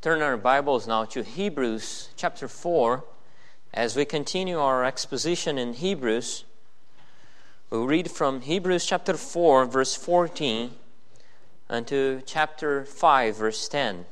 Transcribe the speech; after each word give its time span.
turn 0.00 0.22
our 0.22 0.38
Bibles 0.38 0.86
now 0.86 1.04
to 1.04 1.22
Hebrews 1.22 2.08
chapter 2.16 2.48
4 2.48 3.04
as 3.74 3.96
we 3.96 4.06
continue 4.06 4.58
our 4.58 4.82
exposition 4.82 5.58
in 5.58 5.74
Hebrews. 5.74 6.44
We'll 7.68 7.84
read 7.84 8.10
from 8.10 8.40
Hebrews 8.40 8.86
chapter 8.86 9.12
4, 9.12 9.66
verse 9.66 9.94
14, 9.94 10.70
unto 11.68 12.22
chapter 12.24 12.86
5, 12.86 13.36
verse 13.36 13.68
10. 13.68 14.06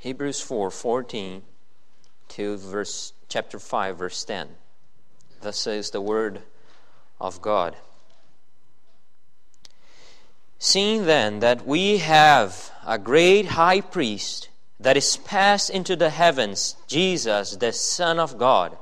Hebrews 0.00 0.42
4, 0.42 0.70
14 0.70 1.42
to 2.28 2.56
verse 2.58 3.14
chapter 3.30 3.58
5, 3.58 3.96
verse 3.96 4.22
10. 4.22 4.48
Thus 5.40 5.56
says 5.56 5.90
the 5.90 6.02
word 6.02 6.42
of 7.18 7.40
God. 7.40 7.74
Seeing 10.64 11.06
then 11.06 11.40
that 11.40 11.66
we 11.66 11.98
have 11.98 12.70
a 12.86 12.96
great 12.96 13.46
high 13.46 13.80
priest 13.80 14.48
that 14.78 14.96
is 14.96 15.16
passed 15.16 15.70
into 15.70 15.96
the 15.96 16.08
heavens, 16.08 16.76
Jesus, 16.86 17.56
the 17.56 17.72
Son 17.72 18.20
of 18.20 18.38
God, 18.38 18.78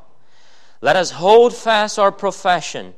let 0.83 0.95
us 0.95 1.12
hold 1.12 1.55
fast 1.55 1.98
our 1.98 2.12
profession. 2.12 2.93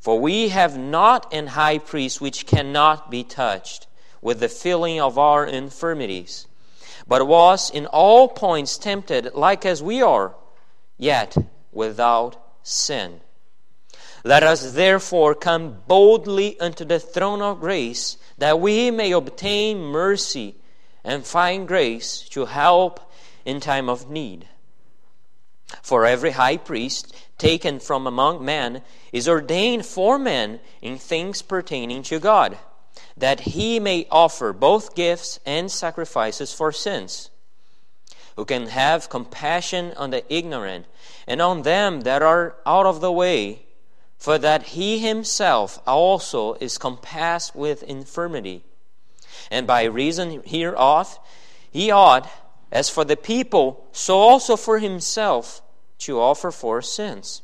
For 0.00 0.18
we 0.18 0.48
have 0.48 0.76
not 0.76 1.32
an 1.32 1.46
high 1.46 1.78
priest 1.78 2.20
which 2.20 2.46
cannot 2.46 3.12
be 3.12 3.22
touched 3.22 3.86
with 4.20 4.40
the 4.40 4.48
feeling 4.48 5.00
of 5.00 5.16
our 5.16 5.46
infirmities, 5.46 6.48
but 7.06 7.28
was 7.28 7.70
in 7.70 7.86
all 7.86 8.26
points 8.26 8.76
tempted 8.76 9.34
like 9.34 9.64
as 9.64 9.84
we 9.84 10.02
are, 10.02 10.34
yet 10.98 11.36
without 11.70 12.44
sin. 12.64 13.20
Let 14.26 14.42
us 14.42 14.72
therefore 14.72 15.34
come 15.34 15.82
boldly 15.86 16.58
unto 16.58 16.86
the 16.86 16.98
throne 16.98 17.42
of 17.42 17.60
grace, 17.60 18.16
that 18.38 18.58
we 18.58 18.90
may 18.90 19.12
obtain 19.12 19.82
mercy 19.82 20.54
and 21.04 21.26
find 21.26 21.68
grace 21.68 22.26
to 22.30 22.46
help 22.46 23.12
in 23.44 23.60
time 23.60 23.90
of 23.90 24.08
need. 24.08 24.48
For 25.82 26.06
every 26.06 26.30
high 26.30 26.56
priest 26.56 27.14
taken 27.36 27.80
from 27.80 28.06
among 28.06 28.42
men 28.42 28.80
is 29.12 29.28
ordained 29.28 29.84
for 29.84 30.18
men 30.18 30.60
in 30.80 30.96
things 30.96 31.42
pertaining 31.42 32.02
to 32.04 32.18
God, 32.18 32.56
that 33.18 33.40
he 33.40 33.78
may 33.78 34.06
offer 34.10 34.54
both 34.54 34.94
gifts 34.94 35.38
and 35.44 35.70
sacrifices 35.70 36.54
for 36.54 36.72
sins, 36.72 37.28
who 38.36 38.46
can 38.46 38.68
have 38.68 39.10
compassion 39.10 39.92
on 39.98 40.08
the 40.08 40.24
ignorant 40.34 40.86
and 41.26 41.42
on 41.42 41.60
them 41.60 42.02
that 42.02 42.22
are 42.22 42.56
out 42.64 42.86
of 42.86 43.02
the 43.02 43.12
way 43.12 43.63
for 44.18 44.38
that 44.38 44.62
he 44.62 44.98
himself 44.98 45.78
also 45.86 46.54
is 46.54 46.78
compassed 46.78 47.54
with 47.54 47.82
infirmity. 47.82 48.64
And 49.50 49.66
by 49.66 49.84
reason 49.84 50.42
hereof, 50.44 51.18
he 51.70 51.90
ought, 51.90 52.30
as 52.72 52.88
for 52.88 53.04
the 53.04 53.16
people, 53.16 53.86
so 53.92 54.18
also 54.18 54.56
for 54.56 54.78
himself, 54.78 55.60
to 55.98 56.20
offer 56.20 56.50
for 56.50 56.80
sins. 56.82 57.42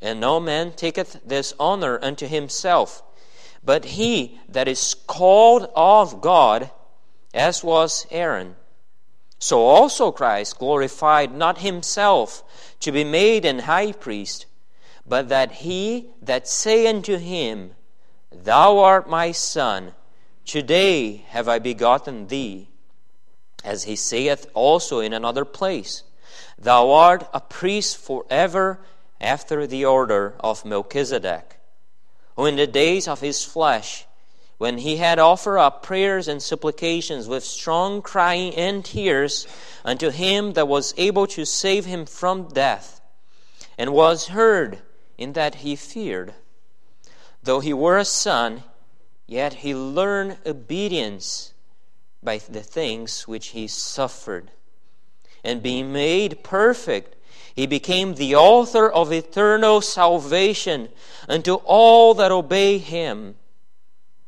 And 0.00 0.20
no 0.20 0.40
man 0.40 0.72
taketh 0.72 1.20
this 1.24 1.52
honor 1.60 1.98
unto 2.02 2.26
himself, 2.26 3.02
but 3.62 3.84
he 3.84 4.40
that 4.48 4.68
is 4.68 4.94
called 5.06 5.70
of 5.76 6.20
God, 6.20 6.70
as 7.34 7.62
was 7.62 8.06
Aaron. 8.10 8.56
So 9.38 9.60
also 9.60 10.10
Christ 10.10 10.58
glorified 10.58 11.34
not 11.34 11.58
himself 11.58 12.42
to 12.80 12.92
be 12.92 13.04
made 13.04 13.44
an 13.44 13.60
high 13.60 13.92
priest 13.92 14.46
but 15.10 15.28
that 15.28 15.50
he 15.50 16.06
that 16.22 16.46
say 16.46 16.86
unto 16.86 17.18
him, 17.18 17.72
Thou 18.30 18.78
art 18.78 19.10
my 19.10 19.32
son, 19.32 19.92
today 20.46 21.24
have 21.30 21.48
I 21.48 21.58
begotten 21.58 22.28
thee. 22.28 22.68
As 23.64 23.82
he 23.82 23.96
saith 23.96 24.46
also 24.54 25.00
in 25.00 25.12
another 25.12 25.44
place, 25.44 26.04
Thou 26.56 26.92
art 26.92 27.28
a 27.34 27.40
priest 27.40 27.96
forever 27.96 28.78
after 29.20 29.66
the 29.66 29.84
order 29.84 30.36
of 30.38 30.64
Melchizedek, 30.64 31.58
who 32.36 32.46
in 32.46 32.54
the 32.54 32.68
days 32.68 33.08
of 33.08 33.20
his 33.20 33.44
flesh, 33.44 34.06
when 34.58 34.78
he 34.78 34.98
had 34.98 35.18
offered 35.18 35.58
up 35.58 35.82
prayers 35.82 36.28
and 36.28 36.40
supplications 36.40 37.26
with 37.26 37.42
strong 37.42 38.00
crying 38.00 38.54
and 38.54 38.84
tears 38.84 39.48
unto 39.84 40.10
him 40.10 40.52
that 40.52 40.68
was 40.68 40.94
able 40.96 41.26
to 41.26 41.44
save 41.44 41.84
him 41.84 42.06
from 42.06 42.46
death, 42.46 43.00
and 43.76 43.92
was 43.92 44.28
heard 44.28 44.80
in 45.20 45.34
that 45.34 45.56
he 45.56 45.76
feared. 45.76 46.34
Though 47.42 47.60
he 47.60 47.72
were 47.72 47.98
a 47.98 48.04
son, 48.04 48.64
yet 49.26 49.54
he 49.62 49.74
learned 49.74 50.38
obedience 50.44 51.52
by 52.22 52.38
the 52.38 52.62
things 52.62 53.28
which 53.28 53.48
he 53.48 53.68
suffered. 53.68 54.50
And 55.44 55.62
being 55.62 55.92
made 55.92 56.42
perfect, 56.42 57.16
he 57.54 57.66
became 57.66 58.14
the 58.14 58.34
author 58.34 58.90
of 58.90 59.12
eternal 59.12 59.82
salvation 59.82 60.88
unto 61.28 61.54
all 61.64 62.14
that 62.14 62.32
obey 62.32 62.78
him, 62.78 63.36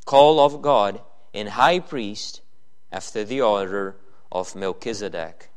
call 0.05 0.41
of 0.41 0.61
God, 0.61 1.01
and 1.33 1.49
high 1.49 1.81
priest 1.81 2.43
after 2.91 3.25
the 3.25 3.41
order 3.41 3.97
of 4.31 4.55
Melchizedek. 4.55 5.49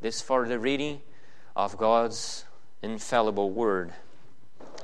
This 0.00 0.20
for 0.20 0.48
the 0.48 0.58
reading 0.58 1.00
of 1.54 1.76
God's 1.76 2.44
infallible 2.82 3.50
word. 3.50 3.92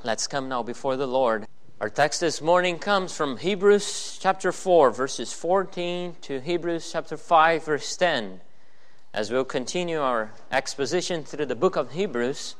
Let's 0.04 0.26
come 0.26 0.50
now 0.50 0.62
before 0.62 0.98
the 0.98 1.06
Lord. 1.06 1.46
Our 1.80 1.88
text 1.88 2.20
this 2.20 2.42
morning 2.42 2.78
comes 2.78 3.16
from 3.16 3.38
Hebrews 3.38 4.18
chapter 4.20 4.52
4, 4.52 4.90
verses 4.90 5.32
14 5.32 6.16
to 6.20 6.42
Hebrews 6.42 6.92
chapter 6.92 7.16
5, 7.16 7.64
verse 7.64 7.96
10. 7.96 8.42
As 9.14 9.30
we'll 9.30 9.46
continue 9.46 10.02
our 10.02 10.30
exposition 10.52 11.24
through 11.24 11.46
the 11.46 11.54
book 11.56 11.76
of 11.76 11.92
Hebrews. 11.92 12.54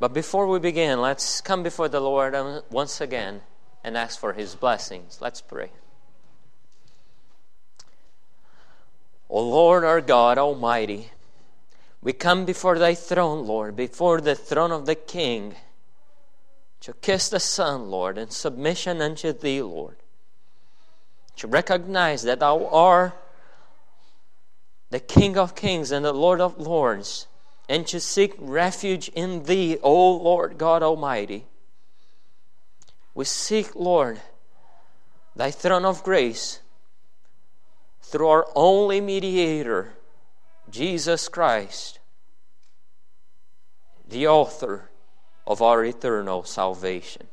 But 0.00 0.12
before 0.12 0.48
we 0.48 0.58
begin, 0.58 1.00
let's 1.00 1.40
come 1.40 1.62
before 1.62 1.88
the 1.88 2.00
Lord 2.00 2.34
once 2.68 3.00
again 3.00 3.42
and 3.84 3.96
ask 3.96 4.18
for 4.18 4.32
his 4.32 4.56
blessings. 4.56 5.18
Let's 5.20 5.40
pray. 5.40 5.70
O 9.28 9.40
Lord 9.40 9.84
our 9.84 10.00
God 10.00 10.36
Almighty, 10.36 11.12
we 12.02 12.12
come 12.12 12.44
before 12.44 12.76
thy 12.76 12.96
throne, 12.96 13.46
Lord, 13.46 13.76
before 13.76 14.20
the 14.20 14.34
throne 14.34 14.72
of 14.72 14.86
the 14.86 14.96
King 14.96 15.54
to 16.80 16.92
kiss 16.94 17.28
the 17.28 17.40
Son, 17.40 17.90
Lord, 17.90 18.16
in 18.16 18.30
submission 18.30 19.00
unto 19.00 19.32
Thee, 19.32 19.62
Lord. 19.62 19.96
To 21.36 21.46
recognize 21.46 22.22
that 22.22 22.40
Thou 22.40 22.66
art 22.66 23.14
the 24.90 25.00
King 25.00 25.38
of 25.38 25.54
kings 25.54 25.92
and 25.92 26.04
the 26.04 26.12
Lord 26.12 26.40
of 26.40 26.58
lords, 26.58 27.28
and 27.68 27.86
to 27.86 28.00
seek 28.00 28.34
refuge 28.38 29.08
in 29.10 29.44
Thee, 29.44 29.78
O 29.82 30.16
Lord 30.16 30.58
God 30.58 30.82
Almighty. 30.82 31.46
We 33.14 33.24
seek, 33.24 33.74
Lord, 33.76 34.20
Thy 35.36 35.52
throne 35.52 35.84
of 35.84 36.02
grace 36.02 36.60
through 38.02 38.28
our 38.28 38.46
only 38.56 39.00
mediator, 39.00 39.92
Jesus 40.68 41.28
Christ, 41.28 42.00
the 44.06 44.26
author 44.26 44.89
of 45.50 45.60
our 45.60 45.84
eternal 45.84 46.44
salvation. 46.44 47.26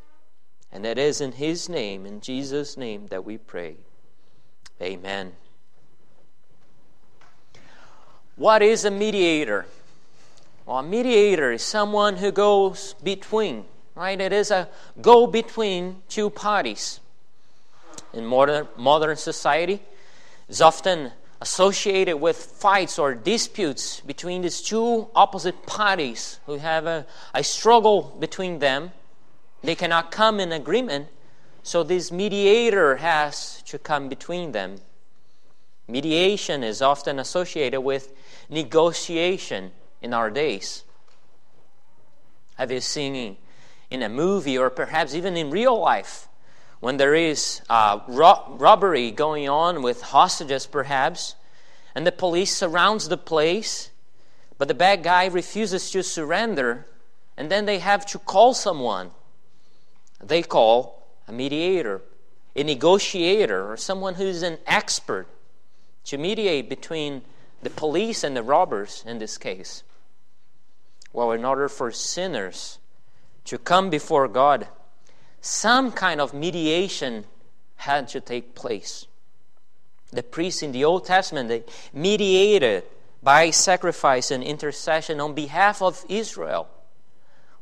And 0.71 0.87
it 0.87 0.97
is 0.97 1.21
in 1.21 1.33
His 1.33 1.69
name, 1.69 2.03
in 2.03 2.19
Jesus' 2.19 2.75
name, 2.75 3.05
that 3.11 3.23
we 3.23 3.37
pray. 3.37 3.75
Amen. 4.81 5.33
What 8.35 8.63
is 8.63 8.85
a 8.85 8.89
mediator? 8.89 9.67
Well, 10.65 10.79
a 10.79 10.83
mediator 10.83 11.51
is 11.51 11.61
someone 11.61 12.15
who 12.15 12.31
goes 12.31 12.95
between, 13.03 13.65
right? 13.93 14.19
It 14.19 14.33
is 14.33 14.49
a 14.49 14.67
go 14.99 15.27
between 15.27 16.01
two 16.09 16.31
parties. 16.31 16.99
In 18.13 18.25
modern, 18.25 18.67
modern 18.77 19.17
society, 19.17 19.79
it's 20.49 20.61
often 20.61 21.11
associated 21.41 22.17
with 22.17 22.37
fights 22.37 22.97
or 22.97 23.13
disputes 23.13 24.01
between 24.01 24.41
these 24.41 24.61
two 24.61 25.07
opposite 25.15 25.65
parties 25.65 26.39
who 26.45 26.57
have 26.57 26.85
a, 26.85 27.05
a 27.33 27.43
struggle 27.43 28.15
between 28.19 28.59
them. 28.59 28.91
They 29.61 29.75
cannot 29.75 30.11
come 30.11 30.39
in 30.39 30.51
agreement, 30.51 31.07
so 31.63 31.83
this 31.83 32.11
mediator 32.11 32.97
has 32.97 33.61
to 33.67 33.77
come 33.77 34.09
between 34.09 34.51
them. 34.51 34.77
Mediation 35.87 36.63
is 36.63 36.81
often 36.81 37.19
associated 37.19 37.81
with 37.81 38.13
negotiation 38.49 39.71
in 40.01 40.13
our 40.13 40.29
days. 40.29 40.83
Have 42.55 42.71
you 42.71 42.81
seen 42.81 43.37
in 43.89 44.01
a 44.01 44.09
movie 44.09 44.57
or 44.57 44.69
perhaps 44.69 45.13
even 45.13 45.37
in 45.37 45.49
real 45.49 45.79
life 45.79 46.26
when 46.79 46.97
there 46.97 47.15
is 47.15 47.61
uh, 47.69 47.99
ro- 48.07 48.55
robbery 48.57 49.11
going 49.11 49.49
on 49.49 49.81
with 49.81 50.01
hostages, 50.01 50.67
perhaps, 50.67 51.35
and 51.95 52.05
the 52.05 52.11
police 52.11 52.55
surrounds 52.55 53.09
the 53.09 53.17
place, 53.17 53.89
but 54.57 54.67
the 54.67 54.73
bad 54.73 55.03
guy 55.03 55.25
refuses 55.25 55.89
to 55.91 56.03
surrender, 56.03 56.85
and 57.35 57.49
then 57.49 57.65
they 57.65 57.79
have 57.79 58.05
to 58.05 58.19
call 58.19 58.53
someone. 58.53 59.11
They 60.23 60.43
call 60.43 61.07
a 61.27 61.31
mediator. 61.31 62.01
a 62.55 62.63
negotiator 62.63 63.71
or 63.71 63.77
someone 63.77 64.15
who's 64.15 64.41
an 64.41 64.57
expert 64.65 65.27
to 66.03 66.17
mediate 66.17 66.67
between 66.67 67.21
the 67.61 67.69
police 67.69 68.23
and 68.23 68.35
the 68.35 68.41
robbers 68.41 69.03
in 69.05 69.19
this 69.19 69.37
case. 69.37 69.83
Well, 71.13 71.31
in 71.31 71.45
order 71.45 71.69
for 71.69 71.91
sinners 71.91 72.79
to 73.45 73.59
come 73.59 73.89
before 73.91 74.27
God, 74.27 74.67
some 75.41 75.91
kind 75.91 76.19
of 76.19 76.33
mediation 76.33 77.25
had 77.75 78.07
to 78.09 78.21
take 78.21 78.55
place. 78.55 79.05
The 80.11 80.23
priests 80.23 80.63
in 80.63 80.71
the 80.71 80.85
Old 80.85 81.05
Testament, 81.05 81.49
they 81.49 81.63
mediated 81.93 82.83
by 83.21 83.49
sacrifice 83.49 84.31
and 84.31 84.43
intercession 84.43 85.19
on 85.19 85.33
behalf 85.33 85.81
of 85.81 86.03
Israel. 86.07 86.69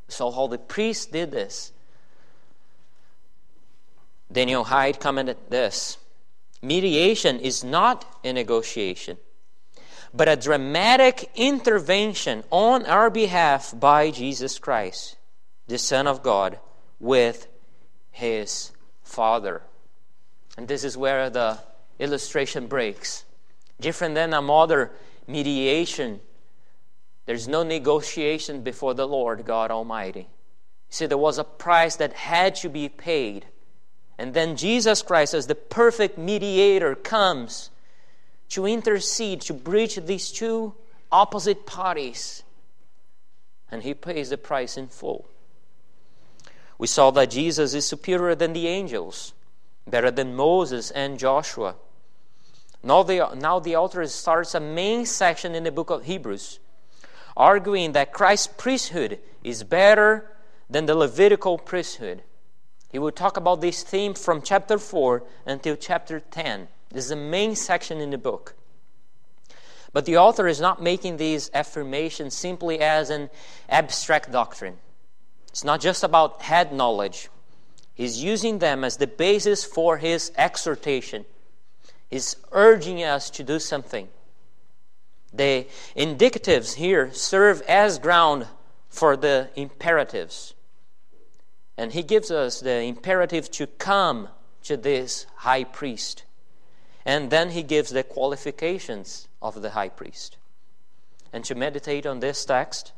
So 0.07 0.31
how 0.31 0.47
the 0.47 0.57
priests 0.57 1.05
did 1.05 1.31
this. 1.31 1.71
Daniel 4.31 4.63
Hyde 4.63 4.99
commented 4.99 5.37
this 5.49 5.97
Mediation 6.61 7.39
is 7.39 7.63
not 7.63 8.05
a 8.23 8.33
negotiation, 8.33 9.17
but 10.13 10.27
a 10.27 10.35
dramatic 10.35 11.29
intervention 11.35 12.43
on 12.49 12.85
our 12.85 13.09
behalf 13.09 13.73
by 13.79 14.11
Jesus 14.11 14.57
Christ, 14.59 15.17
the 15.67 15.77
Son 15.77 16.07
of 16.07 16.23
God, 16.23 16.59
with 16.99 17.47
his 18.15 18.71
Father. 19.03 19.61
And 20.57 20.69
this 20.69 20.85
is 20.85 20.95
where 20.95 21.29
the 21.29 21.59
illustration 21.99 22.67
breaks. 22.67 23.25
Different 23.79 24.15
than 24.15 24.33
a 24.33 24.41
mother 24.41 24.91
mediation, 25.27 26.21
there's 27.25 27.49
no 27.49 27.63
negotiation 27.63 28.61
before 28.61 28.93
the 28.93 29.05
Lord 29.05 29.43
God 29.43 29.69
Almighty. 29.69 30.29
See, 30.89 31.07
there 31.07 31.17
was 31.17 31.37
a 31.37 31.43
price 31.43 31.97
that 31.97 32.13
had 32.13 32.55
to 32.55 32.69
be 32.69 32.87
paid. 32.87 33.47
And 34.17 34.33
then 34.33 34.55
Jesus 34.55 35.01
Christ, 35.01 35.33
as 35.33 35.47
the 35.47 35.55
perfect 35.55 36.17
mediator, 36.17 36.95
comes 36.95 37.69
to 38.49 38.65
intercede, 38.65 39.41
to 39.41 39.53
bridge 39.53 39.97
these 39.97 40.31
two 40.31 40.73
opposite 41.11 41.65
parties. 41.65 42.43
And 43.69 43.83
he 43.83 43.93
pays 43.93 44.29
the 44.29 44.37
price 44.37 44.77
in 44.77 44.87
full. 44.87 45.27
We 46.77 46.87
saw 46.87 47.11
that 47.11 47.31
Jesus 47.31 47.73
is 47.73 47.85
superior 47.85 48.35
than 48.35 48.53
the 48.53 48.67
angels, 48.67 49.33
better 49.87 50.11
than 50.11 50.35
Moses 50.35 50.91
and 50.91 51.17
Joshua. 51.17 51.75
Now 52.83 53.03
the, 53.03 53.29
now 53.35 53.59
the 53.59 53.75
author 53.75 54.05
starts 54.07 54.53
a 54.53 54.59
main 54.59 55.05
section 55.05 55.55
in 55.55 55.63
the 55.63 55.71
book 55.71 55.89
of 55.89 56.05
Hebrews, 56.05 56.59
arguing 57.35 57.93
that 57.93 58.13
Christ's 58.13 58.47
priesthood 58.57 59.19
is 59.43 59.63
better 59.63 60.31
than 60.69 60.85
the 60.85 60.95
Levitical 60.95 61.57
priesthood. 61.57 62.23
He 62.91 62.99
will 62.99 63.11
talk 63.11 63.37
about 63.37 63.61
this 63.61 63.83
theme 63.83 64.13
from 64.13 64.41
chapter 64.41 64.77
4 64.77 65.23
until 65.45 65.75
chapter 65.75 66.19
10. 66.19 66.67
This 66.89 67.05
is 67.05 67.09
the 67.09 67.15
main 67.15 67.55
section 67.55 67.99
in 67.99 68.11
the 68.11 68.17
book. 68.17 68.55
But 69.91 70.05
the 70.05 70.17
author 70.17 70.47
is 70.47 70.61
not 70.61 70.81
making 70.81 71.17
these 71.17 71.49
affirmations 71.53 72.35
simply 72.35 72.79
as 72.79 73.09
an 73.09 73.29
abstract 73.69 74.31
doctrine. 74.31 74.77
It's 75.55 75.63
not 75.63 75.79
just 75.79 76.03
about 76.03 76.41
head 76.41 76.73
knowledge. 76.73 77.29
He's 77.93 78.21
using 78.21 78.59
them 78.59 78.83
as 78.83 78.97
the 78.97 79.07
basis 79.07 79.63
for 79.63 79.95
his 79.95 80.33
exhortation. 80.37 81.23
He's 82.09 82.35
urging 82.51 83.01
us 83.05 83.29
to 83.29 83.41
do 83.41 83.59
something. 83.59 84.09
The 85.33 85.65
indicatives 85.95 86.73
here 86.73 87.13
serve 87.13 87.61
as 87.69 87.99
ground 87.99 88.47
for 88.89 89.15
the 89.15 89.49
imperatives. 89.55 90.55
And 91.77 91.93
he 91.93 92.03
gives 92.03 92.31
us 92.31 92.59
the 92.59 92.81
imperative 92.81 93.49
to 93.51 93.65
come 93.65 94.27
to 94.63 94.75
this 94.75 95.25
high 95.37 95.63
priest. 95.63 96.25
And 97.05 97.29
then 97.29 97.51
he 97.51 97.63
gives 97.63 97.91
the 97.91 98.03
qualifications 98.03 99.29
of 99.41 99.61
the 99.61 99.69
high 99.69 99.87
priest. 99.87 100.35
And 101.31 101.45
to 101.45 101.55
meditate 101.55 102.05
on 102.05 102.19
this 102.19 102.43
text, 102.43 102.91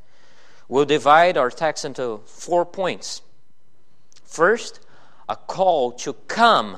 We'll 0.67 0.85
divide 0.85 1.37
our 1.37 1.49
text 1.49 1.85
into 1.85 2.21
four 2.25 2.65
points. 2.65 3.21
First, 4.23 4.79
a 5.29 5.35
call 5.35 5.91
to 5.93 6.13
come 6.13 6.77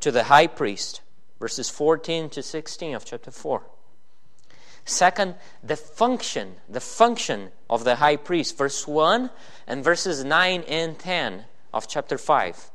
to 0.00 0.10
the 0.10 0.24
high 0.24 0.46
priest, 0.46 1.02
verses 1.38 1.68
14 1.68 2.30
to 2.30 2.42
16 2.42 2.94
of 2.94 3.04
chapter 3.04 3.30
4. 3.30 3.62
Second, 4.84 5.34
the 5.62 5.76
function, 5.76 6.56
the 6.68 6.80
function 6.80 7.50
of 7.68 7.84
the 7.84 7.96
high 7.96 8.16
priest, 8.16 8.56
verse 8.56 8.88
1 8.88 9.28
and 9.66 9.84
verses 9.84 10.24
9 10.24 10.62
and 10.62 10.98
10 10.98 11.44
of 11.74 11.86
chapter 11.86 12.16
5. 12.16 12.70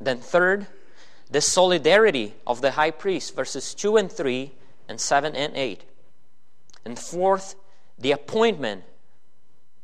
Then, 0.00 0.18
third, 0.18 0.66
the 1.30 1.40
solidarity 1.40 2.34
of 2.46 2.60
the 2.60 2.72
high 2.72 2.90
priest, 2.90 3.36
verses 3.36 3.74
2 3.74 3.96
and 3.96 4.10
3 4.10 4.52
and 4.88 5.00
7 5.00 5.36
and 5.36 5.56
8. 5.56 5.84
And 6.84 6.98
fourth, 6.98 7.54
the 7.98 8.12
appointment 8.12 8.84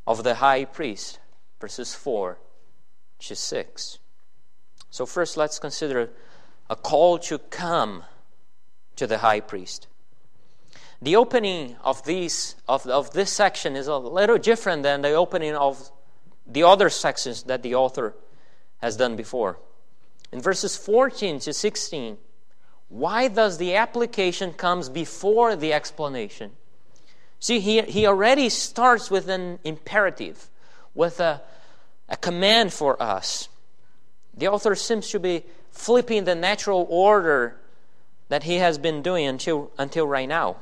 of 0.07 0.23
the 0.23 0.37
high 0.37 0.65
priest, 0.65 1.19
verses 1.61 1.95
4 1.95 2.39
to 3.21 3.35
6. 3.35 3.99
So, 4.91 5.07
first, 5.07 5.37
let's 5.37 5.59
consider 5.59 6.11
a 6.71 6.77
call 6.77 7.19
to 7.19 7.39
come 7.39 8.05
to 8.97 9.07
the 9.07 9.19
high 9.19 9.41
priest. 9.41 9.89
The 11.03 11.17
opening 11.17 11.77
of, 11.83 12.05
these, 12.05 12.55
of, 12.69 12.87
of 12.87 13.13
this 13.13 13.31
section 13.31 13.77
is 13.77 13.89
a 13.89 13.97
little 13.97 14.39
different 14.39 14.85
than 14.85 15.03
the 15.03 15.13
opening 15.13 15.55
of 15.55 15.91
the 16.47 16.63
other 16.63 16.89
sections 16.89 17.43
that 17.45 17.63
the 17.63 17.75
author 17.75 18.15
has 18.79 18.97
done 18.97 19.17
before. 19.17 19.59
In 20.33 20.41
verses 20.41 20.77
14 20.77 21.41
to 21.41 21.53
16, 21.53 22.19
why 22.89 23.29
does 23.29 23.59
the 23.59 23.75
application 23.75 24.53
comes 24.53 24.89
before 24.89 25.57
the 25.57 25.73
explanation? 25.73 26.53
See, 27.45 27.61
he, 27.61 27.83
he 27.83 28.07
already 28.07 28.49
starts 28.49 29.11
with 29.11 29.29
an 29.29 29.59
imperative, 29.65 30.49
with 30.95 31.21
a, 31.21 31.43
a 32.09 32.17
command 32.17 32.73
for 32.73 32.97
us. 33.03 33.51
The 34.35 34.49
author 34.49 34.75
seems 34.75 35.11
to 35.11 35.21
be 35.21 35.45
flipping 35.71 36.25
the 36.25 36.35
natural 36.35 36.87
order 36.89 37.61
that 38.31 38.45
he 38.45 38.55
has 38.55 38.79
been 38.79 39.03
doing 39.03 39.27
until, 39.27 39.71
until 39.77 40.07
right 40.07 40.27
now. 40.27 40.57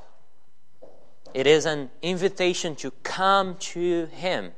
It 1.33 1.47
is 1.47 1.67
an 1.67 1.89
invitation 2.03 2.75
to 2.75 2.91
come 3.05 3.55
to 3.59 4.07
him. 4.07 4.51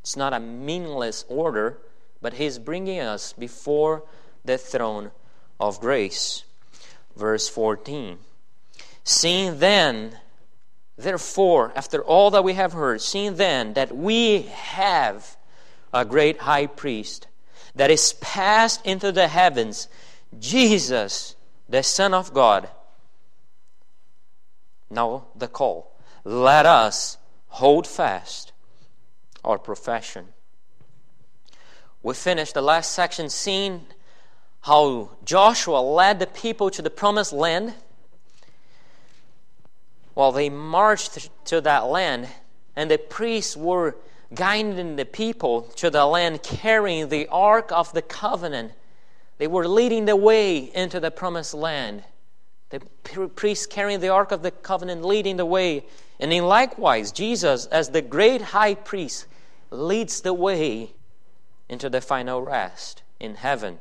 It's 0.00 0.16
not 0.16 0.32
a 0.32 0.40
meaningless 0.40 1.24
order, 1.28 1.78
but 2.20 2.32
he's 2.32 2.58
bringing 2.58 2.98
us 2.98 3.32
before 3.34 4.02
the 4.44 4.58
throne 4.58 5.12
of 5.60 5.78
grace. 5.78 6.42
Verse 7.14 7.48
14. 7.48 8.18
Seeing 9.04 9.60
then 9.60 10.18
Therefore, 10.96 11.72
after 11.74 12.02
all 12.02 12.30
that 12.30 12.44
we 12.44 12.54
have 12.54 12.72
heard, 12.72 13.00
seeing 13.00 13.36
then 13.36 13.74
that 13.74 13.96
we 13.96 14.42
have 14.42 15.36
a 15.92 16.04
great 16.04 16.38
high 16.40 16.66
priest 16.66 17.26
that 17.74 17.90
is 17.90 18.12
passed 18.14 18.84
into 18.84 19.12
the 19.12 19.28
heavens, 19.28 19.88
Jesus, 20.38 21.36
the 21.68 21.82
Son 21.82 22.12
of 22.12 22.34
God. 22.34 22.68
Now, 24.90 25.26
the 25.34 25.48
call. 25.48 25.92
Let 26.24 26.66
us 26.66 27.16
hold 27.48 27.86
fast 27.86 28.52
our 29.44 29.58
profession. 29.58 30.28
We 32.02 32.14
finished 32.14 32.54
the 32.54 32.62
last 32.62 32.92
section 32.92 33.30
seeing 33.30 33.86
how 34.62 35.10
Joshua 35.24 35.78
led 35.78 36.18
the 36.18 36.26
people 36.26 36.70
to 36.70 36.82
the 36.82 36.90
promised 36.90 37.32
land 37.32 37.74
well, 40.14 40.32
they 40.32 40.50
marched 40.50 41.30
to 41.46 41.60
that 41.62 41.86
land, 41.86 42.28
and 42.76 42.90
the 42.90 42.98
priests 42.98 43.56
were 43.56 43.96
guiding 44.34 44.96
the 44.96 45.04
people 45.04 45.62
to 45.76 45.90
the 45.90 46.06
land 46.06 46.42
carrying 46.42 47.08
the 47.08 47.28
Ark 47.28 47.70
of 47.72 47.92
the 47.92 48.02
Covenant. 48.02 48.72
They 49.38 49.46
were 49.46 49.66
leading 49.66 50.04
the 50.04 50.16
way 50.16 50.58
into 50.74 51.00
the 51.00 51.10
promised 51.10 51.54
land. 51.54 52.04
The 52.70 52.80
priests 53.34 53.66
carrying 53.66 54.00
the 54.00 54.08
Ark 54.08 54.32
of 54.32 54.42
the 54.42 54.50
Covenant, 54.50 55.04
leading 55.04 55.36
the 55.36 55.46
way. 55.46 55.84
And 56.20 56.32
in 56.32 56.46
likewise, 56.46 57.12
Jesus, 57.12 57.66
as 57.66 57.90
the 57.90 58.02
great 58.02 58.40
high 58.40 58.74
priest, 58.74 59.26
leads 59.70 60.20
the 60.20 60.34
way 60.34 60.92
into 61.68 61.90
the 61.90 62.00
final 62.00 62.42
rest 62.42 63.02
in 63.18 63.34
heaven. 63.34 63.78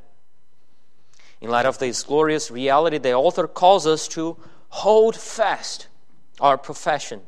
In 1.39 1.49
light 1.49 1.65
of 1.65 1.79
this 1.79 2.03
glorious 2.03 2.51
reality, 2.51 2.97
the 2.97 3.13
author 3.13 3.47
calls 3.47 3.87
us 3.87 4.07
to 4.09 4.37
hold 4.69 5.15
fast 5.15 5.87
our 6.41 6.57
profession. 6.57 7.21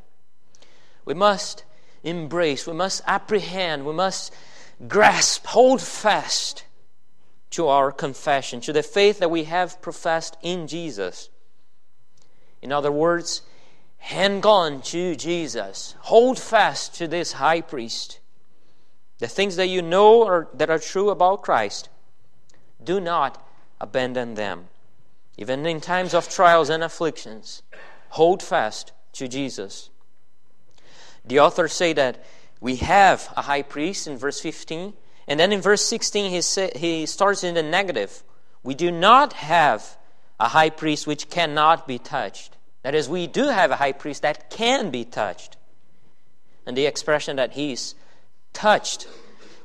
We 1.04 1.14
must 1.14 1.64
embrace, 2.02 2.66
we 2.66 2.74
must 2.74 3.02
apprehend, 3.06 3.86
we 3.86 3.94
must 3.94 4.34
grasp, 4.88 5.46
hold 5.46 5.80
fast 5.80 6.64
to 7.50 7.68
our 7.68 7.92
confession, 7.92 8.60
to 8.60 8.72
the 8.72 8.82
faith 8.82 9.20
that 9.20 9.30
we 9.30 9.44
have 9.44 9.80
professed 9.80 10.36
in 10.42 10.66
Jesus. 10.66 11.30
In 12.60 12.72
other 12.72 12.90
words, 12.90 13.42
hang 13.98 14.44
on 14.44 14.82
to 14.82 15.14
Jesus, 15.14 15.94
hold 16.00 16.38
fast 16.38 16.94
to 16.96 17.06
this 17.06 17.32
high 17.32 17.60
priest. 17.60 18.20
The 19.18 19.28
things 19.28 19.56
that 19.56 19.68
you 19.68 19.80
know 19.80 20.24
or 20.24 20.48
that 20.54 20.70
are 20.70 20.78
true 20.78 21.10
about 21.10 21.42
Christ, 21.42 21.88
Do 22.82 23.00
not 23.00 23.42
abandon 23.80 24.34
them. 24.34 24.68
Even 25.38 25.64
in 25.64 25.80
times 25.80 26.14
of 26.14 26.28
trials 26.28 26.68
and 26.68 26.82
afflictions, 26.82 27.62
hold 28.10 28.42
fast 28.42 28.92
to 29.14 29.28
Jesus. 29.28 29.90
The 31.24 31.40
authors 31.40 31.72
say 31.72 31.92
that 31.94 32.24
we 32.60 32.76
have 32.76 33.32
a 33.36 33.42
high 33.42 33.62
priest 33.62 34.06
in 34.06 34.16
verse 34.16 34.40
15, 34.40 34.94
and 35.26 35.40
then 35.40 35.52
in 35.52 35.60
verse 35.60 35.84
16 35.84 36.30
he, 36.30 36.40
say, 36.40 36.70
he 36.76 37.06
starts 37.06 37.42
in 37.44 37.54
the 37.54 37.62
negative. 37.62 38.22
We 38.62 38.74
do 38.74 38.90
not 38.90 39.34
have 39.34 39.96
a 40.38 40.48
high 40.48 40.70
priest 40.70 41.06
which 41.06 41.30
cannot 41.30 41.86
be 41.86 41.98
touched. 41.98 42.56
That 42.82 42.94
is, 42.94 43.08
we 43.08 43.26
do 43.26 43.44
have 43.48 43.70
a 43.70 43.76
high 43.76 43.92
priest 43.92 44.22
that 44.22 44.50
can 44.50 44.90
be 44.90 45.04
touched. 45.04 45.56
And 46.66 46.76
the 46.76 46.86
expression 46.86 47.36
that 47.36 47.52
he's 47.52 47.94
touched 48.52 49.08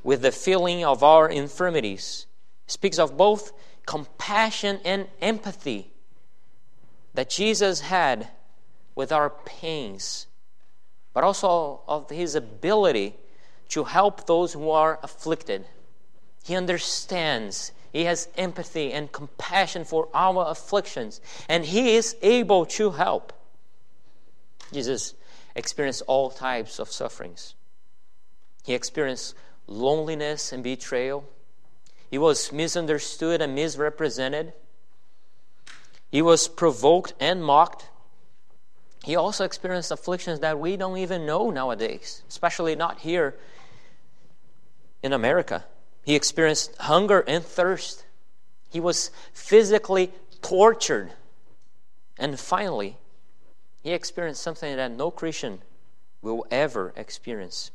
with 0.03 0.22
the 0.22 0.32
feeling 0.32 0.86
of 0.86 1.03
our 1.03 1.27
infirmities 1.27 2.25
speaks 2.68 3.00
of 3.00 3.18
both 3.18 3.51
compassion 3.86 4.79
and 4.86 5.08
empathy 5.22 5.91
that 7.13 7.29
Jesus 7.29 7.82
had 7.82 8.27
with 8.96 9.12
our 9.12 9.29
pains, 9.29 10.27
but 11.13 11.24
also 11.24 11.81
of 11.88 12.10
his 12.10 12.36
ability 12.36 13.15
to 13.69 13.84
help 13.84 14.25
those 14.25 14.53
who 14.53 14.69
are 14.72 15.00
afflicted. 15.03 15.65
He 16.43 16.55
understands 16.55 17.72
he 17.91 18.05
has 18.05 18.27
empathy 18.38 18.93
and 18.93 19.12
compassion 19.12 19.84
for 19.84 20.10
our 20.13 20.46
afflictions, 20.48 21.22
and 21.48 21.65
He 21.65 21.96
is 21.96 22.15
able 22.22 22.65
to 22.67 22.91
help. 22.91 23.34
Jesus 24.72 25.15
experienced 25.55 26.03
all 26.05 26.29
types 26.29 26.79
of 26.79 26.91
sufferings. 26.91 27.55
He 28.63 28.74
experienced 28.74 29.34
loneliness 29.65 30.51
and 30.51 30.63
betrayal. 30.63 31.27
He 32.12 32.17
was 32.17 32.51
misunderstood 32.51 33.41
and 33.41 33.55
misrepresented. 33.55 34.53
He 36.12 36.22
was 36.22 36.48
provoked 36.48 37.13
and 37.19 37.43
mocked. 37.43 37.89
He 39.03 39.15
also 39.15 39.46
experienced 39.46 39.91
afflictions 39.91 40.39
that 40.41 40.60
we 40.60 40.75
don't 40.77 40.98
even 40.98 41.25
know 41.25 41.50
nowadays, 41.50 42.24
especially 42.27 42.75
not 42.75 43.00
here 43.00 43.36
in 45.01 45.13
America. 45.13 45.65
He 46.03 46.15
experienced 46.15 46.75
hunger 46.77 47.24
and 47.27 47.44
thirst. 47.44 48.06
He 48.70 48.79
was 48.79 49.12
physically 49.34 50.12
tortured. 50.41 51.12
And 52.18 52.39
finally, 52.39 52.98
he 53.82 53.91
experienced 53.91 54.41
something 54.41 54.75
that 54.75 54.91
no 54.91 55.12
Christian 55.12 55.62
will 56.22 56.46
ever 56.51 56.94
experience. 56.98 57.72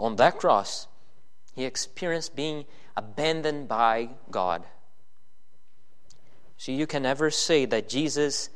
On 0.00 0.16
that 0.16 0.38
cross, 0.38 0.86
he 1.54 1.64
experienced 1.64 2.34
being 2.34 2.64
abandoned 2.96 3.68
by 3.68 4.10
God. 4.30 4.64
So 6.56 6.72
you 6.72 6.86
can 6.86 7.02
never 7.02 7.30
say 7.30 7.66
that 7.66 7.88
Jesus 7.88 8.48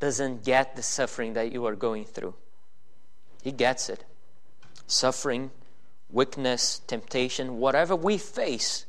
doesn't 0.00 0.44
get 0.44 0.76
the 0.76 0.82
suffering 0.82 1.34
that 1.34 1.52
you 1.52 1.64
are 1.66 1.74
going 1.74 2.04
through. 2.04 2.34
He 3.42 3.52
gets 3.52 3.88
it. 3.88 4.04
Suffering 4.86 5.50
weakness, 6.10 6.80
temptation, 6.86 7.58
whatever 7.58 7.96
we 7.96 8.16
face, 8.16 8.86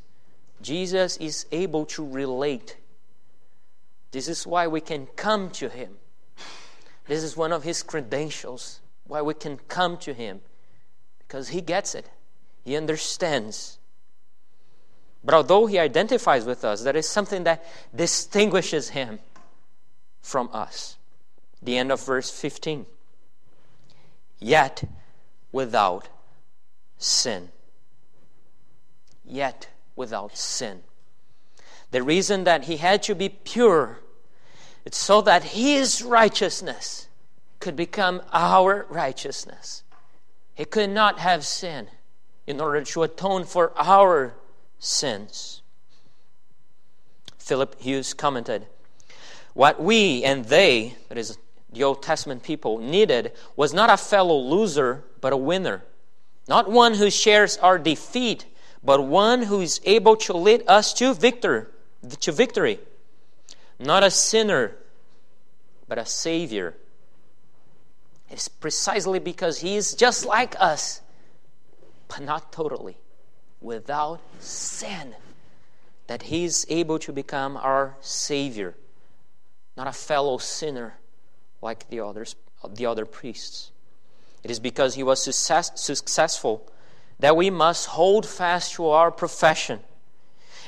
Jesus 0.61 1.17
is 1.17 1.45
able 1.51 1.85
to 1.87 2.07
relate. 2.07 2.77
This 4.11 4.27
is 4.27 4.47
why 4.47 4.67
we 4.67 4.79
can 4.79 5.07
come 5.15 5.49
to 5.51 5.67
Him. 5.67 5.95
This 7.07 7.23
is 7.23 7.35
one 7.35 7.51
of 7.51 7.63
His 7.63 7.83
credentials, 7.83 8.79
why 9.07 9.21
we 9.21 9.33
can 9.33 9.57
come 9.67 9.97
to 9.97 10.13
Him, 10.13 10.41
because 11.19 11.49
He 11.49 11.61
gets 11.61 11.95
it, 11.95 12.09
He 12.63 12.75
understands. 12.75 13.79
But 15.23 15.33
although 15.33 15.65
He 15.65 15.79
identifies 15.79 16.45
with 16.45 16.63
us, 16.63 16.83
there 16.83 16.95
is 16.95 17.09
something 17.09 17.43
that 17.43 17.65
distinguishes 17.93 18.89
Him 18.89 19.19
from 20.25 20.49
us. 20.51 20.97
The 21.61 21.77
end 21.77 21.91
of 21.91 22.03
verse 22.03 22.31
15. 22.31 22.87
Yet 24.39 24.83
without 25.51 26.09
sin. 26.97 27.49
Yet 29.23 29.69
without 29.95 30.35
sin. 30.35 30.81
The 31.91 32.01
reason 32.03 32.43
that 32.43 32.63
he 32.65 32.77
had 32.77 33.03
to 33.03 33.15
be 33.15 33.29
pure 33.29 33.99
it's 34.85 34.99
so 34.99 35.21
that 35.21 35.43
his 35.43 36.03
righteousness 36.03 37.07
could 37.59 37.75
become 37.75 38.21
our 38.31 38.85
righteousness. 38.87 39.83
He 40.53 40.63
could 40.63 40.91
not 40.91 41.19
have 41.19 41.43
sin 41.43 41.87
in 42.45 42.61
order 42.61 42.83
to 42.83 43.01
atone 43.01 43.45
for 43.45 43.73
our 43.75 44.35
sins. 44.77 45.63
Philip 47.39 47.81
Hughes 47.81 48.13
commented, 48.13 48.67
What 49.55 49.81
we 49.81 50.25
and 50.25 50.43
they, 50.43 50.95
that 51.07 51.17
is 51.17 51.37
the 51.71 51.85
Old 51.85 52.03
Testament 52.03 52.43
people, 52.43 52.77
needed 52.77 53.31
was 53.55 53.73
not 53.73 53.89
a 53.89 53.95
fellow 53.95 54.35
loser, 54.35 55.05
but 55.21 55.31
a 55.31 55.37
winner. 55.37 55.81
Not 56.49 56.69
one 56.69 56.93
who 56.93 57.09
shares 57.09 57.55
our 57.57 57.79
defeat, 57.79 58.45
but 58.83 59.01
one 59.01 59.43
who 59.43 59.61
is 59.61 59.79
able 59.85 60.17
to 60.17 60.33
lead 60.35 60.63
us 60.67 60.93
to 60.95 61.13
victor, 61.13 61.71
to 62.19 62.33
victory. 62.33 62.81
Not 63.79 64.03
a 64.03 64.11
sinner, 64.11 64.75
but 65.87 65.97
a 65.97 66.05
savior. 66.05 66.75
It's 68.29 68.49
precisely 68.49 69.19
because 69.19 69.59
he 69.59 69.77
is 69.77 69.93
just 69.93 70.25
like 70.25 70.57
us, 70.59 70.99
but 72.09 72.19
not 72.19 72.51
totally, 72.51 72.97
without 73.61 74.19
sin, 74.41 75.15
that 76.07 76.23
he 76.23 76.43
is 76.43 76.65
able 76.69 76.99
to 76.99 77.13
become 77.13 77.55
our 77.55 77.95
savior, 78.01 78.75
not 79.75 79.87
a 79.87 79.91
fellow 79.91 80.37
sinner 80.37 80.95
like 81.61 81.89
the 81.89 81.99
others, 81.99 82.35
the 82.73 82.85
other 82.85 83.05
priests. 83.05 83.71
It 84.43 84.51
is 84.51 84.59
because 84.59 84.95
he 84.95 85.03
was 85.03 85.23
success, 85.23 85.71
successful 85.75 86.69
that 87.19 87.35
we 87.35 87.49
must 87.49 87.87
hold 87.87 88.25
fast 88.25 88.73
to 88.73 88.87
our 88.89 89.11
profession. 89.11 89.79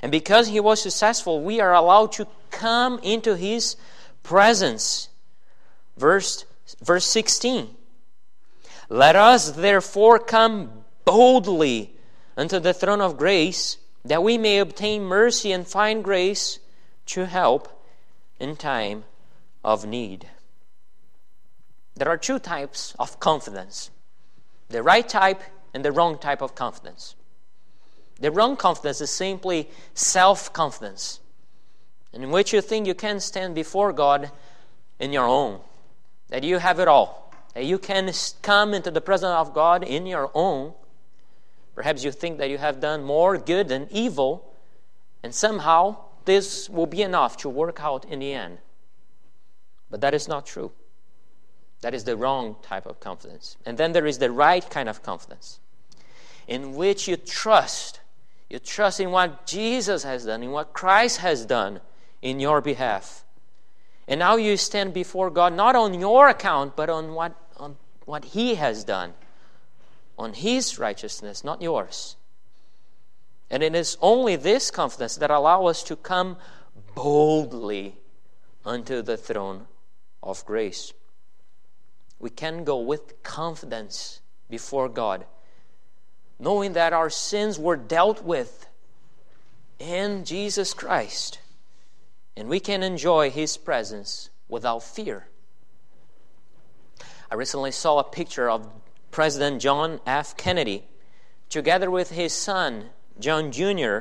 And 0.01 0.11
because 0.11 0.47
he 0.47 0.59
was 0.59 0.81
successful, 0.81 1.41
we 1.41 1.59
are 1.59 1.73
allowed 1.73 2.11
to 2.13 2.27
come 2.51 2.99
into 2.99 3.35
his 3.35 3.75
presence. 4.23 5.09
Verse, 5.97 6.45
verse 6.81 7.05
16. 7.05 7.75
Let 8.89 9.15
us 9.15 9.51
therefore 9.51 10.19
come 10.19 10.83
boldly 11.05 11.95
unto 12.35 12.59
the 12.59 12.73
throne 12.73 13.01
of 13.01 13.17
grace, 13.17 13.77
that 14.05 14.23
we 14.23 14.37
may 14.37 14.59
obtain 14.59 15.03
mercy 15.03 15.51
and 15.51 15.67
find 15.67 16.03
grace 16.03 16.59
to 17.07 17.25
help 17.25 17.76
in 18.39 18.55
time 18.55 19.03
of 19.63 19.85
need. 19.85 20.29
There 21.95 22.09
are 22.09 22.17
two 22.17 22.39
types 22.39 22.95
of 22.99 23.19
confidence 23.19 23.89
the 24.69 24.83
right 24.83 25.07
type 25.07 25.41
and 25.73 25.83
the 25.83 25.91
wrong 25.91 26.17
type 26.17 26.41
of 26.41 26.55
confidence. 26.55 27.15
The 28.19 28.31
wrong 28.31 28.57
confidence 28.57 28.99
is 29.01 29.09
simply 29.09 29.69
self 29.93 30.51
confidence, 30.51 31.19
in 32.11 32.31
which 32.31 32.51
you 32.51 32.61
think 32.61 32.87
you 32.87 32.95
can 32.95 33.19
stand 33.19 33.55
before 33.55 33.93
God 33.93 34.31
in 34.99 35.13
your 35.13 35.25
own, 35.25 35.59
that 36.29 36.43
you 36.43 36.57
have 36.57 36.79
it 36.79 36.87
all, 36.87 37.31
that 37.53 37.65
you 37.65 37.77
can 37.77 38.11
come 38.41 38.73
into 38.73 38.91
the 38.91 39.01
presence 39.01 39.31
of 39.31 39.53
God 39.53 39.83
in 39.83 40.05
your 40.05 40.31
own. 40.33 40.73
Perhaps 41.75 42.03
you 42.03 42.11
think 42.11 42.39
that 42.39 42.49
you 42.49 42.57
have 42.57 42.79
done 42.79 43.03
more 43.03 43.37
good 43.37 43.67
than 43.67 43.87
evil, 43.91 44.51
and 45.21 45.33
somehow 45.33 45.97
this 46.27 46.69
will 46.69 46.85
be 46.85 47.01
enough 47.01 47.37
to 47.37 47.49
work 47.49 47.81
out 47.81 48.05
in 48.05 48.19
the 48.19 48.33
end. 48.33 48.59
But 49.89 50.01
that 50.01 50.13
is 50.13 50.27
not 50.27 50.45
true. 50.45 50.71
That 51.81 51.93
is 51.93 52.03
the 52.03 52.15
wrong 52.15 52.57
type 52.61 52.85
of 52.85 52.99
confidence. 52.99 53.57
And 53.65 53.77
then 53.77 53.93
there 53.93 54.05
is 54.05 54.19
the 54.19 54.31
right 54.31 54.67
kind 54.69 54.89
of 54.89 55.01
confidence, 55.01 55.59
in 56.47 56.75
which 56.75 57.07
you 57.07 57.17
trust. 57.17 58.01
You 58.49 58.59
trust 58.59 58.99
in 58.99 59.11
what 59.11 59.47
Jesus 59.47 60.03
has 60.03 60.25
done, 60.25 60.43
in 60.43 60.51
what 60.51 60.73
Christ 60.73 61.17
has 61.17 61.45
done 61.45 61.81
in 62.21 62.39
your 62.39 62.61
behalf. 62.61 63.23
And 64.07 64.19
now 64.19 64.37
you 64.37 64.57
stand 64.57 64.93
before 64.93 65.29
God 65.29 65.53
not 65.53 65.75
on 65.75 65.99
your 65.99 66.29
account, 66.29 66.75
but 66.75 66.89
on 66.89 67.13
what, 67.13 67.35
on 67.57 67.77
what 68.05 68.25
He 68.25 68.55
has 68.55 68.83
done, 68.83 69.13
on 70.17 70.33
His 70.33 70.79
righteousness, 70.79 71.43
not 71.43 71.61
yours. 71.61 72.15
And 73.49 73.63
it 73.63 73.75
is 73.75 73.97
only 74.01 74.35
this 74.35 74.71
confidence 74.71 75.15
that 75.15 75.31
allows 75.31 75.69
us 75.69 75.83
to 75.83 75.95
come 75.95 76.37
boldly 76.95 77.95
unto 78.65 79.01
the 79.01 79.17
throne 79.17 79.67
of 80.21 80.45
grace 80.45 80.93
we 82.19 82.29
can 82.29 82.63
go 82.63 82.79
with 82.79 83.21
confidence 83.23 84.21
before 84.49 84.89
God, 84.89 85.25
knowing 86.39 86.73
that 86.73 86.93
our 86.93 87.09
sins 87.09 87.59
were 87.59 87.75
dealt 87.75 88.23
with 88.23 88.67
in 89.79 90.25
Jesus 90.25 90.73
Christ, 90.73 91.39
and 92.35 92.49
we 92.49 92.59
can 92.59 92.81
enjoy 92.81 93.29
His 93.29 93.57
presence 93.57 94.29
without 94.47 94.83
fear. 94.83 95.27
I 97.29 97.35
recently 97.35 97.71
saw 97.71 97.99
a 97.99 98.03
picture 98.03 98.49
of 98.49 98.67
President 99.11 99.61
John 99.61 99.99
F. 100.05 100.35
Kennedy 100.37 100.85
together 101.49 101.91
with 101.91 102.11
his 102.11 102.33
son, 102.33 102.89
John 103.19 103.51
Jr., 103.51 103.99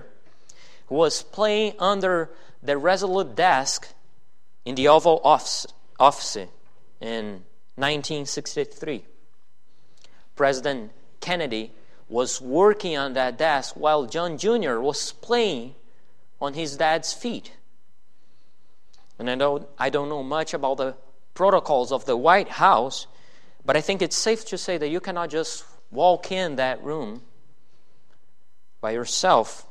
who 0.86 0.94
was 0.94 1.22
playing 1.22 1.74
under 1.78 2.30
the 2.62 2.76
resolute 2.76 3.34
desk 3.34 3.88
in 4.64 4.74
the 4.74 4.88
Oval 4.88 5.20
Office, 5.24 5.66
office 5.98 6.36
in 7.00 7.42
1963. 7.76 9.04
President 10.34 10.92
Kennedy 11.20 11.72
was 12.08 12.40
working 12.40 12.96
on 12.96 13.14
that 13.14 13.38
desk 13.38 13.74
while 13.74 14.06
John 14.06 14.38
Jr. 14.38 14.78
was 14.78 15.12
playing 15.12 15.74
on 16.40 16.54
his 16.54 16.76
dad's 16.76 17.12
feet. 17.12 17.52
And 19.18 19.30
I 19.30 19.34
don't, 19.34 19.66
I 19.78 19.90
don't 19.90 20.08
know 20.08 20.22
much 20.22 20.54
about 20.54 20.76
the 20.76 20.94
protocols 21.34 21.90
of 21.90 22.04
the 22.04 22.16
White 22.16 22.48
House, 22.48 23.06
but 23.64 23.76
I 23.76 23.80
think 23.80 24.02
it's 24.02 24.16
safe 24.16 24.44
to 24.46 24.58
say 24.58 24.78
that 24.78 24.88
you 24.88 25.00
cannot 25.00 25.30
just 25.30 25.64
walk 25.90 26.30
in 26.30 26.56
that 26.56 26.82
room 26.84 27.22
by 28.86 28.92
yourself. 28.92 29.66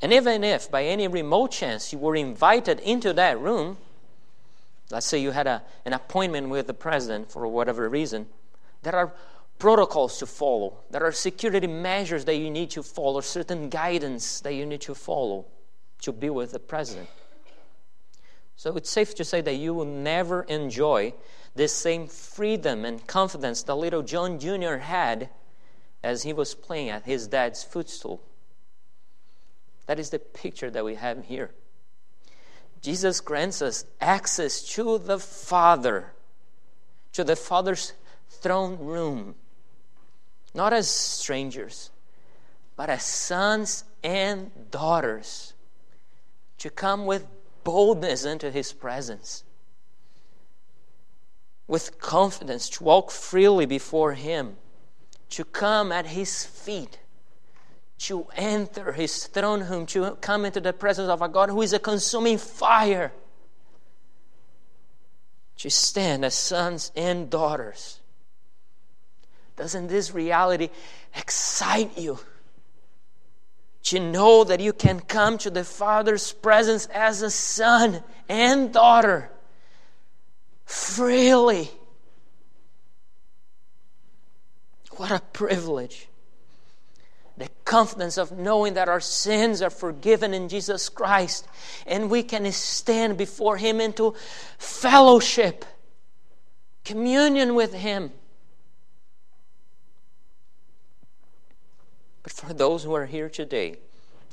And 0.00 0.12
even 0.12 0.44
if, 0.44 0.70
by 0.70 0.84
any 0.84 1.08
remote 1.08 1.50
chance, 1.50 1.92
you 1.92 1.98
were 1.98 2.14
invited 2.14 2.78
into 2.78 3.12
that 3.14 3.40
room, 3.40 3.76
let's 4.88 5.04
say 5.04 5.18
you 5.18 5.32
had 5.32 5.48
a, 5.48 5.64
an 5.84 5.92
appointment 5.92 6.48
with 6.48 6.68
the 6.68 6.74
president 6.74 7.32
for 7.32 7.44
whatever 7.48 7.88
reason, 7.88 8.28
there 8.84 8.94
are 8.94 9.12
protocols 9.58 10.16
to 10.20 10.26
follow, 10.26 10.78
there 10.92 11.02
are 11.02 11.10
security 11.10 11.66
measures 11.66 12.24
that 12.26 12.36
you 12.36 12.52
need 12.52 12.70
to 12.70 12.84
follow, 12.84 13.20
certain 13.20 13.68
guidance 13.68 14.38
that 14.42 14.54
you 14.54 14.64
need 14.64 14.82
to 14.82 14.94
follow 14.94 15.44
to 16.00 16.12
be 16.12 16.30
with 16.30 16.52
the 16.52 16.60
president. 16.60 17.08
So 18.54 18.76
it's 18.76 18.90
safe 18.90 19.12
to 19.16 19.24
say 19.24 19.40
that 19.40 19.54
you 19.54 19.74
will 19.74 19.86
never 19.86 20.44
enjoy 20.44 21.14
the 21.56 21.66
same 21.66 22.06
freedom 22.06 22.84
and 22.84 23.04
confidence 23.08 23.64
that 23.64 23.74
little 23.74 24.02
John 24.02 24.38
Jr. 24.38 24.76
had 24.76 25.30
as 26.00 26.22
he 26.22 26.32
was 26.32 26.54
playing 26.54 26.90
at 26.90 27.04
his 27.04 27.26
dad's 27.26 27.64
footstool. 27.64 28.22
That 29.86 29.98
is 29.98 30.10
the 30.10 30.18
picture 30.18 30.70
that 30.70 30.84
we 30.84 30.94
have 30.94 31.24
here. 31.24 31.50
Jesus 32.80 33.20
grants 33.20 33.62
us 33.62 33.84
access 34.00 34.62
to 34.74 34.98
the 34.98 35.18
Father, 35.18 36.12
to 37.12 37.24
the 37.24 37.36
Father's 37.36 37.92
throne 38.28 38.78
room, 38.78 39.36
not 40.54 40.72
as 40.72 40.90
strangers, 40.90 41.90
but 42.76 42.90
as 42.90 43.04
sons 43.04 43.84
and 44.02 44.50
daughters, 44.70 45.54
to 46.58 46.70
come 46.70 47.06
with 47.06 47.26
boldness 47.62 48.24
into 48.24 48.50
His 48.50 48.72
presence, 48.72 49.44
with 51.68 52.00
confidence, 52.00 52.68
to 52.70 52.84
walk 52.84 53.10
freely 53.10 53.66
before 53.66 54.14
Him, 54.14 54.56
to 55.30 55.44
come 55.44 55.92
at 55.92 56.06
His 56.06 56.44
feet 56.44 56.98
to 58.02 58.26
enter 58.34 58.92
his 58.92 59.26
throne 59.28 59.62
room, 59.62 59.86
to 59.86 60.16
come 60.20 60.44
into 60.44 60.60
the 60.60 60.72
presence 60.72 61.08
of 61.08 61.22
a 61.22 61.28
God 61.28 61.50
who 61.50 61.62
is 61.62 61.72
a 61.72 61.78
consuming 61.78 62.36
fire, 62.36 63.12
to 65.58 65.70
stand 65.70 66.24
as 66.24 66.34
sons 66.34 66.90
and 66.96 67.30
daughters. 67.30 68.00
Doesn't 69.56 69.86
this 69.86 70.12
reality 70.12 70.70
excite 71.14 71.96
you? 71.96 72.18
To 73.84 74.00
know 74.00 74.44
that 74.44 74.58
you 74.58 74.72
can 74.72 74.98
come 74.98 75.38
to 75.38 75.50
the 75.50 75.64
Father's 75.64 76.32
presence 76.32 76.86
as 76.86 77.22
a 77.22 77.30
son 77.30 78.02
and 78.28 78.72
daughter 78.72 79.30
freely. 80.64 81.70
What 84.96 85.12
a 85.12 85.20
privilege 85.20 86.08
confidence 87.72 88.18
of 88.18 88.32
knowing 88.32 88.74
that 88.74 88.90
our 88.90 89.00
sins 89.00 89.62
are 89.62 89.70
forgiven 89.70 90.34
in 90.34 90.46
Jesus 90.46 90.90
Christ 90.90 91.48
and 91.86 92.10
we 92.10 92.22
can 92.22 92.52
stand 92.52 93.16
before 93.16 93.56
Him 93.56 93.80
into 93.80 94.14
fellowship, 94.58 95.64
communion 96.84 97.54
with 97.54 97.72
Him. 97.72 98.10
But 102.22 102.32
for 102.32 102.52
those 102.52 102.84
who 102.84 102.92
are 102.92 103.06
here 103.06 103.30
today 103.30 103.76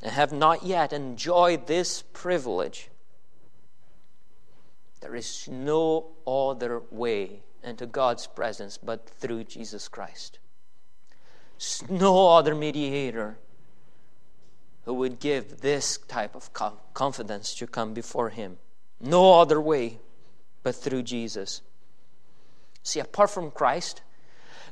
and 0.04 0.12
have 0.12 0.34
not 0.34 0.64
yet 0.64 0.92
enjoyed 0.92 1.66
this 1.66 2.02
privilege, 2.12 2.90
there 5.00 5.16
is 5.16 5.48
no 5.48 6.08
other 6.28 6.82
way 6.92 7.40
into 7.64 7.86
God's 7.86 8.28
presence 8.28 8.78
but 8.78 9.10
through 9.10 9.46
Jesus 9.46 9.88
Christ 9.88 10.40
no 11.90 12.30
other 12.30 12.56
mediator 12.56 13.38
who 14.86 14.94
would 14.94 15.20
give 15.20 15.62
this 15.62 15.98
type 16.08 16.36
of 16.36 16.52
confidence 16.94 17.54
to 17.56 17.68
come 17.68 17.94
before 17.94 18.30
him. 18.30 18.58
No 19.00 19.40
other 19.40 19.60
way 19.60 20.00
but 20.64 20.76
through 20.76 21.04
Jesus. 21.04 21.62
See, 22.84 23.00
apart 23.00 23.30
from 23.30 23.52
Christ, 23.52 24.02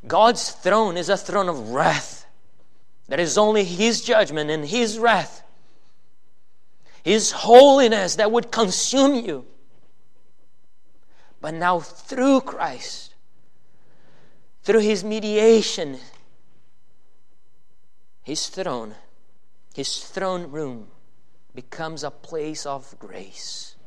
God's 0.05 0.51
throne 0.51 0.97
is 0.97 1.09
a 1.09 1.17
throne 1.17 1.49
of 1.49 1.69
wrath. 1.69 2.25
That 3.07 3.19
is 3.19 3.37
only 3.37 3.63
His 3.63 4.01
judgment 4.01 4.49
and 4.49 4.65
His 4.65 4.99
wrath, 4.99 5.43
His 7.03 7.31
holiness 7.31 8.15
that 8.15 8.31
would 8.31 8.51
consume 8.51 9.15
you. 9.15 9.45
But 11.39 11.53
now, 11.53 11.79
through 11.79 12.41
Christ, 12.41 13.13
through 14.63 14.81
His 14.81 15.03
mediation, 15.03 15.99
his 18.27 18.49
throne, 18.49 18.93
his 19.73 20.03
throne 20.03 20.51
room, 20.51 20.87
becomes 21.55 22.03
a 22.03 22.11
place 22.11 22.65
of 22.65 22.93
grace 22.99 23.77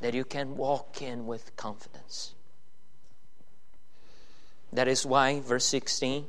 that 0.00 0.14
you 0.14 0.24
can 0.24 0.56
walk 0.56 1.02
in 1.02 1.26
with 1.26 1.56
confidence. 1.56 2.36
That 4.72 4.86
is 4.86 5.04
why, 5.04 5.40
verse 5.40 5.64
16, 5.64 6.26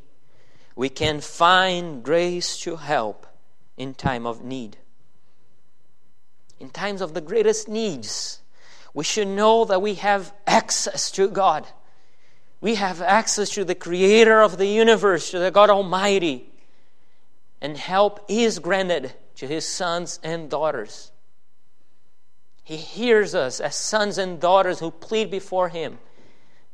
we 0.76 0.89
can 0.89 1.21
find 1.21 2.02
grace 2.02 2.58
to 2.62 2.78
help 2.78 3.28
in 3.78 3.93
time 3.93 4.26
of 4.26 4.43
need. 4.43 4.78
In 6.60 6.71
times 6.71 7.02
of 7.02 7.13
the 7.13 7.21
greatest 7.21 7.69
needs, 7.69 8.39
we 8.95 9.04
should 9.04 9.28
know 9.28 9.63
that 9.63 9.84
we 9.84 9.93
have 9.93 10.34
access 10.47 11.12
to 11.12 11.28
God. 11.28 11.67
We 12.62 12.73
have 12.76 13.00
access 13.00 13.52
to 13.52 13.63
the 13.63 13.76
Creator 13.76 14.41
of 14.41 14.58
the 14.58 14.65
universe, 14.65 15.30
to 15.30 15.38
the 15.38 15.52
God 15.52 15.69
Almighty 15.69 16.50
and 17.62 17.78
help 17.78 18.24
is 18.28 18.60
granted 18.60 19.13
to 19.36 19.48
his 19.48 19.67
sons 19.67 20.20
and 20.24 20.50
daughters. 20.50 21.12
He 22.63 22.78
hears 22.78 23.34
us 23.34 23.60
as 23.60 23.76
sons 23.76 24.17
and 24.17 24.39
daughters 24.39 24.80
who 24.80 24.91
plead 24.91 25.32
before 25.32 25.70
him, 25.70 26.00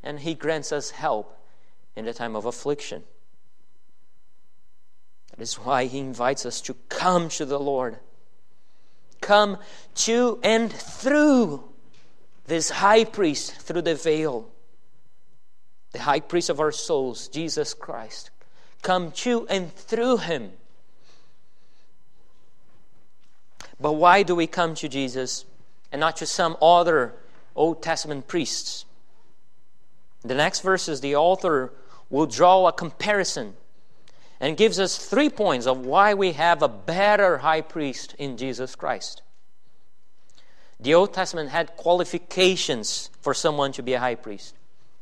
and 0.02 0.20
he 0.20 0.34
grants 0.34 0.72
us 0.72 0.90
help 0.90 1.38
in 1.94 2.04
the 2.04 2.12
time 2.12 2.34
of 2.34 2.44
affliction. 2.44 3.04
That 5.30 5.42
is 5.42 5.54
why 5.54 5.86
he 5.86 6.00
invites 6.00 6.44
us 6.46 6.60
to 6.62 6.74
come 6.88 7.28
to 7.30 7.44
the 7.44 7.58
Lord. 7.58 7.98
Come 9.20 9.58
to 9.94 10.38
and 10.42 10.72
through 10.72 11.64
this 12.46 12.70
high 12.70 13.04
priest 13.04 13.52
through 13.52 13.82
the 13.82 13.94
veil, 13.94 14.50
the 15.92 16.00
high 16.00 16.20
priest 16.20 16.50
of 16.50 16.60
our 16.60 16.72
souls, 16.72 17.28
Jesus 17.28 17.72
Christ. 17.72 18.30
Come 18.82 19.12
to 19.12 19.46
and 19.48 19.72
through 19.72 20.18
him 20.18 20.52
But 23.80 23.92
why 23.92 24.22
do 24.22 24.34
we 24.34 24.46
come 24.46 24.74
to 24.76 24.88
Jesus 24.88 25.44
and 25.92 26.00
not 26.00 26.16
to 26.16 26.26
some 26.26 26.56
other 26.62 27.14
Old 27.54 27.82
Testament 27.82 28.26
priests? 28.28 28.84
the 30.24 30.34
next 30.34 30.60
verses, 30.60 31.00
the 31.00 31.16
author 31.16 31.72
will 32.10 32.26
draw 32.26 32.66
a 32.66 32.72
comparison 32.72 33.54
and 34.40 34.56
gives 34.56 34.80
us 34.80 34.96
three 34.96 35.28
points 35.28 35.66
of 35.66 35.86
why 35.86 36.14
we 36.14 36.32
have 36.32 36.62
a 36.62 36.68
better 36.68 37.38
high 37.38 37.60
priest 37.60 38.14
in 38.18 38.36
Jesus 38.36 38.74
Christ. 38.74 39.22
The 40.80 40.94
Old 40.94 41.14
Testament 41.14 41.50
had 41.50 41.76
qualifications 41.76 43.10
for 43.20 43.32
someone 43.32 43.72
to 43.72 43.82
be 43.82 43.92
a 43.92 44.00
high 44.00 44.16
priest. 44.16 44.54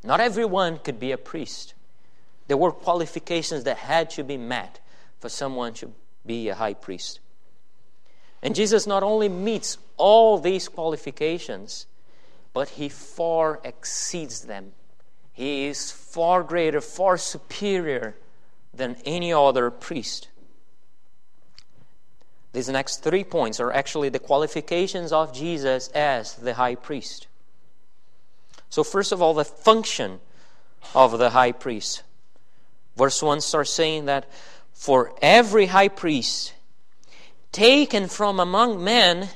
Not 0.04 0.20
everyone 0.20 0.78
could 0.78 0.98
be 0.98 1.12
a 1.12 1.18
priest. 1.18 1.74
There 2.48 2.56
were 2.56 2.72
qualifications 2.72 3.64
that 3.64 3.78
had 3.78 4.10
to 4.10 4.24
be 4.24 4.36
met 4.36 4.80
for 5.20 5.28
someone 5.28 5.72
to 5.74 5.92
be 6.26 6.48
a 6.48 6.54
high 6.54 6.74
priest. 6.74 7.20
And 8.42 8.54
Jesus 8.54 8.86
not 8.86 9.02
only 9.02 9.28
meets 9.28 9.78
all 9.96 10.38
these 10.38 10.68
qualifications, 10.68 11.86
but 12.52 12.70
he 12.70 12.88
far 12.88 13.60
exceeds 13.64 14.42
them. 14.42 14.72
He 15.32 15.66
is 15.66 15.90
far 15.90 16.42
greater, 16.42 16.80
far 16.80 17.16
superior 17.16 18.16
than 18.74 18.96
any 19.04 19.32
other 19.32 19.70
priest. 19.70 20.28
These 22.52 22.68
next 22.68 23.02
three 23.02 23.24
points 23.24 23.60
are 23.60 23.72
actually 23.72 24.10
the 24.10 24.18
qualifications 24.18 25.12
of 25.12 25.32
Jesus 25.32 25.88
as 25.88 26.34
the 26.34 26.54
high 26.54 26.74
priest. 26.74 27.28
So, 28.68 28.84
first 28.84 29.12
of 29.12 29.22
all, 29.22 29.32
the 29.32 29.44
function 29.44 30.20
of 30.94 31.18
the 31.18 31.30
high 31.30 31.52
priest. 31.52 32.02
Verse 32.96 33.22
1 33.22 33.40
starts 33.40 33.70
saying 33.70 34.04
that 34.06 34.30
for 34.72 35.14
every 35.22 35.66
high 35.66 35.88
priest, 35.88 36.52
taken 37.52 38.08
from 38.08 38.40
among 38.40 38.82
men, 38.82 39.28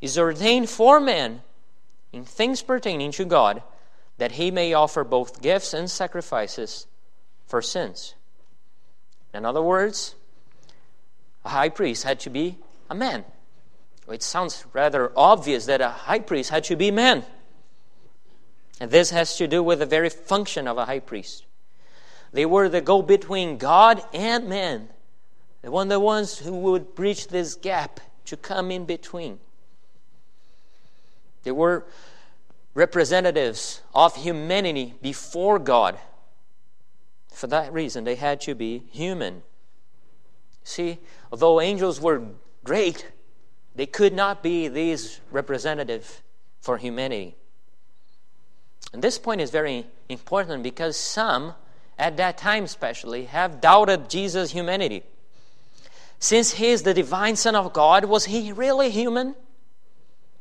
is 0.00 0.16
ordained 0.16 0.70
for 0.70 1.00
men 1.00 1.42
in 2.12 2.24
things 2.24 2.62
pertaining 2.62 3.12
to 3.12 3.24
God, 3.24 3.62
that 4.16 4.32
he 4.32 4.50
may 4.50 4.72
offer 4.72 5.04
both 5.04 5.42
gifts 5.42 5.74
and 5.74 5.90
sacrifices 5.90 6.86
for 7.46 7.60
sins. 7.60 8.14
In 9.34 9.44
other 9.44 9.62
words, 9.62 10.14
a 11.44 11.50
high 11.50 11.68
priest 11.68 12.04
had 12.04 12.20
to 12.20 12.30
be 12.30 12.58
a 12.88 12.94
man. 12.94 13.24
It 14.10 14.22
sounds 14.22 14.64
rather 14.72 15.12
obvious 15.16 15.66
that 15.66 15.80
a 15.80 15.88
high 15.88 16.20
priest 16.20 16.50
had 16.50 16.64
to 16.64 16.76
be 16.76 16.90
man. 16.90 17.24
And 18.80 18.90
this 18.90 19.10
has 19.10 19.36
to 19.36 19.46
do 19.46 19.62
with 19.62 19.80
the 19.80 19.86
very 19.86 20.08
function 20.08 20.66
of 20.66 20.78
a 20.78 20.86
high 20.86 21.00
priest. 21.00 21.44
They 22.32 22.46
were 22.46 22.68
the 22.68 22.80
go 22.80 23.02
between 23.02 23.58
God 23.58 24.02
and 24.14 24.48
man. 24.48 24.88
They 25.68 25.72
were 25.72 25.84
the 25.84 26.00
ones 26.00 26.38
who 26.38 26.56
would 26.60 26.94
bridge 26.94 27.26
this 27.26 27.54
gap 27.54 28.00
to 28.24 28.38
come 28.38 28.70
in 28.70 28.86
between. 28.86 29.38
They 31.42 31.50
were 31.50 31.84
representatives 32.72 33.82
of 33.94 34.16
humanity 34.16 34.94
before 35.02 35.58
God. 35.58 35.98
For 37.30 37.48
that 37.48 37.70
reason, 37.70 38.04
they 38.04 38.14
had 38.14 38.40
to 38.40 38.54
be 38.54 38.84
human. 38.90 39.42
See, 40.64 41.00
although 41.30 41.60
angels 41.60 42.00
were 42.00 42.22
great, 42.64 43.06
they 43.74 43.84
could 43.84 44.14
not 44.14 44.42
be 44.42 44.68
these 44.68 45.20
representative 45.30 46.22
for 46.62 46.78
humanity. 46.78 47.36
And 48.94 49.02
this 49.02 49.18
point 49.18 49.42
is 49.42 49.50
very 49.50 49.86
important 50.08 50.62
because 50.62 50.96
some, 50.96 51.52
at 51.98 52.16
that 52.16 52.38
time 52.38 52.64
especially, 52.64 53.26
have 53.26 53.60
doubted 53.60 54.08
Jesus' 54.08 54.52
humanity. 54.52 55.04
Since 56.18 56.54
he 56.54 56.68
is 56.68 56.82
the 56.82 56.94
divine 56.94 57.36
Son 57.36 57.54
of 57.54 57.72
God, 57.72 58.04
was 58.04 58.24
he 58.24 58.52
really 58.52 58.90
human? 58.90 59.36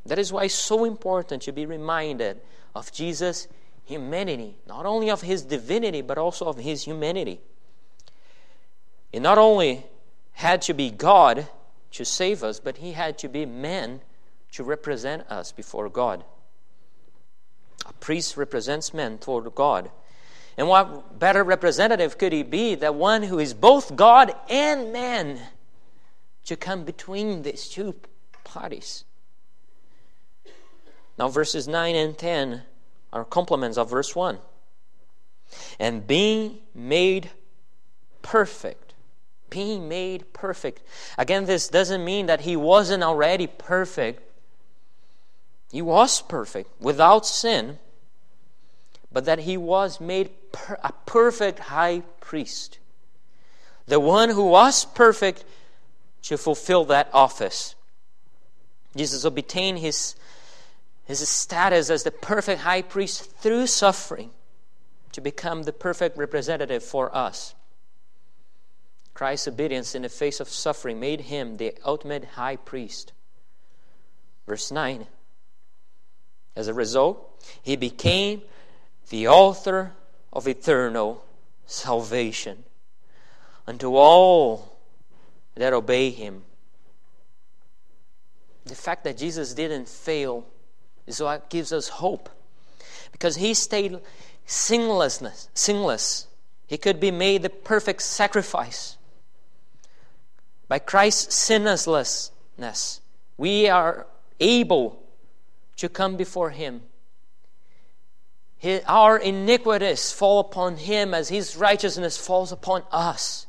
That 0.05 0.17
is 0.17 0.31
why 0.31 0.45
it's 0.45 0.55
so 0.55 0.85
important 0.85 1.43
to 1.43 1.51
be 1.51 1.65
reminded 1.65 2.41
of 2.73 2.91
Jesus' 2.91 3.47
humanity, 3.85 4.57
not 4.67 4.85
only 4.85 5.09
of 5.09 5.21
his 5.21 5.43
divinity, 5.43 6.01
but 6.01 6.17
also 6.17 6.45
of 6.45 6.57
his 6.57 6.83
humanity. 6.83 7.39
He 9.11 9.19
not 9.19 9.37
only 9.37 9.85
had 10.33 10.61
to 10.63 10.73
be 10.73 10.89
God 10.91 11.47
to 11.91 12.05
save 12.05 12.43
us, 12.43 12.59
but 12.59 12.77
he 12.77 12.93
had 12.93 13.17
to 13.19 13.27
be 13.27 13.45
man 13.45 14.01
to 14.51 14.63
represent 14.63 15.29
us 15.29 15.51
before 15.51 15.89
God. 15.89 16.23
A 17.85 17.93
priest 17.93 18.35
represents 18.35 18.93
men 18.93 19.17
toward 19.17 19.53
God. 19.55 19.89
And 20.57 20.67
what 20.67 21.19
better 21.19 21.43
representative 21.43 22.17
could 22.17 22.33
he 22.33 22.43
be 22.43 22.75
than 22.75 22.97
one 22.97 23.23
who 23.23 23.39
is 23.39 23.53
both 23.53 23.95
God 23.95 24.33
and 24.49 24.91
man 24.91 25.39
to 26.47 26.55
come 26.55 26.83
between 26.83 27.43
these 27.43 27.69
two 27.69 27.95
parties? 28.43 29.03
Now, 31.17 31.27
verses 31.29 31.67
9 31.67 31.95
and 31.95 32.17
10 32.17 32.63
are 33.13 33.25
complements 33.25 33.77
of 33.77 33.89
verse 33.89 34.15
1. 34.15 34.39
And 35.79 36.05
being 36.05 36.59
made 36.75 37.31
perfect. 38.21 38.93
Being 39.49 39.87
made 39.87 40.33
perfect. 40.33 40.83
Again, 41.17 41.45
this 41.45 41.69
doesn't 41.69 42.03
mean 42.03 42.25
that 42.25 42.41
he 42.41 42.55
wasn't 42.55 43.03
already 43.03 43.47
perfect. 43.47 44.23
He 45.71 45.81
was 45.81 46.21
perfect, 46.21 46.69
without 46.79 47.25
sin, 47.25 47.79
but 49.11 49.25
that 49.25 49.39
he 49.39 49.57
was 49.57 49.99
made 49.99 50.29
per- 50.51 50.79
a 50.83 50.93
perfect 51.05 51.59
high 51.59 52.03
priest. 52.19 52.79
The 53.85 53.99
one 53.99 54.29
who 54.29 54.45
was 54.45 54.85
perfect 54.85 55.45
to 56.27 56.37
fulfill 56.37 56.85
that 56.85 57.09
office. 57.13 57.75
Jesus 58.95 59.23
obtained 59.23 59.79
his 59.79 60.15
his 61.05 61.27
status 61.27 61.89
as 61.89 62.03
the 62.03 62.11
perfect 62.11 62.61
high 62.61 62.81
priest 62.81 63.31
through 63.37 63.65
suffering 63.65 64.31
to 65.13 65.21
become 65.21 65.63
the 65.63 65.71
perfect 65.71 66.17
representative 66.17 66.83
for 66.83 67.15
us. 67.15 67.55
Christ's 69.13 69.47
obedience 69.47 69.95
in 69.95 70.01
the 70.01 70.09
face 70.09 70.41
of 70.41 70.49
suffering 70.49 70.99
made 70.99 71.21
him 71.21 71.57
the 71.57 71.73
ultimate 71.85 72.25
high 72.35 72.57
priest. 72.57 73.13
Verse 74.45 74.69
9 74.69 75.07
As 76.57 76.67
a 76.67 76.73
result, 76.73 77.41
he 77.63 77.77
became 77.77 78.41
the 79.09 79.29
author 79.29 79.93
of 80.33 80.45
eternal 80.45 81.23
salvation 81.65 82.65
unto 83.65 83.95
all 83.95 84.76
that 85.57 85.73
obey 85.73 86.09
him. 86.09 86.43
The 88.65 88.75
fact 88.75 89.03
that 89.05 89.17
Jesus 89.17 89.53
didn't 89.53 89.87
fail 89.87 90.45
is 91.05 91.21
what 91.21 91.49
gives 91.49 91.71
us 91.71 91.87
hope. 91.87 92.29
Because 93.11 93.37
he 93.37 93.53
stayed 93.53 93.99
sinlessness, 94.45 95.49
sinless. 95.53 96.27
He 96.67 96.77
could 96.77 96.99
be 96.99 97.11
made 97.11 97.41
the 97.41 97.49
perfect 97.49 98.01
sacrifice. 98.01 98.97
By 100.67 100.79
Christ's 100.79 101.33
sinlessness, 101.35 103.01
we 103.37 103.69
are 103.69 104.05
able 104.39 105.01
to 105.77 105.89
come 105.89 106.17
before 106.17 106.49
him. 106.49 106.81
our 108.85 109.17
iniquities 109.17 110.11
fall 110.11 110.39
upon 110.39 110.77
him 110.77 111.13
as 111.13 111.29
his 111.29 111.55
righteousness 111.55 112.17
falls 112.17 112.51
upon 112.51 112.83
us, 112.91 113.46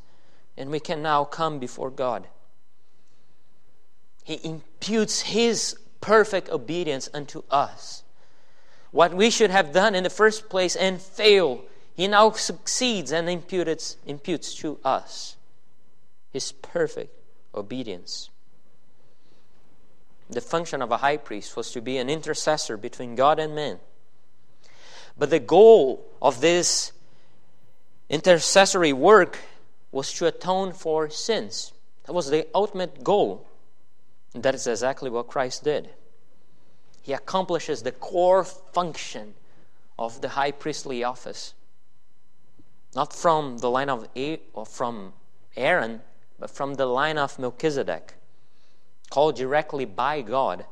and 0.59 0.69
we 0.69 0.79
can 0.79 1.01
now 1.01 1.23
come 1.23 1.57
before 1.57 1.89
God. 1.89 2.27
He 4.23 4.39
imputes 4.43 5.21
his 5.21 5.75
perfect 6.01 6.49
obedience 6.49 7.09
unto 7.13 7.43
us. 7.49 8.03
What 8.91 9.13
we 9.13 9.29
should 9.29 9.51
have 9.51 9.71
done 9.71 9.95
in 9.95 10.03
the 10.03 10.09
first 10.09 10.49
place 10.49 10.75
and 10.75 11.01
failed, 11.01 11.61
he 11.95 12.07
now 12.07 12.31
succeeds 12.31 13.11
and 13.11 13.29
imputes, 13.29 13.95
imputes 14.05 14.53
to 14.55 14.77
us 14.83 15.37
his 16.31 16.51
perfect 16.51 17.15
obedience. 17.55 18.29
The 20.29 20.41
function 20.41 20.81
of 20.81 20.91
a 20.91 20.97
high 20.97 21.17
priest 21.17 21.55
was 21.55 21.71
to 21.71 21.81
be 21.81 21.97
an 21.97 22.09
intercessor 22.09 22.77
between 22.77 23.15
God 23.15 23.39
and 23.39 23.55
men. 23.55 23.79
But 25.17 25.29
the 25.29 25.39
goal 25.39 26.05
of 26.21 26.41
this 26.41 26.91
intercessory 28.09 28.93
work 28.93 29.39
was 29.91 30.13
to 30.13 30.27
atone 30.27 30.73
for 30.73 31.09
sins. 31.09 31.73
That 32.05 32.13
was 32.13 32.29
the 32.29 32.47
ultimate 32.53 33.03
goal. 33.03 33.47
And 34.33 34.43
that 34.43 34.55
is 34.55 34.67
exactly 34.67 35.09
what 35.09 35.27
Christ 35.27 35.63
did. 35.63 35.89
He 37.01 37.13
accomplishes 37.13 37.81
the 37.81 37.91
core 37.91 38.43
function 38.43 39.33
of 39.97 40.21
the 40.21 40.29
high 40.29 40.51
priestly 40.51 41.03
office. 41.03 41.53
Not 42.95 43.13
from 43.13 43.59
the 43.59 43.69
line 43.69 43.89
of 43.89 44.07
A- 44.15 44.41
or 44.53 44.65
from 44.65 45.13
Aaron, 45.55 46.01
but 46.39 46.49
from 46.49 46.75
the 46.75 46.85
line 46.85 47.17
of 47.17 47.37
Melchizedek, 47.37 48.15
called 49.09 49.35
directly 49.35 49.85
by 49.85 50.21
God, 50.21 50.65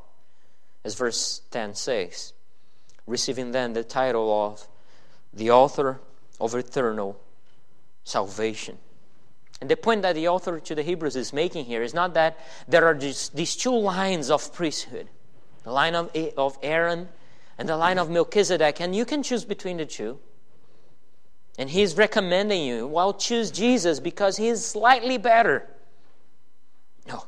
as 0.84 0.94
verse 0.94 1.42
10 1.50 1.74
says, 1.74 2.32
receiving 3.06 3.52
then 3.52 3.72
the 3.72 3.84
title 3.84 4.46
of 4.46 4.66
the 5.32 5.50
author 5.50 6.00
of 6.40 6.54
eternal 6.54 7.20
salvation. 8.04 8.78
And 9.60 9.68
the 9.68 9.76
point 9.76 10.02
that 10.02 10.14
the 10.14 10.28
author 10.28 10.60
to 10.60 10.74
the 10.74 10.82
Hebrews 10.82 11.16
is 11.16 11.32
making 11.32 11.64
here 11.64 11.82
is 11.82 11.92
not 11.92 12.14
that 12.14 12.38
there 12.68 12.84
are 12.84 12.94
just 12.94 13.34
these 13.34 13.56
two 13.56 13.76
lines 13.76 14.30
of 14.30 14.52
priesthood 14.54 15.08
the 15.64 15.72
line 15.74 15.94
of, 15.94 16.10
of 16.38 16.58
Aaron 16.62 17.08
and 17.58 17.68
the 17.68 17.76
line 17.76 17.98
of 17.98 18.08
Melchizedek, 18.08 18.80
and 18.80 18.96
you 18.96 19.04
can 19.04 19.22
choose 19.22 19.44
between 19.44 19.76
the 19.76 19.84
two. 19.84 20.18
And 21.58 21.68
he's 21.68 21.96
recommending 21.96 22.64
you, 22.64 22.86
well, 22.86 23.12
choose 23.12 23.50
Jesus 23.50 24.00
because 24.00 24.38
he 24.38 24.48
is 24.48 24.64
slightly 24.64 25.18
better. 25.18 25.68
No. 27.06 27.26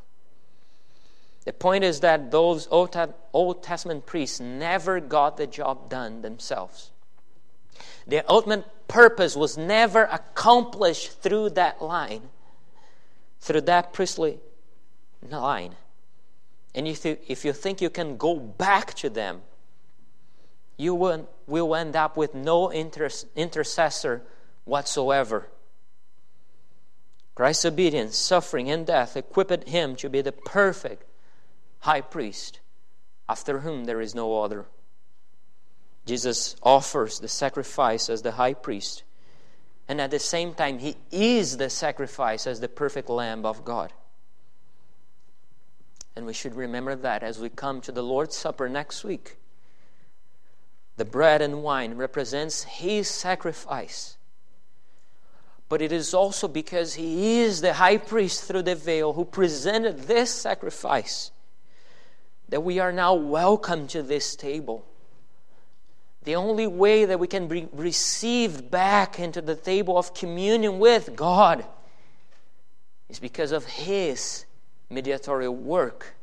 The 1.44 1.52
point 1.52 1.84
is 1.84 2.00
that 2.00 2.30
those 2.30 2.68
Old 2.70 3.62
Testament 3.62 4.06
priests 4.06 4.40
never 4.40 5.00
got 5.00 5.36
the 5.36 5.46
job 5.46 5.90
done 5.90 6.22
themselves. 6.22 6.92
Their 8.06 8.24
ultimate 8.26 8.64
purpose 8.90 9.36
was 9.36 9.56
never 9.56 10.02
accomplished 10.04 11.22
through 11.22 11.50
that 11.50 11.80
line, 11.80 12.22
through 13.40 13.60
that 13.62 13.92
priestly 13.92 14.40
line. 15.30 15.76
And 16.74 16.88
if 16.88 17.04
you, 17.04 17.16
if 17.28 17.44
you 17.44 17.52
think 17.52 17.80
you 17.80 17.88
can 17.88 18.16
go 18.16 18.36
back 18.36 18.94
to 18.94 19.08
them, 19.08 19.42
you 20.76 20.94
will, 20.94 21.28
will 21.46 21.74
end 21.74 21.94
up 21.94 22.16
with 22.16 22.34
no 22.34 22.68
inter- 22.68 23.10
intercessor 23.36 24.22
whatsoever. 24.64 25.48
Christ's 27.34 27.66
obedience, 27.66 28.16
suffering, 28.16 28.70
and 28.70 28.86
death 28.86 29.16
equipped 29.16 29.68
him 29.68 29.94
to 29.96 30.08
be 30.08 30.20
the 30.20 30.32
perfect 30.32 31.04
high 31.80 32.00
priest, 32.00 32.60
after 33.28 33.60
whom 33.60 33.84
there 33.84 34.00
is 34.00 34.14
no 34.14 34.42
other. 34.42 34.66
Jesus 36.10 36.56
offers 36.64 37.20
the 37.20 37.28
sacrifice 37.28 38.10
as 38.10 38.22
the 38.22 38.32
high 38.32 38.54
priest, 38.54 39.04
and 39.86 40.00
at 40.00 40.10
the 40.10 40.18
same 40.18 40.54
time, 40.54 40.80
he 40.80 40.96
is 41.12 41.56
the 41.56 41.70
sacrifice 41.70 42.48
as 42.48 42.58
the 42.58 42.66
perfect 42.66 43.08
Lamb 43.08 43.46
of 43.46 43.64
God. 43.64 43.92
And 46.16 46.26
we 46.26 46.32
should 46.32 46.56
remember 46.56 46.96
that 46.96 47.22
as 47.22 47.38
we 47.38 47.48
come 47.48 47.80
to 47.82 47.92
the 47.92 48.02
Lord's 48.02 48.36
Supper 48.36 48.68
next 48.68 49.04
week. 49.04 49.36
The 50.96 51.04
bread 51.04 51.42
and 51.42 51.62
wine 51.62 51.94
represents 51.94 52.64
his 52.64 53.06
sacrifice. 53.06 54.16
But 55.68 55.80
it 55.80 55.92
is 55.92 56.12
also 56.12 56.48
because 56.48 56.94
he 56.94 57.38
is 57.38 57.60
the 57.60 57.74
high 57.74 57.98
priest 57.98 58.42
through 58.42 58.62
the 58.62 58.74
veil 58.74 59.12
who 59.12 59.24
presented 59.24 60.08
this 60.08 60.34
sacrifice 60.34 61.30
that 62.48 62.64
we 62.64 62.80
are 62.80 62.90
now 62.90 63.14
welcome 63.14 63.86
to 63.86 64.02
this 64.02 64.34
table. 64.34 64.84
The 66.24 66.36
only 66.36 66.66
way 66.66 67.06
that 67.06 67.18
we 67.18 67.26
can 67.26 67.48
be 67.48 67.68
received 67.72 68.70
back 68.70 69.18
into 69.18 69.40
the 69.40 69.54
table 69.54 69.96
of 69.96 70.14
communion 70.14 70.78
with 70.78 71.16
God 71.16 71.64
is 73.08 73.18
because 73.18 73.52
of 73.52 73.64
His 73.64 74.44
mediatorial 74.90 75.54
work. 75.54 76.14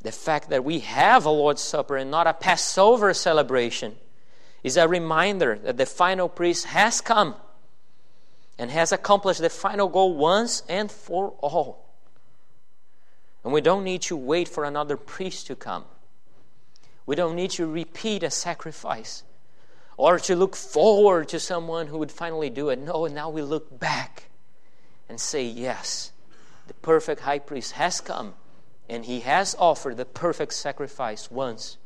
The 0.00 0.12
fact 0.12 0.50
that 0.50 0.64
we 0.64 0.80
have 0.80 1.24
a 1.24 1.30
Lord's 1.30 1.62
Supper 1.62 1.96
and 1.96 2.10
not 2.10 2.26
a 2.26 2.34
Passover 2.34 3.14
celebration 3.14 3.96
is 4.62 4.76
a 4.76 4.88
reminder 4.88 5.58
that 5.62 5.76
the 5.76 5.86
final 5.86 6.28
priest 6.28 6.66
has 6.66 7.00
come 7.00 7.34
and 8.58 8.70
has 8.70 8.90
accomplished 8.90 9.40
the 9.40 9.50
final 9.50 9.88
goal 9.88 10.16
once 10.16 10.62
and 10.68 10.90
for 10.90 11.30
all. 11.40 11.86
And 13.44 13.52
we 13.52 13.60
don't 13.60 13.84
need 13.84 14.02
to 14.02 14.16
wait 14.16 14.48
for 14.48 14.64
another 14.64 14.96
priest 14.96 15.46
to 15.46 15.56
come. 15.56 15.84
We 17.08 17.16
don't 17.16 17.36
need 17.36 17.52
to 17.52 17.66
repeat 17.66 18.22
a 18.22 18.30
sacrifice 18.30 19.22
or 19.96 20.18
to 20.18 20.36
look 20.36 20.54
forward 20.54 21.30
to 21.30 21.40
someone 21.40 21.86
who 21.86 21.96
would 21.96 22.12
finally 22.12 22.50
do 22.50 22.68
it. 22.68 22.78
No, 22.78 23.06
now 23.06 23.30
we 23.30 23.40
look 23.40 23.80
back 23.80 24.24
and 25.08 25.18
say, 25.18 25.42
Yes, 25.42 26.12
the 26.66 26.74
perfect 26.74 27.22
high 27.22 27.38
priest 27.38 27.72
has 27.72 28.02
come 28.02 28.34
and 28.90 29.06
he 29.06 29.20
has 29.20 29.56
offered 29.58 29.96
the 29.96 30.04
perfect 30.04 30.52
sacrifice 30.52 31.30
once 31.30 31.78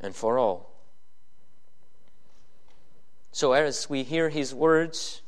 and 0.00 0.14
for 0.14 0.38
all. 0.38 0.70
So, 3.32 3.54
as 3.54 3.90
we 3.90 4.04
hear 4.04 4.28
his 4.28 4.54
words, 4.54 5.22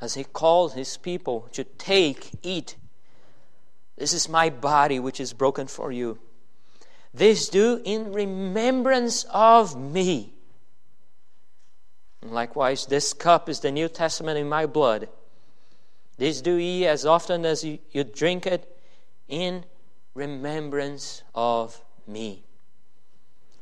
as 0.00 0.14
he 0.14 0.22
calls 0.22 0.74
his 0.74 0.96
people 0.96 1.48
to 1.50 1.64
take, 1.64 2.30
eat, 2.44 2.76
this 3.96 4.12
is 4.12 4.28
my 4.28 4.50
body 4.50 5.00
which 5.00 5.18
is 5.18 5.32
broken 5.32 5.66
for 5.66 5.90
you. 5.90 6.20
This 7.12 7.48
do 7.48 7.80
in 7.84 8.12
remembrance 8.12 9.24
of 9.30 9.78
me. 9.78 10.32
And 12.22 12.32
likewise, 12.32 12.86
this 12.86 13.12
cup 13.12 13.48
is 13.48 13.60
the 13.60 13.72
New 13.72 13.88
Testament 13.88 14.38
in 14.38 14.48
my 14.48 14.66
blood. 14.66 15.08
This 16.16 16.40
do 16.40 16.54
ye 16.54 16.86
as 16.86 17.06
often 17.06 17.44
as 17.44 17.64
you, 17.64 17.78
drink 18.04 18.46
it 18.46 18.76
in 19.28 19.64
remembrance 20.14 21.22
of 21.34 21.80
me. 22.06 22.42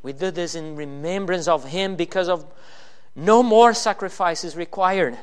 We 0.02 0.12
do 0.12 0.30
this 0.30 0.54
in 0.54 0.76
remembrance 0.76 1.48
of 1.48 1.64
him 1.64 1.96
because 1.96 2.28
of 2.28 2.46
no 3.14 3.42
more 3.42 3.74
sacrifices 3.74 4.56
required. 4.56 5.18